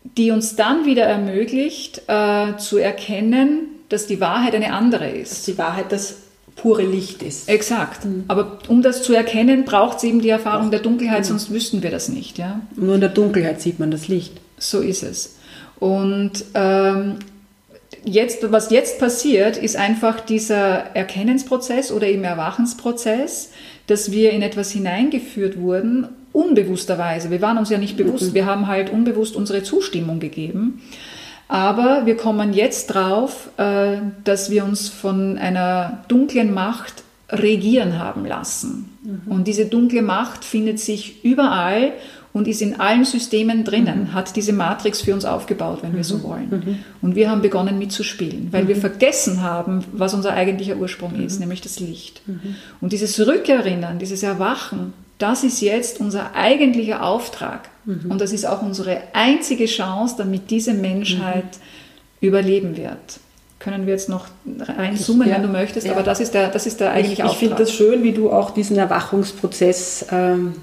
die 0.03 0.29
uns 0.29 0.55
dann 0.55 0.85
wieder 0.85 1.05
ermöglicht, 1.05 2.03
äh, 2.07 2.55
zu 2.57 2.77
erkennen, 2.77 3.69
dass 3.89 4.05
die 4.05 4.21
Wahrheit 4.21 4.53
eine 4.53 4.73
andere 4.73 5.09
ist. 5.09 5.31
Dass 5.31 5.43
die 5.43 5.57
Wahrheit 5.57 5.91
das 5.91 6.17
pure 6.57 6.83
Licht 6.83 7.23
ist. 7.23 7.47
Exakt. 7.47 8.03
Mhm. 8.03 8.25
Aber 8.27 8.59
um 8.67 8.81
das 8.81 9.03
zu 9.03 9.13
erkennen, 9.13 9.63
braucht 9.63 9.97
es 9.97 10.03
eben 10.03 10.21
die 10.21 10.29
Erfahrung 10.29 10.71
der 10.71 10.81
Dunkelheit, 10.81 11.21
mhm. 11.21 11.25
sonst 11.25 11.51
wüssten 11.51 11.83
wir 11.83 11.91
das 11.91 12.09
nicht. 12.09 12.37
Ja? 12.37 12.61
Nur 12.75 12.95
in 12.95 13.01
der 13.01 13.09
Dunkelheit 13.09 13.61
sieht 13.61 13.79
man 13.79 13.91
das 13.91 14.07
Licht. 14.07 14.33
So 14.57 14.79
ist 14.79 15.03
es. 15.03 15.37
Und 15.79 16.43
ähm, 16.55 17.17
jetzt, 18.03 18.51
was 18.51 18.71
jetzt 18.71 18.99
passiert, 18.99 19.57
ist 19.57 19.75
einfach 19.75 20.19
dieser 20.19 20.95
Erkennensprozess 20.95 21.91
oder 21.91 22.07
eben 22.07 22.23
Erwachensprozess, 22.23 23.51
dass 23.85 24.11
wir 24.11 24.31
in 24.31 24.41
etwas 24.41 24.71
hineingeführt 24.71 25.59
wurden, 25.59 26.07
unbewussterweise. 26.33 27.29
Wir 27.29 27.41
waren 27.41 27.57
uns 27.57 27.69
ja 27.69 27.77
nicht 27.77 27.97
bewusst, 27.97 28.31
mhm. 28.31 28.33
wir 28.33 28.45
haben 28.47 28.67
halt 28.67 28.91
unbewusst 28.91 29.35
unsere 29.35 29.63
Zustimmung 29.63 30.19
gegeben. 30.19 30.81
Aber 31.47 32.05
wir 32.05 32.17
kommen 32.17 32.53
jetzt 32.53 32.87
drauf, 32.87 33.49
äh, 33.57 33.97
dass 34.23 34.49
wir 34.49 34.65
uns 34.65 34.89
von 34.89 35.37
einer 35.37 36.03
dunklen 36.07 36.53
Macht 36.53 37.03
regieren 37.29 37.99
haben 37.99 38.25
lassen. 38.25 38.97
Mhm. 39.03 39.31
Und 39.31 39.47
diese 39.47 39.65
dunkle 39.65 40.01
Macht 40.01 40.45
findet 40.45 40.79
sich 40.79 41.23
überall 41.23 41.93
und 42.33 42.47
ist 42.47 42.61
in 42.61 42.79
allen 42.79 43.05
Systemen 43.05 43.63
drinnen, 43.63 43.99
mhm. 44.01 44.13
hat 44.13 44.35
diese 44.35 44.53
Matrix 44.53 45.01
für 45.01 45.13
uns 45.13 45.25
aufgebaut, 45.25 45.79
wenn 45.81 45.95
wir 45.95 46.03
so 46.03 46.17
mhm. 46.17 46.23
wollen. 46.23 46.49
Mhm. 46.49 46.77
Und 47.01 47.15
wir 47.15 47.29
haben 47.29 47.41
begonnen 47.41 47.79
mitzuspielen, 47.79 48.49
weil 48.51 48.67
wir 48.67 48.75
mhm. 48.75 48.81
vergessen 48.81 49.41
haben, 49.41 49.83
was 49.91 50.13
unser 50.13 50.33
eigentlicher 50.33 50.77
Ursprung 50.77 51.15
ist, 51.15 51.39
nämlich 51.39 51.61
das 51.61 51.79
Licht. 51.79 52.21
Und 52.81 52.93
dieses 52.93 53.19
Rückerinnern, 53.25 53.99
dieses 53.99 54.23
Erwachen, 54.23 54.93
das 55.17 55.43
ist 55.43 55.61
jetzt 55.61 55.99
unser 55.99 56.35
eigentlicher 56.35 57.03
Auftrag. 57.03 57.69
Mhm. 57.85 58.11
Und 58.11 58.21
das 58.21 58.33
ist 58.33 58.45
auch 58.45 58.61
unsere 58.61 59.01
einzige 59.13 59.65
Chance, 59.65 60.15
damit 60.17 60.49
diese 60.51 60.73
Menschheit 60.73 61.43
mhm. 61.45 62.27
überleben 62.27 62.77
wird. 62.77 63.19
Können 63.59 63.87
wir 63.87 63.93
jetzt 63.93 64.07
noch 64.07 64.27
reinzoomen, 64.59 65.27
ja, 65.27 65.35
wenn 65.35 65.43
du 65.43 65.47
möchtest, 65.47 65.87
ja. 65.87 65.93
aber 65.93 66.03
das 66.03 66.19
ist 66.19 66.33
der, 66.35 66.49
das 66.49 66.67
ist 66.67 66.79
der 66.79 66.91
eigentliche 66.91 67.23
ich, 67.25 67.31
ich 67.31 67.37
finde 67.37 67.55
das 67.55 67.71
schön, 67.71 68.03
wie 68.03 68.11
du 68.11 68.31
auch 68.31 68.51
diesen 68.51 68.77
Erwachungsprozess 68.77 70.05
ähm, 70.11 70.53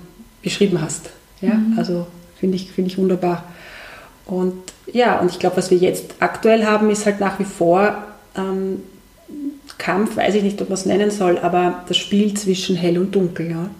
beschrieben 0.42 0.80
hast. 0.80 1.10
Ja, 1.40 1.54
mhm. 1.54 1.74
also 1.76 2.06
finde 2.38 2.56
ich, 2.56 2.70
finde 2.70 2.90
ich 2.90 2.98
wunderbar. 2.98 3.44
Und 4.26 4.54
ja, 4.92 5.18
und 5.18 5.30
ich 5.30 5.38
glaube, 5.38 5.56
was 5.56 5.70
wir 5.70 5.78
jetzt 5.78 6.14
aktuell 6.20 6.64
haben, 6.64 6.88
ist 6.90 7.04
halt 7.04 7.18
nach 7.18 7.38
wie 7.40 7.44
vor 7.44 8.04
ähm, 8.36 8.82
Kampf, 9.76 10.16
weiß 10.16 10.36
ich 10.36 10.42
nicht, 10.42 10.62
ob 10.62 10.68
man 10.68 10.78
es 10.78 10.86
nennen 10.86 11.10
soll, 11.10 11.38
aber 11.38 11.84
das 11.88 11.96
Spiel 11.96 12.34
zwischen 12.34 12.76
hell 12.76 12.98
und 12.98 13.14
dunkel. 13.14 13.50
Ja. 13.50 13.70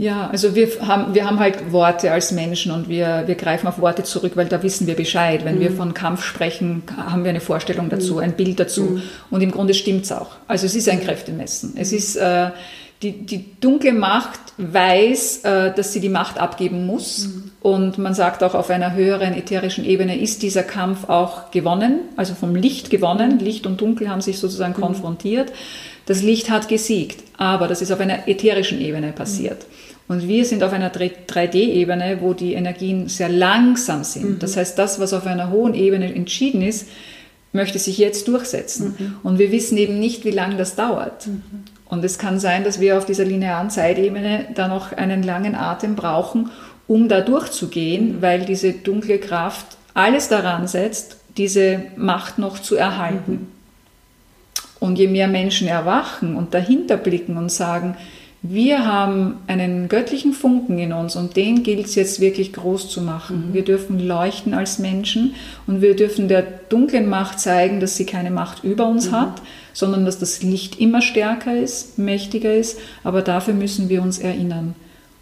Ja, 0.00 0.28
also 0.28 0.54
wir 0.54 0.66
haben, 0.80 1.14
wir 1.14 1.26
haben 1.26 1.38
halt 1.38 1.72
Worte 1.72 2.10
als 2.10 2.32
Menschen 2.32 2.72
und 2.72 2.88
wir, 2.88 3.24
wir 3.26 3.34
greifen 3.34 3.66
auf 3.66 3.82
Worte 3.82 4.02
zurück, 4.02 4.32
weil 4.34 4.46
da 4.46 4.62
wissen 4.62 4.86
wir 4.86 4.96
Bescheid. 4.96 5.44
Wenn 5.44 5.56
mhm. 5.56 5.60
wir 5.60 5.72
von 5.72 5.92
Kampf 5.92 6.24
sprechen, 6.24 6.82
haben 6.96 7.22
wir 7.22 7.28
eine 7.28 7.42
Vorstellung 7.42 7.90
dazu, 7.90 8.14
mhm. 8.14 8.20
ein 8.20 8.32
Bild 8.32 8.58
dazu. 8.58 8.82
Mhm. 8.82 9.02
Und 9.30 9.42
im 9.42 9.50
Grunde 9.50 9.74
stimmt's 9.74 10.10
auch. 10.10 10.30
Also 10.48 10.64
es 10.64 10.74
ist 10.74 10.88
ein 10.88 11.02
Kräftemessen. 11.02 11.74
Es 11.76 11.92
ist, 11.92 12.16
äh, 12.16 12.48
die, 13.02 13.26
die 13.26 13.44
dunkle 13.60 13.92
Macht 13.92 14.40
weiß, 14.56 15.44
äh, 15.44 15.74
dass 15.74 15.92
sie 15.92 16.00
die 16.00 16.08
Macht 16.08 16.38
abgeben 16.38 16.86
muss. 16.86 17.28
Mhm. 17.28 17.50
Und 17.60 17.98
man 17.98 18.14
sagt 18.14 18.42
auch, 18.42 18.54
auf 18.54 18.70
einer 18.70 18.94
höheren 18.94 19.34
ätherischen 19.34 19.84
Ebene 19.84 20.18
ist 20.18 20.42
dieser 20.42 20.62
Kampf 20.62 21.10
auch 21.10 21.50
gewonnen, 21.50 22.00
also 22.16 22.34
vom 22.34 22.54
Licht 22.54 22.88
gewonnen. 22.88 23.38
Licht 23.38 23.66
und 23.66 23.82
Dunkel 23.82 24.08
haben 24.08 24.22
sich 24.22 24.38
sozusagen 24.38 24.72
mhm. 24.72 24.82
konfrontiert. 24.82 25.52
Das 26.06 26.22
Licht 26.22 26.50
hat 26.50 26.68
gesiegt, 26.68 27.22
aber 27.36 27.68
das 27.68 27.82
ist 27.82 27.92
auf 27.92 28.00
einer 28.00 28.28
ätherischen 28.28 28.80
Ebene 28.80 29.12
passiert. 29.12 29.58
Mhm. 29.60 29.89
Und 30.10 30.26
wir 30.26 30.44
sind 30.44 30.64
auf 30.64 30.72
einer 30.72 30.92
3D-Ebene, 30.92 32.18
wo 32.20 32.34
die 32.34 32.54
Energien 32.54 33.06
sehr 33.06 33.28
langsam 33.28 34.02
sind. 34.02 34.28
Mhm. 34.28 34.38
Das 34.40 34.56
heißt, 34.56 34.76
das, 34.76 34.98
was 34.98 35.12
auf 35.12 35.24
einer 35.24 35.52
hohen 35.52 35.72
Ebene 35.72 36.12
entschieden 36.12 36.62
ist, 36.62 36.88
möchte 37.52 37.78
sich 37.78 37.96
jetzt 37.96 38.26
durchsetzen. 38.26 38.96
Mhm. 38.98 39.16
Und 39.22 39.38
wir 39.38 39.52
wissen 39.52 39.78
eben 39.78 40.00
nicht, 40.00 40.24
wie 40.24 40.32
lange 40.32 40.56
das 40.56 40.74
dauert. 40.74 41.28
Mhm. 41.28 41.42
Und 41.88 42.04
es 42.04 42.18
kann 42.18 42.40
sein, 42.40 42.64
dass 42.64 42.80
wir 42.80 42.98
auf 42.98 43.06
dieser 43.06 43.24
linearen 43.24 43.70
Zeitebene 43.70 44.46
da 44.56 44.66
noch 44.66 44.92
einen 44.92 45.22
langen 45.22 45.54
Atem 45.54 45.94
brauchen, 45.94 46.50
um 46.88 47.08
da 47.08 47.20
durchzugehen, 47.20 48.16
mhm. 48.16 48.22
weil 48.22 48.44
diese 48.44 48.72
dunkle 48.72 49.18
Kraft 49.18 49.76
alles 49.94 50.26
daran 50.26 50.66
setzt, 50.66 51.18
diese 51.36 51.82
Macht 51.94 52.36
noch 52.36 52.58
zu 52.58 52.74
erhalten. 52.74 53.32
Mhm. 53.32 53.46
Und 54.80 54.98
je 54.98 55.06
mehr 55.06 55.28
Menschen 55.28 55.68
erwachen 55.68 56.34
und 56.34 56.52
dahinter 56.52 56.96
blicken 56.96 57.36
und 57.36 57.52
sagen, 57.52 57.96
wir 58.42 58.86
haben 58.86 59.36
einen 59.48 59.88
göttlichen 59.88 60.32
Funken 60.32 60.78
in 60.78 60.94
uns 60.94 61.14
und 61.14 61.36
den 61.36 61.62
gilt 61.62 61.86
es 61.86 61.94
jetzt 61.94 62.20
wirklich 62.20 62.54
groß 62.54 62.88
zu 62.88 63.02
machen. 63.02 63.48
Mhm. 63.48 63.54
Wir 63.54 63.64
dürfen 63.64 63.98
leuchten 63.98 64.54
als 64.54 64.78
Menschen 64.78 65.34
und 65.66 65.82
wir 65.82 65.94
dürfen 65.94 66.26
der 66.26 66.42
dunklen 66.42 67.06
Macht 67.06 67.38
zeigen, 67.38 67.80
dass 67.80 67.96
sie 67.96 68.06
keine 68.06 68.30
Macht 68.30 68.64
über 68.64 68.86
uns 68.86 69.10
mhm. 69.10 69.16
hat, 69.20 69.42
sondern 69.74 70.06
dass 70.06 70.18
das 70.18 70.42
Licht 70.42 70.80
immer 70.80 71.02
stärker 71.02 71.54
ist, 71.54 71.98
mächtiger 71.98 72.54
ist, 72.54 72.78
aber 73.04 73.20
dafür 73.20 73.52
müssen 73.52 73.90
wir 73.90 74.00
uns 74.00 74.18
erinnern. 74.18 74.74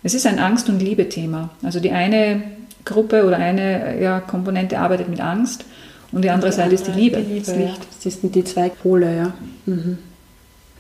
Es 0.05 0.15
ist 0.15 0.27
ein 0.27 0.39
Angst- 0.39 0.69
und 0.69 0.81
Liebe-Thema. 0.81 1.51
Also 1.65 1.81
die 1.81 1.91
eine 1.91 2.43
Gruppe 2.85 3.25
oder 3.25 3.39
eine 3.39 4.01
ja, 4.01 4.21
Komponente 4.21 4.79
arbeitet 4.79 5.09
mit 5.09 5.21
Angst 5.21 5.65
und 6.13 6.23
die 6.23 6.31
andere 6.31 6.53
die 6.53 6.57
Seite 6.57 6.71
andere, 6.71 6.83
ist 6.83 6.87
die 6.87 7.01
Liebe, 7.01 7.17
die 7.17 7.33
Liebe 7.35 7.47
das 7.47 7.57
Licht. 7.57 7.79
Ja. 7.79 7.87
Das 8.05 8.21
sind 8.21 8.35
die 8.35 8.45
zwei 8.45 8.69
Pole, 8.69 9.17
ja. 9.17 9.33
Mhm. 9.67 9.99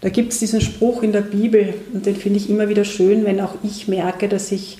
Da 0.01 0.09
gibt 0.11 0.33
es 0.33 0.39
diesen 0.39 0.61
Spruch 0.61 1.03
in 1.03 1.13
der 1.13 1.23
Bibel 1.23 1.75
und 1.93 2.07
den 2.07 2.17
finde 2.17 2.39
ich 2.39 2.49
immer 2.49 2.69
wieder 2.69 2.85
schön, 2.85 3.25
wenn 3.25 3.41
auch 3.41 3.55
ich 3.63 3.89
merke, 3.89 4.29
dass 4.29 4.53
ich 4.53 4.79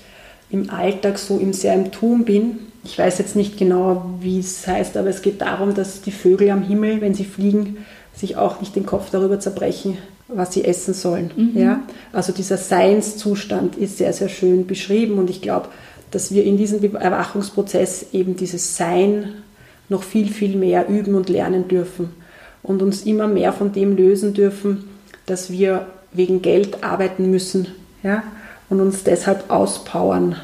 im 0.51 0.71
Alltag 0.71 1.19
so 1.19 1.39
im 1.39 1.53
sehr 1.53 1.75
im 1.75 1.91
Tun 1.91 2.25
bin. 2.25 2.59
Ich 2.85 2.99
weiß 2.99 3.19
jetzt 3.19 3.37
nicht 3.37 3.59
genau, 3.59 4.15
wie 4.21 4.39
es 4.39 4.67
heißt, 4.67 4.97
aber 4.97 5.09
es 5.09 5.23
geht 5.23 5.41
darum, 5.41 5.75
dass 5.75 6.03
die 6.03 6.13
Vögel 6.13 6.51
am 6.51 6.63
Himmel, 6.63 7.01
wenn 7.01 7.15
sie 7.15 7.25
fliegen, 7.25 7.79
sich 8.15 8.37
auch 8.37 8.61
nicht 8.61 8.77
den 8.77 8.87
Kopf 8.87 9.11
darüber 9.11 9.41
zerbrechen, 9.41 9.99
was 10.29 10.55
sie 10.55 10.65
essen 10.65 10.95
sollen. 10.95 11.31
Mhm. 11.37 11.53
Ja? 11.55 11.83
Also 12.13 12.33
dieser 12.33 12.57
Seinszustand 12.57 13.77
ist 13.77 13.99
sehr, 13.99 14.13
sehr 14.13 14.29
schön 14.29 14.67
beschrieben 14.67 15.19
und 15.19 15.31
ich 15.31 15.43
glaube, 15.43 15.69
dass 16.11 16.33
wir 16.33 16.45
in 16.45 16.57
diesem 16.57 16.97
Erwachungsprozess 16.97 18.07
eben 18.13 18.37
dieses 18.37 18.77
Sein 18.77 19.35
noch 19.89 20.03
viel, 20.03 20.29
viel 20.29 20.57
mehr 20.57 20.89
üben 20.89 21.15
und 21.15 21.29
lernen 21.29 21.69
dürfen 21.69 22.11
und 22.63 22.83
uns 22.83 23.03
immer 23.03 23.27
mehr 23.27 23.53
von 23.53 23.73
dem 23.73 23.97
lösen 23.97 24.35
dürfen, 24.35 24.85
dass 25.29 25.51
wir 25.51 25.87
wegen 26.13 26.43
Geld 26.43 26.83
arbeiten 26.83 27.31
müssen 27.31 27.69
ja, 28.03 28.23
und 28.69 28.81
uns 28.81 29.05
deshalb 29.05 29.51
auspowern. 29.51 30.37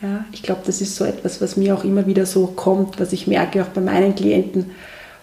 Ja, 0.00 0.24
ich 0.30 0.42
glaube, 0.42 0.60
das 0.64 0.80
ist 0.80 0.96
so 0.96 1.04
etwas, 1.04 1.40
was 1.40 1.56
mir 1.56 1.74
auch 1.74 1.84
immer 1.84 2.06
wieder 2.06 2.26
so 2.26 2.46
kommt, 2.46 3.00
was 3.00 3.12
ich 3.12 3.26
merke 3.26 3.62
auch 3.62 3.68
bei 3.68 3.80
meinen 3.80 4.14
Klienten, 4.14 4.70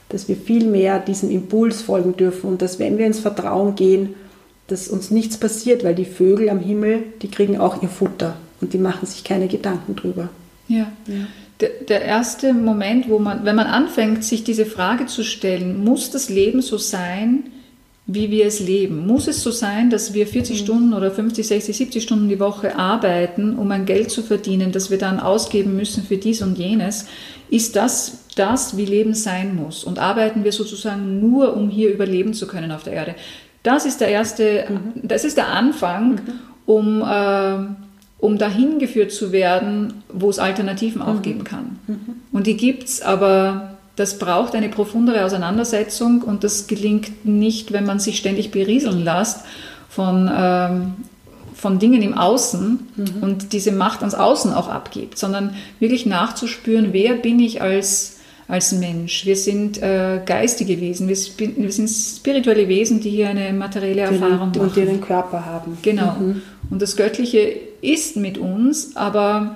dass 0.10 0.28
wir 0.28 0.36
viel 0.36 0.66
mehr 0.66 1.00
diesem 1.00 1.32
Impuls 1.32 1.82
folgen 1.82 2.18
dürfen 2.18 2.48
und 2.48 2.62
dass 2.62 2.78
wenn 2.78 2.98
wir 2.98 3.06
ins 3.06 3.20
Vertrauen 3.20 3.76
gehen, 3.76 4.16
dass 4.68 4.88
uns 4.88 5.12
nichts 5.12 5.38
passiert, 5.38 5.84
weil 5.84 5.96
die 5.96 6.06
Vögel 6.06 6.50
am 6.50 6.60
Himmel, 6.60 7.04
die 7.22 7.30
kriegen 7.30 7.60
auch 7.60 7.82
ihr 7.82 7.90
Futter 7.90 8.36
und 8.62 8.74
die 8.74 8.78
machen 8.78 9.06
sich 9.06 9.24
keine 9.24 9.48
Gedanken 9.48 9.96
drüber. 9.96 10.30
Ja. 10.68 10.92
ja. 11.08 11.28
Der, 11.62 11.70
der 11.88 12.02
erste 12.02 12.54
Moment, 12.54 13.10
wo 13.10 13.20
man, 13.20 13.46
wenn 13.46 13.56
man 13.56 13.68
anfängt, 13.68 14.24
sich 14.24 14.44
diese 14.44 14.66
Frage 14.66 15.06
zu 15.06 15.24
stellen, 15.24 15.84
muss 15.84 16.12
das 16.12 16.30
Leben 16.30 16.62
so 16.62 16.78
sein, 16.78 17.44
wie 18.08 18.30
wir 18.30 18.46
es 18.46 18.60
leben. 18.60 19.08
Muss 19.08 19.28
es 19.28 19.42
so 19.42 19.50
sein, 19.50 19.90
dass 19.90 20.14
wir 20.14 20.28
40 20.28 20.60
mhm. 20.60 20.64
Stunden 20.64 20.94
oder 20.94 21.10
50, 21.10 21.48
60, 21.48 21.76
70 21.76 22.04
Stunden 22.04 22.30
die 22.30 22.40
Woche 22.40 22.78
arbeiten, 22.78 23.56
um 23.58 23.72
ein 23.72 23.86
Geld 23.86 24.12
zu 24.12 24.22
verdienen, 24.22 24.72
das 24.72 24.92
wir 24.92 25.00
dann 25.00 25.20
ausgeben 25.20 25.76
müssen 25.76 26.04
für 26.04 26.18
dies 26.18 26.42
und 26.42 26.58
jenes? 26.58 27.08
Ist 27.50 27.76
das 27.76 28.20
das, 28.36 28.78
wie 28.78 28.86
Leben 28.86 29.16
sein 29.16 29.56
muss? 29.56 29.84
Und 29.84 29.98
arbeiten 29.98 30.44
wir 30.44 30.52
sozusagen 30.52 31.20
nur, 31.20 31.56
um 31.56 31.70
hier 31.70 31.92
überleben 31.92 32.34
zu 32.34 32.46
können 32.48 32.72
auf 32.72 32.84
der 32.84 32.94
Erde? 32.94 33.16
Das 33.64 33.88
ist 33.88 34.02
der 34.02 34.10
erste, 34.10 34.66
mhm. 34.70 35.02
das 35.02 35.26
ist 35.26 35.38
der 35.38 35.48
Anfang, 35.48 36.12
mhm. 36.12 36.20
um, 36.68 37.02
äh, 37.02 37.58
um 38.20 38.38
dahin 38.38 38.78
geführt 38.78 39.12
zu 39.12 39.32
werden, 39.32 40.04
wo 40.14 40.30
es 40.30 40.38
Alternativen 40.38 41.02
auch 41.02 41.16
mhm. 41.16 41.22
geben 41.24 41.44
kann. 41.44 41.80
Mhm. 41.88 41.98
Und 42.32 42.46
die 42.46 42.58
gibt 42.58 42.84
es, 42.84 43.02
aber 43.02 43.75
das 43.96 44.20
braucht 44.20 44.56
eine 44.56 44.70
profundere 44.70 45.24
Auseinandersetzung 45.24 46.22
und 46.22 46.44
das 46.44 46.68
gelingt 46.68 47.26
nicht, 47.26 47.72
wenn 47.72 47.86
man 47.86 48.00
sich 48.00 48.18
ständig 48.18 48.52
berieseln 48.52 49.04
lässt 49.04 49.42
von, 49.90 50.30
ähm, 50.36 50.94
von 51.54 51.80
Dingen 51.80 52.02
im 52.02 52.14
Außen 52.14 52.88
mhm. 52.96 53.06
und 53.22 53.54
diese 53.54 53.72
Macht 53.72 54.02
ans 54.02 54.16
Außen 54.16 54.54
auch 54.54 54.68
abgibt, 54.68 55.18
sondern 55.18 55.56
wirklich 55.80 56.06
nachzuspüren, 56.06 56.90
wer 56.92 57.14
bin 57.14 57.40
ich 57.40 57.62
als, 57.62 58.18
als 58.50 58.74
Mensch. 58.74 59.26
Wir 59.26 59.38
sind 59.38 59.82
äh, 59.82 60.20
geistige 60.26 60.82
Wesen, 60.82 61.08
wir, 61.08 61.18
wir, 61.38 61.72
sind 61.72 61.88
spirituelle 61.88 62.68
Wesen, 62.68 63.00
die 63.00 63.12
hier 63.12 63.30
eine 63.30 63.54
materielle 63.54 64.02
Erfahrung 64.02 64.52
die, 64.52 64.60
machen. 64.60 64.70
Und 64.70 64.76
die 64.76 64.82
einen 64.82 65.02
Körper 65.02 65.46
haben. 65.46 65.78
Genau. 65.82 66.16
Mhm. 66.20 66.42
Und 66.70 66.82
das 66.82 66.98
Göttliche 66.98 67.56
ist 67.82 68.18
mit 68.18 68.38
uns, 68.38 68.98
aber 68.98 69.56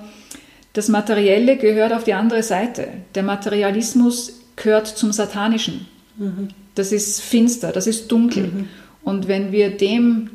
das 0.74 0.88
Materielle 0.88 1.58
gehört 1.58 1.94
auf 1.94 2.04
die 2.04 2.14
andere 2.14 2.44
Seite. 2.44 2.88
Der 3.16 3.24
Materialismus 3.24 4.40
gehört 4.56 4.88
zum 4.88 5.12
Satanischen. 5.12 5.88
Mhm. 6.18 6.50
Das 6.76 6.92
ist 6.92 7.22
finster, 7.22 7.72
das 7.72 7.88
ist 7.88 8.12
dunkel. 8.12 8.44
Mhm. 8.44 8.68
Und 9.04 9.28
wenn 9.28 9.52
wir 9.52 9.76
dem 9.76 10.30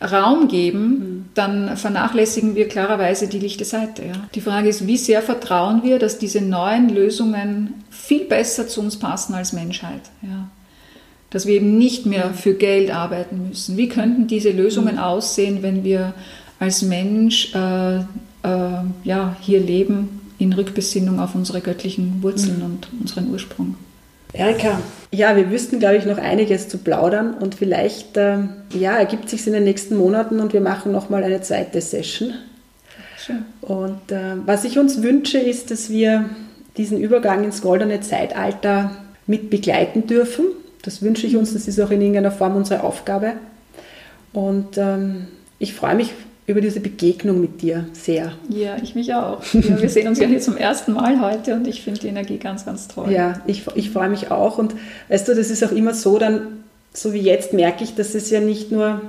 Raum 0.00 0.48
geben, 0.48 0.88
mhm. 0.88 1.24
dann 1.34 1.76
vernachlässigen 1.76 2.54
wir 2.54 2.68
klarerweise 2.68 3.28
die 3.28 3.38
lichte 3.38 3.64
Seite. 3.64 4.04
Ja. 4.06 4.12
Die 4.34 4.40
Frage 4.40 4.68
ist, 4.68 4.86
wie 4.86 4.96
sehr 4.96 5.22
vertrauen 5.22 5.82
wir, 5.82 5.98
dass 5.98 6.18
diese 6.18 6.40
neuen 6.40 6.88
Lösungen 6.90 7.74
viel 7.90 8.24
besser 8.24 8.68
zu 8.68 8.80
uns 8.80 8.98
passen 8.98 9.34
als 9.34 9.52
Menschheit. 9.52 10.02
Ja. 10.22 10.48
Dass 11.30 11.46
wir 11.46 11.54
eben 11.54 11.76
nicht 11.76 12.06
mehr 12.06 12.28
mhm. 12.28 12.34
für 12.34 12.54
Geld 12.54 12.94
arbeiten 12.94 13.48
müssen. 13.48 13.76
Wie 13.76 13.88
könnten 13.88 14.26
diese 14.26 14.50
Lösungen 14.50 14.94
mhm. 14.94 15.00
aussehen, 15.00 15.62
wenn 15.62 15.82
wir 15.82 16.14
als 16.58 16.82
Mensch 16.82 17.54
äh, 17.54 18.00
äh, 18.46 19.08
ja, 19.08 19.36
hier 19.40 19.60
leben 19.60 20.20
in 20.38 20.52
Rückbesinnung 20.52 21.18
auf 21.18 21.34
unsere 21.34 21.60
göttlichen 21.60 22.22
Wurzeln 22.22 22.58
mhm. 22.58 22.64
und 22.64 22.88
unseren 23.00 23.30
Ursprung. 23.30 23.74
Erika, 24.32 24.80
ja, 25.10 25.34
wir 25.34 25.50
wüssten, 25.50 25.78
glaube 25.78 25.96
ich, 25.96 26.04
noch 26.04 26.18
einiges 26.18 26.68
zu 26.68 26.78
plaudern 26.78 27.34
und 27.34 27.54
vielleicht 27.54 28.16
äh, 28.16 28.38
ja, 28.74 28.96
ergibt 28.96 29.30
sich 29.30 29.46
in 29.46 29.54
den 29.54 29.64
nächsten 29.64 29.96
Monaten 29.96 30.40
und 30.40 30.52
wir 30.52 30.60
machen 30.60 30.92
nochmal 30.92 31.24
eine 31.24 31.40
zweite 31.40 31.80
Session. 31.80 32.34
Schön. 33.18 33.44
Und 33.62 34.12
äh, 34.12 34.36
was 34.44 34.64
ich 34.64 34.78
uns 34.78 35.02
wünsche, 35.02 35.38
ist, 35.38 35.70
dass 35.70 35.90
wir 35.90 36.28
diesen 36.76 37.00
Übergang 37.00 37.44
ins 37.44 37.62
goldene 37.62 38.00
Zeitalter 38.00 38.92
mit 39.26 39.48
begleiten 39.48 40.06
dürfen. 40.06 40.44
Das 40.82 41.02
wünsche 41.02 41.26
ich 41.26 41.36
uns, 41.36 41.54
das 41.54 41.66
ist 41.66 41.80
auch 41.80 41.90
in 41.90 42.00
irgendeiner 42.00 42.30
Form 42.30 42.56
unsere 42.56 42.84
Aufgabe. 42.84 43.32
Und 44.32 44.76
ähm, 44.76 45.28
ich 45.58 45.72
freue 45.72 45.94
mich 45.94 46.12
über 46.46 46.60
diese 46.60 46.80
Begegnung 46.80 47.40
mit 47.40 47.60
dir 47.60 47.86
sehr. 47.92 48.32
Ja, 48.48 48.76
ich 48.80 48.94
mich 48.94 49.12
auch. 49.12 49.42
Ja, 49.52 49.80
wir 49.80 49.88
sehen 49.88 50.06
uns 50.06 50.20
ja 50.20 50.28
hier 50.28 50.40
zum 50.40 50.56
ersten 50.56 50.92
Mal 50.92 51.20
heute 51.20 51.54
und 51.54 51.66
ich 51.66 51.82
finde 51.82 52.00
die 52.00 52.06
Energie 52.08 52.38
ganz, 52.38 52.64
ganz 52.64 52.86
toll. 52.86 53.10
Ja, 53.10 53.40
ich, 53.46 53.64
ich 53.74 53.90
freue 53.90 54.08
mich 54.08 54.30
auch. 54.30 54.58
Und 54.58 54.74
weißt 55.08 55.26
du, 55.26 55.34
das 55.34 55.50
ist 55.50 55.64
auch 55.64 55.72
immer 55.72 55.92
so, 55.92 56.18
dann, 56.18 56.64
so 56.92 57.12
wie 57.12 57.20
jetzt 57.20 57.52
merke 57.52 57.82
ich, 57.82 57.96
dass 57.96 58.14
es 58.14 58.30
ja 58.30 58.40
nicht 58.40 58.70
nur, 58.70 59.00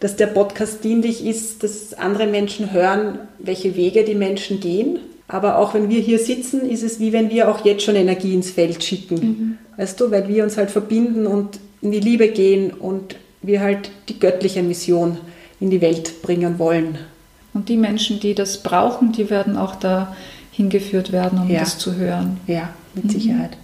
dass 0.00 0.16
der 0.16 0.28
Podcast 0.28 0.82
dienlich 0.82 1.26
ist, 1.26 1.62
dass 1.62 1.92
andere 1.92 2.26
Menschen 2.26 2.72
hören, 2.72 3.18
welche 3.38 3.76
Wege 3.76 4.04
die 4.04 4.14
Menschen 4.14 4.60
gehen. 4.60 5.00
Aber 5.28 5.58
auch 5.58 5.74
wenn 5.74 5.90
wir 5.90 6.00
hier 6.00 6.18
sitzen, 6.18 6.68
ist 6.68 6.82
es 6.82 6.98
wie 6.98 7.12
wenn 7.12 7.30
wir 7.30 7.50
auch 7.50 7.64
jetzt 7.64 7.84
schon 7.84 7.94
Energie 7.94 8.34
ins 8.34 8.50
Feld 8.50 8.82
schicken. 8.82 9.14
Mhm. 9.14 9.58
Weißt 9.76 10.00
du, 10.00 10.10
weil 10.10 10.28
wir 10.28 10.42
uns 10.44 10.56
halt 10.56 10.70
verbinden 10.70 11.26
und 11.26 11.60
in 11.82 11.92
die 11.92 12.00
Liebe 12.00 12.28
gehen 12.28 12.72
und 12.72 13.16
wir 13.42 13.60
halt 13.60 13.90
die 14.08 14.18
göttliche 14.18 14.62
Mission 14.62 15.18
in 15.60 15.70
die 15.70 15.80
Welt 15.80 16.22
bringen 16.22 16.58
wollen. 16.58 16.98
Und 17.52 17.68
die 17.68 17.76
Menschen, 17.76 18.20
die 18.20 18.34
das 18.34 18.62
brauchen, 18.62 19.12
die 19.12 19.28
werden 19.30 19.56
auch 19.56 19.76
da 19.76 20.14
hingeführt 20.52 21.12
werden, 21.12 21.38
um 21.38 21.50
ja. 21.50 21.60
das 21.60 21.78
zu 21.78 21.96
hören. 21.96 22.38
Ja, 22.46 22.70
mit 22.94 23.04
mhm. 23.04 23.10
Sicherheit. 23.10 23.56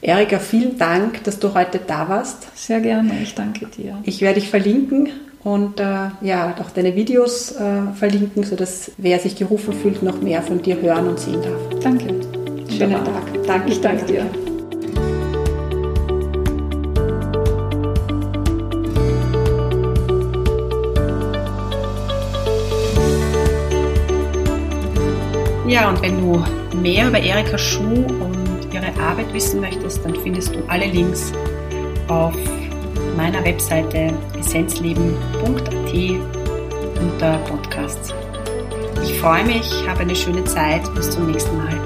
Erika, 0.00 0.38
vielen 0.38 0.76
Dank, 0.76 1.24
dass 1.24 1.38
du 1.38 1.54
heute 1.54 1.80
da 1.84 2.08
warst. 2.08 2.46
Sehr 2.54 2.80
gerne, 2.80 3.10
ich 3.22 3.34
danke 3.34 3.66
dir. 3.66 3.98
Ich 4.02 4.20
werde 4.20 4.38
dich 4.38 4.50
verlinken 4.50 5.08
und 5.42 5.80
äh, 5.80 6.10
ja, 6.20 6.54
auch 6.60 6.70
deine 6.70 6.94
Videos 6.94 7.52
äh, 7.52 7.92
verlinken, 7.94 8.44
sodass 8.44 8.92
wer 8.98 9.18
sich 9.18 9.36
gerufen 9.36 9.72
fühlt, 9.72 10.02
noch 10.02 10.20
mehr 10.20 10.42
von 10.42 10.60
dir 10.60 10.80
hören 10.80 11.08
und 11.08 11.18
sehen 11.18 11.40
darf. 11.40 11.80
Danke. 11.82 12.06
Schönen 12.68 13.04
Tag. 13.04 13.46
Danke, 13.46 13.72
ich 13.72 13.80
danke 13.80 14.04
dir. 14.04 14.26
Ja, 25.66 25.88
und 25.88 26.02
wenn 26.02 26.20
du 26.20 26.44
mehr 26.76 27.08
über 27.08 27.18
Erika 27.20 27.56
Schuh 27.56 28.04
und 28.04 28.68
ihre 28.72 28.86
Arbeit 29.00 29.32
wissen 29.32 29.60
möchtest, 29.60 30.04
dann 30.04 30.14
findest 30.14 30.54
du 30.54 30.62
alle 30.68 30.86
Links 30.86 31.32
auf 32.08 32.34
meiner 33.16 33.42
Webseite 33.44 34.12
essenzleben.at 34.38 35.94
unter 37.00 37.38
Podcasts. 37.38 38.14
Ich 39.02 39.18
freue 39.18 39.44
mich, 39.44 39.70
habe 39.88 40.00
eine 40.00 40.16
schöne 40.16 40.44
Zeit. 40.44 40.82
Bis 40.94 41.10
zum 41.10 41.30
nächsten 41.30 41.56
Mal. 41.56 41.83